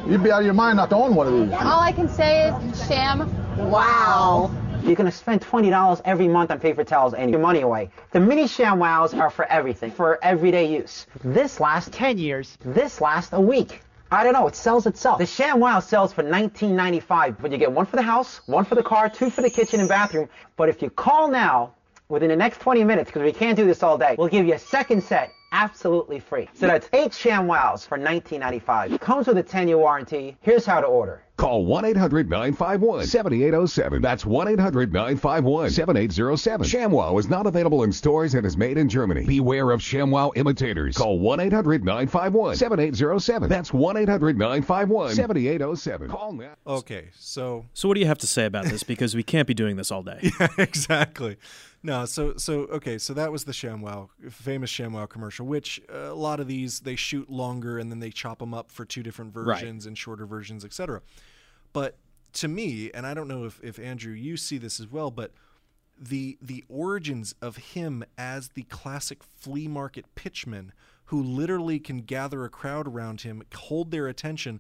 you'd 0.09 0.25
be 0.25 0.33
out 0.33 0.41
of 0.41 0.45
your 0.45 0.55
mind 0.55 0.79
not 0.79 0.91
to 0.91 0.97
own 0.97 1.15
one 1.15 1.29
of 1.29 1.35
these. 1.35 1.53
All 1.53 1.79
I 1.79 1.93
can 1.93 2.09
say 2.09 2.49
is 2.49 2.87
sham 2.89 3.31
wow. 3.57 4.51
You're 4.83 4.95
going 4.95 5.11
to 5.11 5.17
spend 5.17 5.41
$20 5.41 6.03
every 6.05 6.29
month 6.29 6.51
on 6.51 6.61
paper 6.61 6.85
towels 6.85 7.15
and 7.15 7.31
your 7.31 7.41
money 7.41 7.61
away. 7.61 7.91
The 8.11 8.21
mini 8.21 8.47
Sham 8.47 8.79
Wows 8.79 9.15
are 9.15 9.31
for 9.31 9.47
everything, 9.47 9.91
for 9.91 10.23
everyday 10.23 10.71
use. 10.71 11.07
This 11.23 11.61
lasts 11.61 11.91
10 11.93 12.19
years. 12.19 12.59
This 12.65 13.01
lasts 13.01 13.33
a 13.33 13.41
week. 13.41 13.81
I 14.11 14.23
don't 14.23 14.33
know. 14.35 14.47
It 14.47 14.55
sells 14.55 14.87
itself. 14.87 15.19
The 15.19 15.25
ShamWow 15.25 15.83
sells 15.83 16.13
for 16.13 16.23
$19.95, 16.23 17.37
but 17.41 17.51
you 17.51 17.59
get 17.59 17.73
one 17.73 17.87
for 17.87 17.97
the 17.97 18.03
house, 18.03 18.41
one 18.47 18.65
for 18.65 18.75
the 18.75 18.83
car, 18.83 19.09
two 19.09 19.31
for 19.31 19.43
the 19.43 19.51
kitchen 19.51 19.81
and 19.81 19.89
bathroom. 19.89 20.29
But 20.57 20.69
if 20.69 20.83
you 20.83 20.91
call 20.91 21.29
now, 21.29 21.75
within 22.09 22.29
the 22.29 22.37
next 22.37 22.61
20 22.61 22.85
minutes, 22.85 23.11
because 23.11 23.23
we 23.23 23.33
can't 23.33 23.57
do 23.57 23.65
this 23.65 23.83
all 23.83 23.99
day, 23.99 24.15
we'll 24.19 24.29
give 24.29 24.47
you 24.47 24.55
a 24.55 24.59
second 24.59 25.03
set 25.03 25.33
absolutely 25.55 26.21
free. 26.21 26.49
So 26.53 26.67
that's 26.67 26.89
eight 26.93 27.13
ShamWows 27.13 27.87
for 27.87 27.97
$19.95. 27.97 29.01
Comes 29.01 29.27
with 29.29 29.39
a 29.39 29.43
10-year 29.43 29.79
warranty. 29.79 30.37
Here's 30.41 30.67
how 30.67 30.81
to 30.81 30.87
order. 30.87 31.23
Call 31.37 31.65
1 31.65 31.85
800 31.85 32.31
951 32.31 33.07
7807. 33.07 34.03
That's 34.03 34.25
1 34.25 34.49
800 34.49 34.93
951 34.93 35.71
7807. 35.71 36.67
ShamWow 36.67 37.19
is 37.19 37.29
not 37.29 37.47
available 37.47 37.83
in 37.83 37.93
stores 37.93 38.35
and 38.35 38.47
is 38.47 38.57
made 38.57 38.79
in 38.79 38.89
Germany. 38.89 39.27
Beware 39.27 39.73
of 39.73 39.81
ShamWow 39.81 40.31
imitators. 40.37 40.97
Call 40.97 41.19
1 41.19 41.41
800 41.41 41.85
951 41.85 42.57
7807. 42.57 43.49
That's 43.49 43.73
1 43.73 43.97
800 43.97 44.39
951 44.39 45.15
7807. 45.15 46.09
Call 46.09 46.33
now. 46.33 46.55
Okay, 46.67 47.09
so 47.19 47.65
So 47.75 47.89
what 47.89 47.95
do 47.95 48.01
you 48.01 48.07
have 48.07 48.19
to 48.19 48.29
say 48.29 48.45
about 48.45 48.67
this? 48.67 48.85
Because 48.85 49.17
we 49.17 49.25
can't 49.25 49.49
be 49.49 49.55
doing 49.55 49.75
this 49.75 49.91
all 49.91 50.05
day. 50.05 50.31
yeah, 50.41 50.49
exactly. 50.59 51.37
No, 51.87 52.07
so 52.07 52.35
so 52.39 52.61
okay, 52.63 52.97
so 52.97 53.13
that 53.13 53.31
was 53.31 53.45
the 53.45 53.53
ShamWow 53.53 54.09
famous 54.31 54.71
ShamWow 54.73 55.07
commercial, 55.07 55.45
which 55.47 55.83
uh, 55.93 56.11
a 56.11 56.15
lot 56.15 56.41
of 56.41 56.49
these 56.49 56.81
they 56.81 56.97
shoot 56.97 57.29
longer 57.29 57.79
and 57.79 57.91
then 57.93 58.01
they 58.01 58.09
chop 58.09 58.39
them 58.39 58.55
up 58.55 58.71
for 58.71 58.87
two 58.87 59.03
different 59.03 59.37
Right. 59.37 59.61
versions 59.61 59.85
and 59.85 59.97
shorter 59.97 60.25
versions, 60.25 60.65
etc. 60.65 61.03
But 61.75 61.99
to 62.35 62.49
me, 62.49 62.91
and 62.95 63.07
I 63.07 63.13
don't 63.13 63.29
know 63.29 63.45
if, 63.45 63.61
if 63.63 63.79
Andrew 63.79 64.15
you 64.15 64.39
see 64.39 64.57
this 64.57 64.81
as 64.81 64.89
well, 64.91 65.11
but 65.11 65.33
the 66.01 66.39
the 66.41 66.65
origins 66.71 67.35
of 67.43 67.57
him 67.59 68.03
as 68.17 68.49
the 68.55 68.63
classic 68.63 69.23
flea 69.23 69.69
market 69.69 70.07
pitchman 70.17 70.71
who 71.09 71.23
literally 71.23 71.79
can 71.79 71.99
gather 71.99 72.45
a 72.45 72.49
crowd 72.49 72.89
around 72.89 73.21
him, 73.21 73.43
hold 73.55 73.91
their 73.91 74.09
attention, 74.09 74.59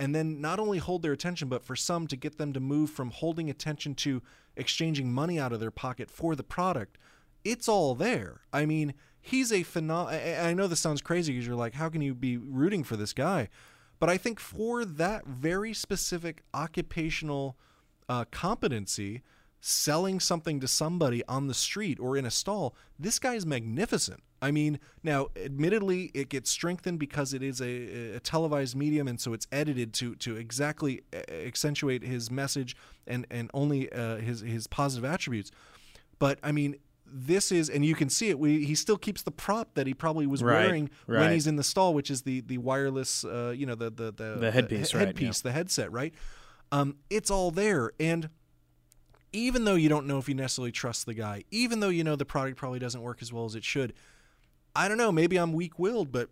and 0.00 0.14
then 0.14 0.40
not 0.40 0.58
only 0.58 0.78
hold 0.78 1.02
their 1.02 1.12
attention, 1.12 1.48
but 1.48 1.62
for 1.62 1.76
some 1.76 2.06
to 2.06 2.16
get 2.16 2.38
them 2.38 2.54
to 2.54 2.58
move 2.58 2.90
from 2.90 3.10
holding 3.10 3.50
attention 3.50 3.94
to 3.94 4.22
exchanging 4.56 5.12
money 5.12 5.38
out 5.38 5.52
of 5.52 5.60
their 5.60 5.70
pocket 5.70 6.10
for 6.10 6.34
the 6.34 6.42
product. 6.42 6.96
It's 7.44 7.68
all 7.68 7.94
there. 7.94 8.40
I 8.50 8.64
mean, 8.64 8.94
he's 9.20 9.52
a 9.52 9.60
phenom. 9.62 10.06
I 10.06 10.48
I 10.48 10.54
know 10.54 10.66
this 10.66 10.80
sounds 10.80 11.02
crazy 11.02 11.34
because 11.34 11.46
you're 11.46 11.54
like, 11.54 11.74
how 11.74 11.90
can 11.90 12.00
you 12.00 12.14
be 12.14 12.38
rooting 12.38 12.82
for 12.82 12.96
this 12.96 13.12
guy? 13.12 13.50
But 13.98 14.08
I 14.08 14.16
think 14.16 14.40
for 14.40 14.86
that 14.86 15.26
very 15.26 15.74
specific 15.74 16.42
occupational 16.54 17.58
uh, 18.08 18.24
competency, 18.30 19.22
selling 19.60 20.20
something 20.20 20.60
to 20.60 20.68
somebody 20.68 21.22
on 21.26 21.46
the 21.46 21.54
street 21.54 21.98
or 22.00 22.16
in 22.16 22.24
a 22.24 22.30
stall, 22.30 22.74
this 22.98 23.18
guy 23.18 23.34
is 23.34 23.44
magnificent. 23.44 24.22
I 24.42 24.50
mean, 24.50 24.80
now, 25.02 25.28
admittedly, 25.36 26.10
it 26.14 26.30
gets 26.30 26.50
strengthened 26.50 26.98
because 26.98 27.34
it 27.34 27.42
is 27.42 27.60
a, 27.60 28.14
a 28.16 28.20
televised 28.20 28.74
medium, 28.74 29.06
and 29.06 29.20
so 29.20 29.34
it's 29.34 29.46
edited 29.52 29.92
to 29.94 30.14
to 30.16 30.36
exactly 30.36 31.02
uh, 31.14 31.18
accentuate 31.30 32.02
his 32.02 32.30
message 32.30 32.74
and 33.06 33.26
and 33.30 33.50
only 33.52 33.92
uh, 33.92 34.16
his 34.16 34.40
his 34.40 34.66
positive 34.66 35.04
attributes. 35.04 35.50
But 36.18 36.38
I 36.42 36.52
mean, 36.52 36.76
this 37.06 37.52
is, 37.52 37.68
and 37.68 37.84
you 37.84 37.94
can 37.94 38.08
see 38.08 38.30
it. 38.30 38.38
We, 38.38 38.64
he 38.64 38.74
still 38.74 38.96
keeps 38.96 39.22
the 39.22 39.30
prop 39.30 39.74
that 39.74 39.86
he 39.86 39.92
probably 39.94 40.26
was 40.26 40.42
Right, 40.42 40.64
wearing 40.64 40.90
when 41.06 41.32
he's 41.32 41.46
in 41.46 41.56
the 41.56 41.62
stall, 41.64 41.92
which 41.92 42.10
is 42.10 42.22
the 42.22 42.40
the 42.40 42.56
wireless, 42.56 43.24
uh, 43.26 43.52
you 43.54 43.66
know, 43.66 43.74
the 43.74 43.90
the 43.90 44.10
the, 44.10 44.36
The 44.40 44.50
headpiece, 44.50 44.92
he- 44.92 44.96
right, 44.96 45.06
headpiece, 45.08 45.40
the 45.42 45.52
headset, 45.52 45.92
right? 45.92 46.14
Um, 46.72 46.96
it's 47.10 47.30
all 47.30 47.50
there, 47.50 47.90
and 48.00 48.30
even 49.32 49.64
though 49.64 49.74
you 49.74 49.88
don't 49.88 50.06
know 50.06 50.18
if 50.18 50.28
you 50.28 50.34
necessarily 50.34 50.72
trust 50.72 51.06
the 51.06 51.14
guy, 51.14 51.44
even 51.50 51.80
though 51.80 51.88
you 51.88 52.04
know 52.04 52.16
the 52.16 52.24
product 52.24 52.56
probably 52.56 52.78
doesn't 52.78 53.02
work 53.02 53.22
as 53.22 53.32
well 53.32 53.44
as 53.44 53.54
it 53.54 53.64
should, 53.64 53.92
I 54.74 54.88
don't 54.88 54.98
know. 54.98 55.12
Maybe 55.12 55.36
I'm 55.36 55.52
weak-willed, 55.52 56.12
but 56.12 56.30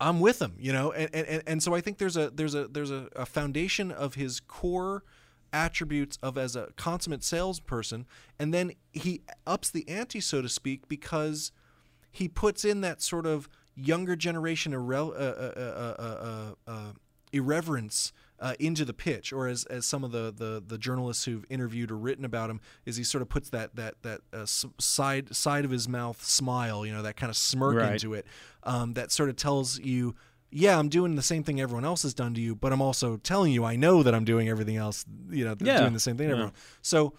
I'm 0.00 0.20
with 0.20 0.40
him, 0.40 0.54
you 0.58 0.72
know, 0.72 0.92
and 0.92 1.14
and, 1.14 1.42
and 1.46 1.62
so 1.62 1.74
I 1.74 1.80
think 1.80 1.98
there's 1.98 2.16
a 2.16 2.30
there's 2.30 2.54
a 2.54 2.68
there's 2.68 2.90
a, 2.90 3.08
a 3.16 3.26
foundation 3.26 3.90
of 3.90 4.14
his 4.14 4.40
core 4.40 5.04
attributes 5.52 6.18
of 6.22 6.36
as 6.36 6.54
a 6.54 6.68
consummate 6.76 7.24
salesperson, 7.24 8.06
and 8.38 8.52
then 8.52 8.72
he 8.92 9.22
ups 9.46 9.70
the 9.70 9.88
ante, 9.88 10.20
so 10.20 10.42
to 10.42 10.48
speak, 10.48 10.86
because 10.88 11.50
he 12.10 12.28
puts 12.28 12.64
in 12.64 12.82
that 12.82 13.00
sort 13.00 13.26
of 13.26 13.48
younger 13.74 14.16
generation 14.16 14.72
irre- 14.72 15.10
uh, 15.10 15.12
uh, 15.12 15.52
uh, 15.56 15.94
uh, 15.98 16.04
uh, 16.04 16.70
uh, 16.70 16.92
irreverence 17.32 18.12
uh, 18.38 18.54
into 18.60 18.84
the 18.84 18.92
pitch, 18.92 19.32
or 19.32 19.46
as, 19.48 19.64
as 19.66 19.86
some 19.86 20.04
of 20.04 20.12
the, 20.12 20.32
the, 20.36 20.62
the 20.66 20.76
journalists 20.78 21.24
who've 21.24 21.44
interviewed 21.48 21.90
or 21.90 21.96
written 21.96 22.24
about 22.24 22.50
him, 22.50 22.60
is 22.84 22.96
he 22.96 23.04
sort 23.04 23.22
of 23.22 23.28
puts 23.28 23.48
that 23.50 23.74
that 23.76 23.94
that 24.02 24.20
uh, 24.32 24.44
side 24.46 25.34
side 25.34 25.64
of 25.64 25.70
his 25.70 25.88
mouth 25.88 26.22
smile, 26.24 26.84
you 26.84 26.92
know, 26.92 27.02
that 27.02 27.16
kind 27.16 27.30
of 27.30 27.36
smirk 27.36 27.76
Right. 27.76 27.92
into 27.92 28.14
it, 28.14 28.26
um, 28.62 28.94
that 28.94 29.10
sort 29.12 29.28
of 29.30 29.36
tells 29.36 29.78
you. 29.78 30.14
Yeah, 30.52 30.78
I'm 30.78 30.88
doing 30.88 31.16
the 31.16 31.22
same 31.22 31.42
thing 31.42 31.60
everyone 31.60 31.84
else 31.84 32.04
has 32.04 32.14
done 32.14 32.32
to 32.34 32.40
you, 32.40 32.54
but 32.54 32.72
I'm 32.72 32.80
also 32.80 33.16
telling 33.16 33.52
you 33.52 33.64
I 33.64 33.74
know 33.74 34.04
that 34.04 34.14
I'm 34.14 34.24
doing 34.24 34.48
everything 34.48 34.76
else, 34.76 35.04
you 35.28 35.44
know, 35.44 35.56
Yeah. 35.60 35.80
doing 35.80 35.92
the 35.92 36.00
same 36.00 36.16
thing 36.16 36.28
Yeah. 36.28 36.34
everyone. 36.34 36.52
So 36.82 37.14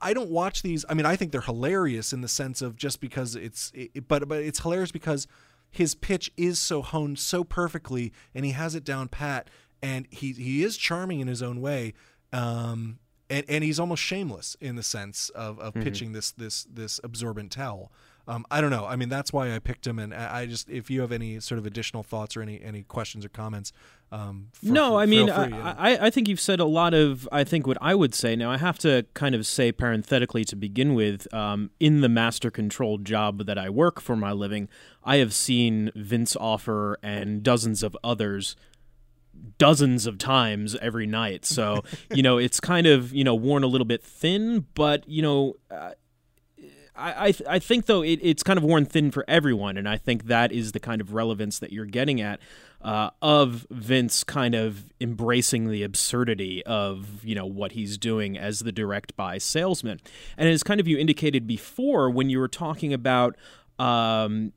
I- 0.00 0.14
don't 0.14 0.30
watch 0.30 0.62
these. 0.62 0.84
I 0.88 0.94
mean, 0.94 1.06
I 1.06 1.16
think 1.16 1.32
they're 1.32 1.40
hilarious 1.40 2.12
in 2.12 2.20
the 2.20 2.28
sense 2.28 2.62
of 2.62 2.76
just 2.76 3.00
because 3.00 3.34
it's, 3.36 3.72
it, 3.74 4.06
but 4.08 4.28
but 4.28 4.42
it's 4.42 4.60
hilarious 4.60 4.92
because 4.92 5.26
his 5.70 5.94
pitch 5.96 6.32
is 6.36 6.58
so 6.58 6.82
honed 6.82 7.18
so 7.18 7.44
perfectly, 7.44 8.12
and 8.34 8.44
he 8.44 8.52
has 8.52 8.74
it 8.74 8.84
down 8.84 9.08
pat, 9.08 9.50
and 9.86 10.06
he 10.10 10.28
he 10.32 10.64
is 10.64 10.76
charming 10.76 11.20
in 11.20 11.28
his 11.28 11.42
own 11.42 11.60
way, 11.60 11.94
um, 12.32 12.98
and 13.30 13.44
and 13.48 13.64
he's 13.64 13.80
almost 13.80 14.02
shameless 14.02 14.56
in 14.60 14.76
the 14.76 14.82
sense 14.82 15.28
of 15.30 15.58
of 15.60 15.74
Mhm. 15.74 15.82
pitching 15.84 16.12
this 16.12 16.30
this 16.32 16.64
this 16.64 17.00
absorbent 17.04 17.50
towel. 17.52 17.92
Um, 18.28 18.44
I 18.50 18.60
don't 18.60 18.70
know. 18.70 18.86
I 18.86 18.96
mean, 18.96 19.08
that's 19.08 19.32
why 19.32 19.54
I 19.54 19.60
picked 19.60 19.86
him, 19.86 20.00
and 20.00 20.12
I 20.12 20.40
I 20.40 20.46
just 20.46 20.68
if 20.68 20.90
you 20.90 21.00
have 21.02 21.12
any 21.12 21.38
sort 21.40 21.58
of 21.60 21.66
additional 21.66 22.02
thoughts 22.02 22.36
or 22.36 22.42
any 22.42 22.60
any 22.60 22.82
questions 22.82 23.24
or 23.24 23.28
comments, 23.28 23.72
um, 24.10 24.48
f- 24.52 24.64
no, 24.64 24.98
I 24.98 25.06
mean, 25.06 25.26
feel 25.28 25.36
I, 25.36 25.44
you 25.44 25.50
know. 25.50 25.74
I, 25.78 26.06
I 26.06 26.10
think 26.10 26.28
you've 26.28 26.40
said 26.40 26.58
a 26.58 26.64
lot 26.64 26.92
of, 26.92 27.28
I 27.30 27.44
think, 27.44 27.68
what 27.68 27.78
I 27.80 27.94
would 27.94 28.14
say. 28.14 28.34
Now, 28.34 28.50
I 28.50 28.56
have 28.58 28.78
to 28.80 29.06
kind 29.14 29.34
of 29.36 29.46
say 29.46 29.70
parenthetically 29.70 30.44
to 30.46 30.56
begin 30.56 30.94
with, 30.94 31.32
um, 31.32 31.70
in 31.78 32.00
the 32.00 32.08
master 32.08 32.50
control 32.50 32.98
job 32.98 33.46
that 33.46 33.58
I 33.58 33.70
work 33.70 34.00
for 34.00 34.16
my 34.16 34.32
living, 34.32 34.68
I 35.04 35.16
have 35.18 35.32
seen 35.32 35.92
Vince 35.94 36.34
Offer 36.34 36.98
and 37.04 37.44
dozens 37.44 37.84
of 37.84 37.96
others 38.02 38.56
dozens 39.58 40.06
of 40.06 40.18
times 40.18 40.76
every 40.76 41.06
night. 41.06 41.44
So, 41.44 41.82
you 42.12 42.22
know, 42.22 42.38
it's 42.38 42.60
kind 42.60 42.86
of, 42.86 43.12
you 43.12 43.24
know, 43.24 43.34
worn 43.34 43.62
a 43.62 43.66
little 43.66 43.86
bit 43.86 44.02
thin, 44.02 44.66
but, 44.74 45.08
you 45.08 45.22
know, 45.22 45.54
uh, 45.70 45.92
I, 46.96 47.26
I, 47.26 47.32
th- 47.32 47.48
I 47.48 47.58
think 47.58 47.86
though 47.86 48.02
it, 48.02 48.18
it's 48.22 48.42
kind 48.42 48.58
of 48.58 48.64
worn 48.64 48.86
thin 48.86 49.10
for 49.10 49.24
everyone, 49.28 49.76
and 49.76 49.88
I 49.88 49.96
think 49.98 50.24
that 50.24 50.52
is 50.52 50.72
the 50.72 50.80
kind 50.80 51.00
of 51.00 51.12
relevance 51.12 51.58
that 51.58 51.72
you're 51.72 51.84
getting 51.84 52.20
at 52.20 52.40
uh, 52.82 53.10
of 53.20 53.66
Vince 53.70 54.24
kind 54.24 54.54
of 54.54 54.84
embracing 55.00 55.70
the 55.70 55.82
absurdity 55.82 56.64
of 56.64 57.24
you 57.24 57.34
know 57.34 57.46
what 57.46 57.72
he's 57.72 57.98
doing 57.98 58.38
as 58.38 58.60
the 58.60 58.72
direct 58.72 59.16
buy 59.16 59.38
salesman, 59.38 60.00
and 60.36 60.48
as 60.48 60.62
kind 60.62 60.80
of 60.80 60.88
you 60.88 60.98
indicated 60.98 61.46
before 61.46 62.10
when 62.10 62.30
you 62.30 62.38
were 62.38 62.48
talking 62.48 62.92
about. 62.92 63.36
Um, 63.78 64.52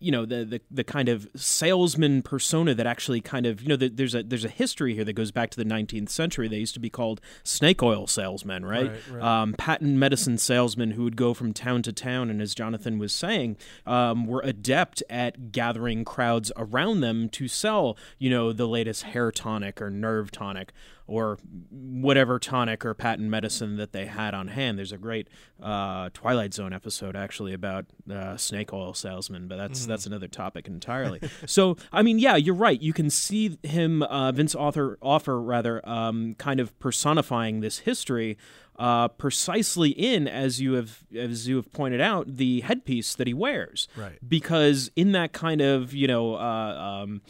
you 0.00 0.10
know 0.10 0.24
the, 0.24 0.44
the 0.44 0.60
the 0.70 0.84
kind 0.84 1.08
of 1.08 1.28
salesman 1.36 2.22
persona 2.22 2.74
that 2.74 2.86
actually 2.86 3.20
kind 3.20 3.46
of 3.46 3.60
you 3.62 3.68
know 3.68 3.76
the, 3.76 3.88
there's 3.88 4.14
a 4.14 4.22
there's 4.22 4.44
a 4.44 4.48
history 4.48 4.94
here 4.94 5.04
that 5.04 5.12
goes 5.12 5.30
back 5.30 5.50
to 5.50 5.56
the 5.56 5.64
19th 5.64 6.08
century. 6.08 6.48
They 6.48 6.56
used 6.56 6.74
to 6.74 6.80
be 6.80 6.90
called 6.90 7.20
snake 7.44 7.82
oil 7.82 8.06
salesmen, 8.06 8.64
right? 8.64 8.90
Right, 8.90 9.00
right. 9.10 9.22
Um, 9.22 9.54
patent 9.54 9.96
medicine 9.96 10.38
salesmen 10.38 10.92
who 10.92 11.04
would 11.04 11.16
go 11.16 11.34
from 11.34 11.52
town 11.52 11.82
to 11.82 11.92
town, 11.92 12.30
and 12.30 12.40
as 12.40 12.54
Jonathan 12.54 12.98
was 12.98 13.12
saying, 13.12 13.56
um, 13.86 14.26
were 14.26 14.42
adept 14.42 15.02
at 15.10 15.52
gathering 15.52 16.04
crowds 16.04 16.50
around 16.56 17.00
them 17.00 17.28
to 17.30 17.46
sell 17.46 17.96
you 18.18 18.30
know 18.30 18.52
the 18.52 18.66
latest 18.66 19.04
hair 19.04 19.30
tonic 19.30 19.80
or 19.80 19.90
nerve 19.90 20.30
tonic 20.30 20.72
or 21.10 21.38
whatever 21.70 22.38
tonic 22.38 22.84
or 22.84 22.94
patent 22.94 23.28
medicine 23.28 23.76
that 23.76 23.92
they 23.92 24.06
had 24.06 24.32
on 24.32 24.48
hand. 24.48 24.78
There's 24.78 24.92
a 24.92 24.98
great 24.98 25.28
uh, 25.62 26.08
Twilight 26.14 26.54
Zone 26.54 26.72
episode 26.72 27.16
actually 27.16 27.52
about 27.52 27.86
uh, 28.10 28.36
snake 28.36 28.72
oil 28.72 28.94
salesmen, 28.94 29.48
but 29.48 29.56
that's 29.56 29.84
Mhm. 29.84 29.88
that's 29.88 30.06
another 30.06 30.28
topic 30.28 30.66
entirely. 30.68 31.20
so 31.46 31.76
I 31.92 32.02
mean, 32.02 32.18
yeah, 32.18 32.36
you're 32.36 32.54
right. 32.54 32.80
You 32.80 32.92
can 32.92 33.10
see 33.10 33.58
him, 33.62 34.02
uh, 34.04 34.32
Vince 34.32 34.54
Author, 34.54 34.98
offer 35.02 35.40
rather, 35.42 35.86
um, 35.88 36.34
kind 36.36 36.60
of 36.60 36.78
personifying 36.78 37.60
this 37.60 37.78
history. 37.80 38.38
Uh, 38.78 39.08
precisely 39.08 39.90
in 39.90 40.26
as 40.26 40.58
you 40.62 40.72
have 40.72 41.04
as 41.14 41.46
you 41.46 41.56
have 41.56 41.70
pointed 41.70 42.00
out 42.00 42.36
the 42.38 42.60
headpiece 42.62 43.14
that 43.14 43.26
he 43.26 43.34
wears 43.34 43.88
Right. 43.94 44.18
because 44.26 44.90
in 44.96 45.12
that 45.12 45.34
kind 45.34 45.60
of 45.60 45.92
you 45.92 46.06
know 46.06 46.36
uh, 46.36 47.02
um, 47.02 47.20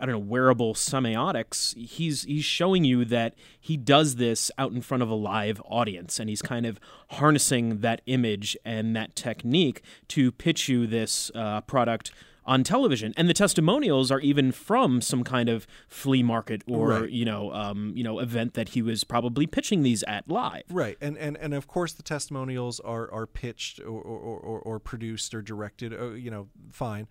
I 0.00 0.06
don't 0.06 0.12
know 0.14 0.18
wearable 0.18 0.74
semiotics, 0.74 1.76
he's 1.76 2.24
he's 2.24 2.44
showing 2.44 2.84
you 2.84 3.04
that 3.06 3.34
he 3.60 3.76
does 3.76 4.16
this 4.16 4.50
out 4.58 4.72
in 4.72 4.80
front 4.82 5.02
of 5.02 5.08
a 5.10 5.14
live 5.14 5.62
audience, 5.66 6.18
and 6.18 6.28
he's 6.28 6.42
kind 6.42 6.66
of 6.66 6.78
harnessing 7.10 7.78
that 7.80 8.00
image 8.06 8.56
and 8.64 8.94
that 8.96 9.14
technique 9.14 9.82
to 10.08 10.32
pitch 10.32 10.68
you 10.68 10.86
this 10.86 11.30
uh, 11.34 11.60
product 11.62 12.10
on 12.46 12.62
television. 12.62 13.14
And 13.16 13.26
the 13.26 13.32
testimonials 13.32 14.10
are 14.10 14.20
even 14.20 14.52
from 14.52 15.00
some 15.00 15.24
kind 15.24 15.48
of 15.48 15.66
flea 15.88 16.22
market 16.22 16.62
or 16.66 16.88
Right. 16.88 17.10
you 17.10 17.24
know 17.24 17.50
um, 17.54 17.92
you 17.96 18.04
know 18.04 18.18
event 18.18 18.52
that 18.54 18.70
he 18.70 18.82
was 18.82 19.02
probably 19.04 19.46
pitching 19.46 19.82
these 19.82 20.02
at 20.02 20.28
live. 20.28 20.64
Right, 20.68 20.98
and 21.00 21.16
and, 21.16 21.38
and 21.38 21.54
of 21.54 21.66
course 21.66 21.92
the 21.94 22.02
testimonials 22.02 22.80
are 22.80 23.10
are 23.12 23.26
pitched 23.26 23.80
or 23.80 23.86
or, 24.02 24.38
or, 24.38 24.58
or 24.60 24.78
produced 24.78 25.32
or 25.34 25.40
directed. 25.40 25.94
uh, 25.94 26.10
You 26.10 26.30
know, 26.30 26.48
fine, 26.70 27.08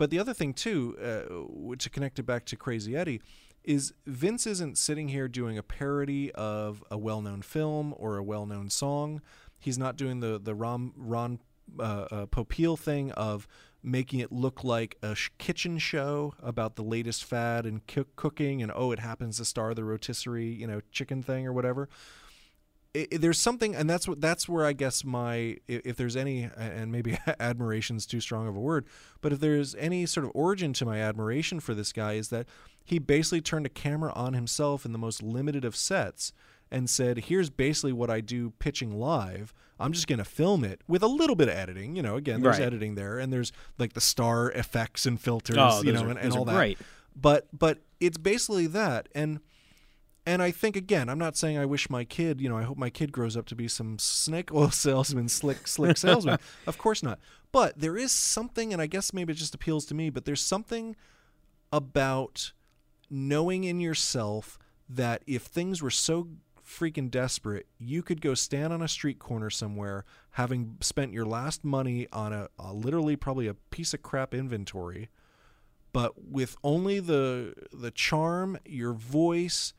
But 0.00 0.08
the 0.08 0.18
other 0.18 0.32
thing 0.32 0.54
too, 0.54 0.96
uh, 0.98 1.76
to 1.76 1.90
connect 1.90 2.18
it 2.18 2.22
back 2.22 2.46
to 2.46 2.56
Crazy 2.56 2.96
Eddie, 2.96 3.20
is 3.62 3.92
Vince 4.06 4.46
isn't 4.46 4.78
sitting 4.78 5.08
here 5.08 5.28
doing 5.28 5.58
a 5.58 5.62
parody 5.62 6.32
of 6.32 6.82
a 6.90 6.96
well-known 6.96 7.42
film 7.42 7.92
or 7.98 8.16
a 8.16 8.22
well-known 8.22 8.70
song. 8.70 9.20
He's 9.58 9.76
not 9.76 9.96
doing 9.96 10.20
the 10.20 10.40
the 10.42 10.54
Ron 10.54 10.92
Ron 10.96 11.38
uh, 11.78 11.82
uh, 11.82 12.26
Popeil 12.28 12.78
thing 12.78 13.12
of 13.12 13.46
making 13.82 14.20
it 14.20 14.32
look 14.32 14.64
like 14.64 14.96
a 15.02 15.14
sh- 15.14 15.28
kitchen 15.36 15.76
show 15.76 16.32
about 16.42 16.76
the 16.76 16.82
latest 16.82 17.22
fad 17.22 17.66
in 17.66 17.82
cooking 18.16 18.62
and 18.62 18.72
oh 18.74 18.92
it 18.92 19.00
happens 19.00 19.36
to 19.36 19.44
star 19.44 19.74
the 19.74 19.84
rotisserie 19.84 20.46
you 20.46 20.66
know 20.66 20.80
chicken 20.90 21.22
thing 21.22 21.46
or 21.46 21.52
whatever 21.52 21.90
it, 22.94 23.20
there's 23.20 23.38
something 23.40 23.74
and 23.74 23.88
that's 23.88 24.08
what 24.08 24.20
that's 24.20 24.48
where 24.48 24.66
i 24.66 24.72
guess 24.72 25.04
my 25.04 25.56
if, 25.68 25.96
there's 25.96 26.16
any 26.16 26.48
and 26.56 26.90
maybe 26.90 27.16
admiration 27.40 27.96
is 27.96 28.04
too 28.06 28.20
strong 28.20 28.48
of 28.48 28.56
a 28.56 28.60
word 28.60 28.84
but 29.20 29.32
if 29.32 29.38
there's 29.40 29.74
any 29.76 30.06
sort 30.06 30.24
of 30.26 30.32
origin 30.34 30.72
to 30.72 30.84
my 30.84 30.98
admiration 31.00 31.60
for 31.60 31.72
this 31.74 31.92
guy 31.92 32.14
is 32.14 32.28
that 32.30 32.46
he 32.84 32.98
basically 32.98 33.40
turned 33.40 33.64
a 33.66 33.68
camera 33.70 34.12
on 34.14 34.32
himself 34.34 34.84
in 34.84 34.92
the 34.92 34.98
most 34.98 35.22
limited 35.22 35.64
of 35.64 35.76
sets 35.76 36.32
and 36.72 36.88
said, 36.88 37.18
"Here's 37.26 37.50
basically 37.50 37.92
what 37.92 38.10
I 38.10 38.20
do 38.20 38.50
pitching 38.58 38.92
live. 38.98 39.52
I'm 39.78 39.92
just 39.92 40.06
going 40.06 40.18
to 40.20 40.24
film 40.24 40.64
it 40.64 40.80
with 40.88 41.02
a 41.02 41.06
little 41.08 41.34
bit 41.36 41.48
of 41.48 41.54
editing. 41.54 41.94
You 41.96 42.02
know, 42.02 42.16
again, 42.16 42.40
there's 42.42 42.58
Right. 42.58 42.66
editing 42.66 42.94
there, 42.96 43.18
and 43.18 43.32
there's 43.32 43.52
like 43.78 43.92
the 43.92 44.00
star 44.00 44.50
effects 44.52 45.04
and 45.06 45.20
filters, 45.20 45.56
Oh, 45.58 45.82
you 45.82 45.92
know, 45.92 46.04
are- 46.04 46.08
and, 46.10 46.18
and 46.18 46.32
all 46.32 46.44
that. 46.44 46.54
great. 46.56 46.78
But 47.14 47.46
but 47.56 47.78
it's 48.00 48.18
basically 48.18 48.66
that, 48.68 49.08
and 49.14 49.40
and 50.30 50.40
I 50.40 50.52
think 50.52 50.76
again, 50.76 51.08
I'm 51.08 51.18
not 51.18 51.36
saying 51.36 51.58
I 51.58 51.66
wish 51.66 51.90
my 51.90 52.04
kid, 52.04 52.40
you 52.40 52.48
know, 52.48 52.56
I 52.56 52.62
hope 52.62 52.78
my 52.78 52.88
kid 52.88 53.10
grows 53.10 53.36
up 53.36 53.46
to 53.46 53.56
be 53.56 53.66
some 53.66 53.98
snake 53.98 54.50
oil 54.54 54.70
salesman, 54.70 55.28
slick 55.28 55.66
slick 55.66 55.96
salesman. 55.96 56.38
of 56.68 56.78
course 56.78 57.02
not. 57.02 57.18
But 57.50 57.80
there 57.80 57.96
is 57.96 58.12
something, 58.12 58.72
and 58.72 58.80
I 58.80 58.86
guess 58.86 59.12
maybe 59.12 59.32
it 59.32 59.36
just 59.36 59.56
appeals 59.56 59.84
to 59.86 59.94
me. 59.94 60.08
But 60.08 60.24
there's 60.26 60.40
something 60.40 60.94
about 61.72 62.52
knowing 63.10 63.64
in 63.64 63.80
yourself 63.80 64.56
that 64.88 65.24
if 65.26 65.42
things 65.42 65.82
were 65.82 65.90
so 65.90 66.28
freaking 66.64 67.10
desperate, 67.10 67.66
you 67.80 68.00
could 68.00 68.20
go 68.20 68.34
stand 68.34 68.72
on 68.72 68.80
a 68.80 68.88
street 68.88 69.18
corner 69.18 69.50
somewhere, 69.50 70.04
having 70.32 70.76
spent 70.80 71.12
your 71.12 71.26
last 71.26 71.64
money 71.64 72.06
on 72.12 72.32
a, 72.32 72.48
a 72.56 72.72
literally 72.72 73.16
probably 73.16 73.48
a 73.48 73.54
piece 73.54 73.92
of 73.92 74.02
crap 74.02 74.32
inventory, 74.32 75.08
but 75.92 76.12
with 76.24 76.56
only 76.62 77.00
the 77.00 77.54
the 77.72 77.90
charm, 77.90 78.58
your 78.64 78.92
voice, 78.92 79.72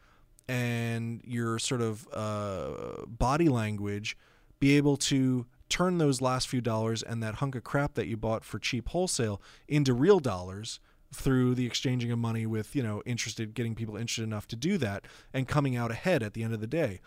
and 0.47 1.21
your 1.23 1.59
sort 1.59 1.81
of 1.81 2.07
uh, 2.13 3.05
body 3.07 3.49
language, 3.49 4.17
be 4.59 4.77
able 4.77 4.97
to 4.97 5.45
turn 5.69 5.97
those 5.97 6.21
last 6.21 6.47
few 6.47 6.61
dollars 6.61 7.01
and 7.01 7.23
that 7.23 7.35
hunk 7.35 7.55
of 7.55 7.63
crap 7.63 7.93
that 7.93 8.07
you 8.07 8.17
bought 8.17 8.43
for 8.43 8.59
cheap 8.59 8.89
wholesale 8.89 9.41
into 9.67 9.93
real 9.93 10.19
dollars 10.19 10.79
through 11.13 11.55
the 11.55 11.65
exchanging 11.65 12.11
of 12.11 12.19
money 12.19 12.45
with 12.45 12.75
you 12.75 12.83
know 12.83 13.01
interested 13.05 13.53
getting 13.53 13.73
people 13.73 13.95
interested 13.95 14.23
enough 14.23 14.47
to 14.47 14.55
do 14.55 14.77
that 14.77 15.05
and 15.33 15.47
coming 15.47 15.75
out 15.75 15.89
ahead 15.89 16.21
at 16.21 16.33
the 16.33 16.43
end 16.43 16.53
of 16.53 16.59
the 16.59 16.67
day 16.67 16.99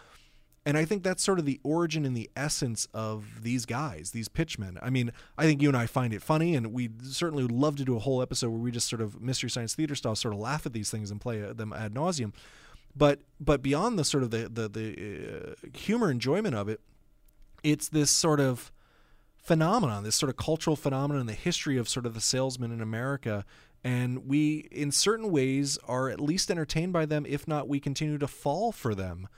and 0.66 0.78
I 0.78 0.85
think 0.85 1.03
that's 1.03 1.22
sort 1.22 1.39
of 1.39 1.45
the 1.45 1.61
origin 1.62 2.07
and 2.07 2.16
the 2.16 2.30
essence 2.35 2.89
of 2.95 3.43
these 3.43 3.66
guys, 3.66 4.12
these 4.12 4.28
pitchmen. 4.28 4.78
I 4.80 4.89
mean, 4.89 5.12
I 5.37 5.45
think 5.45 5.61
you 5.61 5.68
and 5.68 5.76
I 5.76 5.87
find 5.87 6.14
it 6.14 6.22
funny, 6.22 6.55
and 6.55 6.72
we 6.72 6.89
certainly 7.03 7.43
would 7.43 7.53
love 7.53 7.76
to 7.76 7.85
do 7.85 7.97
a 7.97 7.99
whole 7.99 8.22
episode 8.22 8.49
where 8.49 8.59
we 8.59 8.70
just 8.70 8.89
sort 8.89 9.03
of 9.03 9.20
mystery 9.20 9.51
science 9.51 9.74
theater 9.74 9.95
style 9.95 10.16
sort 10.16 10.32
of 10.32 10.41
laugh 10.41 10.64
at 10.64 10.72
these 10.72 10.91
things 10.91 11.11
and 11.11 11.20
play 11.20 11.43
uh, 11.43 11.53
them 11.53 11.72
ad 11.74 11.95
nauseum. 11.95 12.32
But 12.97 13.20
but 13.40 13.62
beyond 13.62 13.99
the 13.99 14.05
sort 14.05 14.22
of 14.22 14.30
the 14.30 14.49
the, 14.49 14.68
the 14.68 15.53
uh, 15.53 15.68
humor 15.76 16.11
enjoyment 16.11 16.55
of 16.55 16.68
it, 16.68 16.80
it's 17.62 17.88
this 17.88 18.11
sort 18.11 18.40
of 18.40 18.70
phenomenon, 19.36 20.05
this 20.05 20.16
sort 20.16 20.30
of 20.30 20.36
cultural 20.36 20.76
phenomenon 20.76 21.20
in 21.20 21.26
the 21.26 21.32
history 21.34 21.76
of 21.76 21.88
sort 21.88 22.07
of 22.07 22.14
the 22.14 22.20
salesman 22.20 22.72
in 22.72 22.80
America. 22.80 23.45
And 23.82 24.26
we, 24.26 24.68
in 24.70 24.90
certain 24.92 25.30
ways, 25.30 25.76
are 25.86 26.09
at 26.09 26.18
least 26.18 26.51
entertained 26.51 26.95
by 26.95 27.05
them. 27.05 27.26
If 27.28 27.47
not, 27.47 27.68
we 27.68 27.80
continue 27.80 28.16
to 28.16 28.26
fall 28.28 28.72
for 28.72 28.95
them 28.95 29.28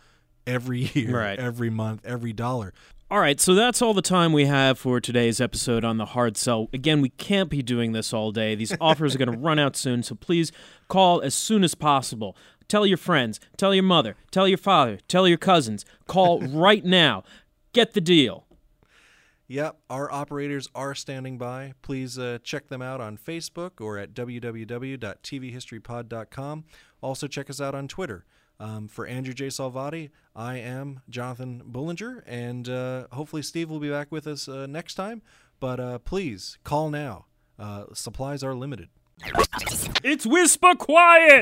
every 0.46 0.82
year, 0.94 1.18
Right. 1.18 1.38
every 1.38 1.70
month, 1.70 2.02
every 2.04 2.32
dollar. 2.32 2.72
All 3.10 3.18
right, 3.20 3.40
so 3.40 3.54
that's 3.54 3.82
all 3.82 3.94
the 3.94 4.02
time 4.02 4.32
we 4.32 4.46
have 4.46 4.78
for 4.80 5.00
today's 5.00 5.40
episode 5.40 5.84
on 5.84 5.96
the 5.96 6.06
hard 6.06 6.36
sell. 6.36 6.68
Again, 6.72 7.00
we 7.00 7.08
can't 7.10 7.48
be 7.48 7.62
doing 7.62 7.92
this 7.92 8.12
all 8.12 8.32
day. 8.32 8.56
These 8.56 8.76
offers 8.80 9.14
are 9.14 9.18
going 9.18 9.30
to 9.32 9.38
run 9.38 9.60
out 9.60 9.76
soon, 9.76 10.02
so 10.02 10.14
please 10.16 10.50
call 10.88 11.20
as 11.20 11.32
soon 11.34 11.62
as 11.64 11.74
possible. 11.76 12.36
Tell 12.68 12.86
your 12.86 12.96
friends, 12.96 13.38
tell 13.56 13.74
your 13.74 13.84
mother, 13.84 14.16
tell 14.30 14.48
your 14.48 14.58
father, 14.58 14.98
tell 15.08 15.26
your 15.28 15.38
cousins. 15.38 15.84
Call 16.06 16.40
right 16.40 16.84
now. 16.84 17.22
Get 17.72 17.94
the 17.94 18.00
deal. 18.00 18.44
Yep, 19.48 19.76
our 19.88 20.10
operators 20.10 20.68
are 20.74 20.92
standing 20.94 21.38
by. 21.38 21.74
Please 21.80 22.18
uh, 22.18 22.38
check 22.42 22.66
them 22.68 22.82
out 22.82 23.00
on 23.00 23.16
Facebook 23.16 23.80
or 23.80 23.96
at 23.96 24.12
www.tvhistorypod.com. 24.12 26.64
Also, 27.00 27.28
check 27.28 27.48
us 27.48 27.60
out 27.60 27.72
on 27.74 27.86
Twitter. 27.86 28.24
Um, 28.58 28.88
for 28.88 29.06
Andrew 29.06 29.34
J. 29.34 29.48
Salvati, 29.48 30.08
I 30.34 30.56
am 30.56 31.02
Jonathan 31.10 31.60
Bullinger, 31.66 32.24
and 32.26 32.66
uh, 32.66 33.06
hopefully 33.12 33.42
Steve 33.42 33.68
will 33.68 33.80
be 33.80 33.90
back 33.90 34.10
with 34.10 34.26
us 34.26 34.48
uh, 34.48 34.64
next 34.66 34.94
time. 34.94 35.20
But 35.60 35.78
uh, 35.78 35.98
please 35.98 36.56
call 36.64 36.88
now. 36.88 37.26
Uh, 37.58 37.84
supplies 37.92 38.42
are 38.42 38.54
limited. 38.54 38.88
It's 40.02 40.24
Whisper 40.24 40.74
Quiet! 40.74 41.32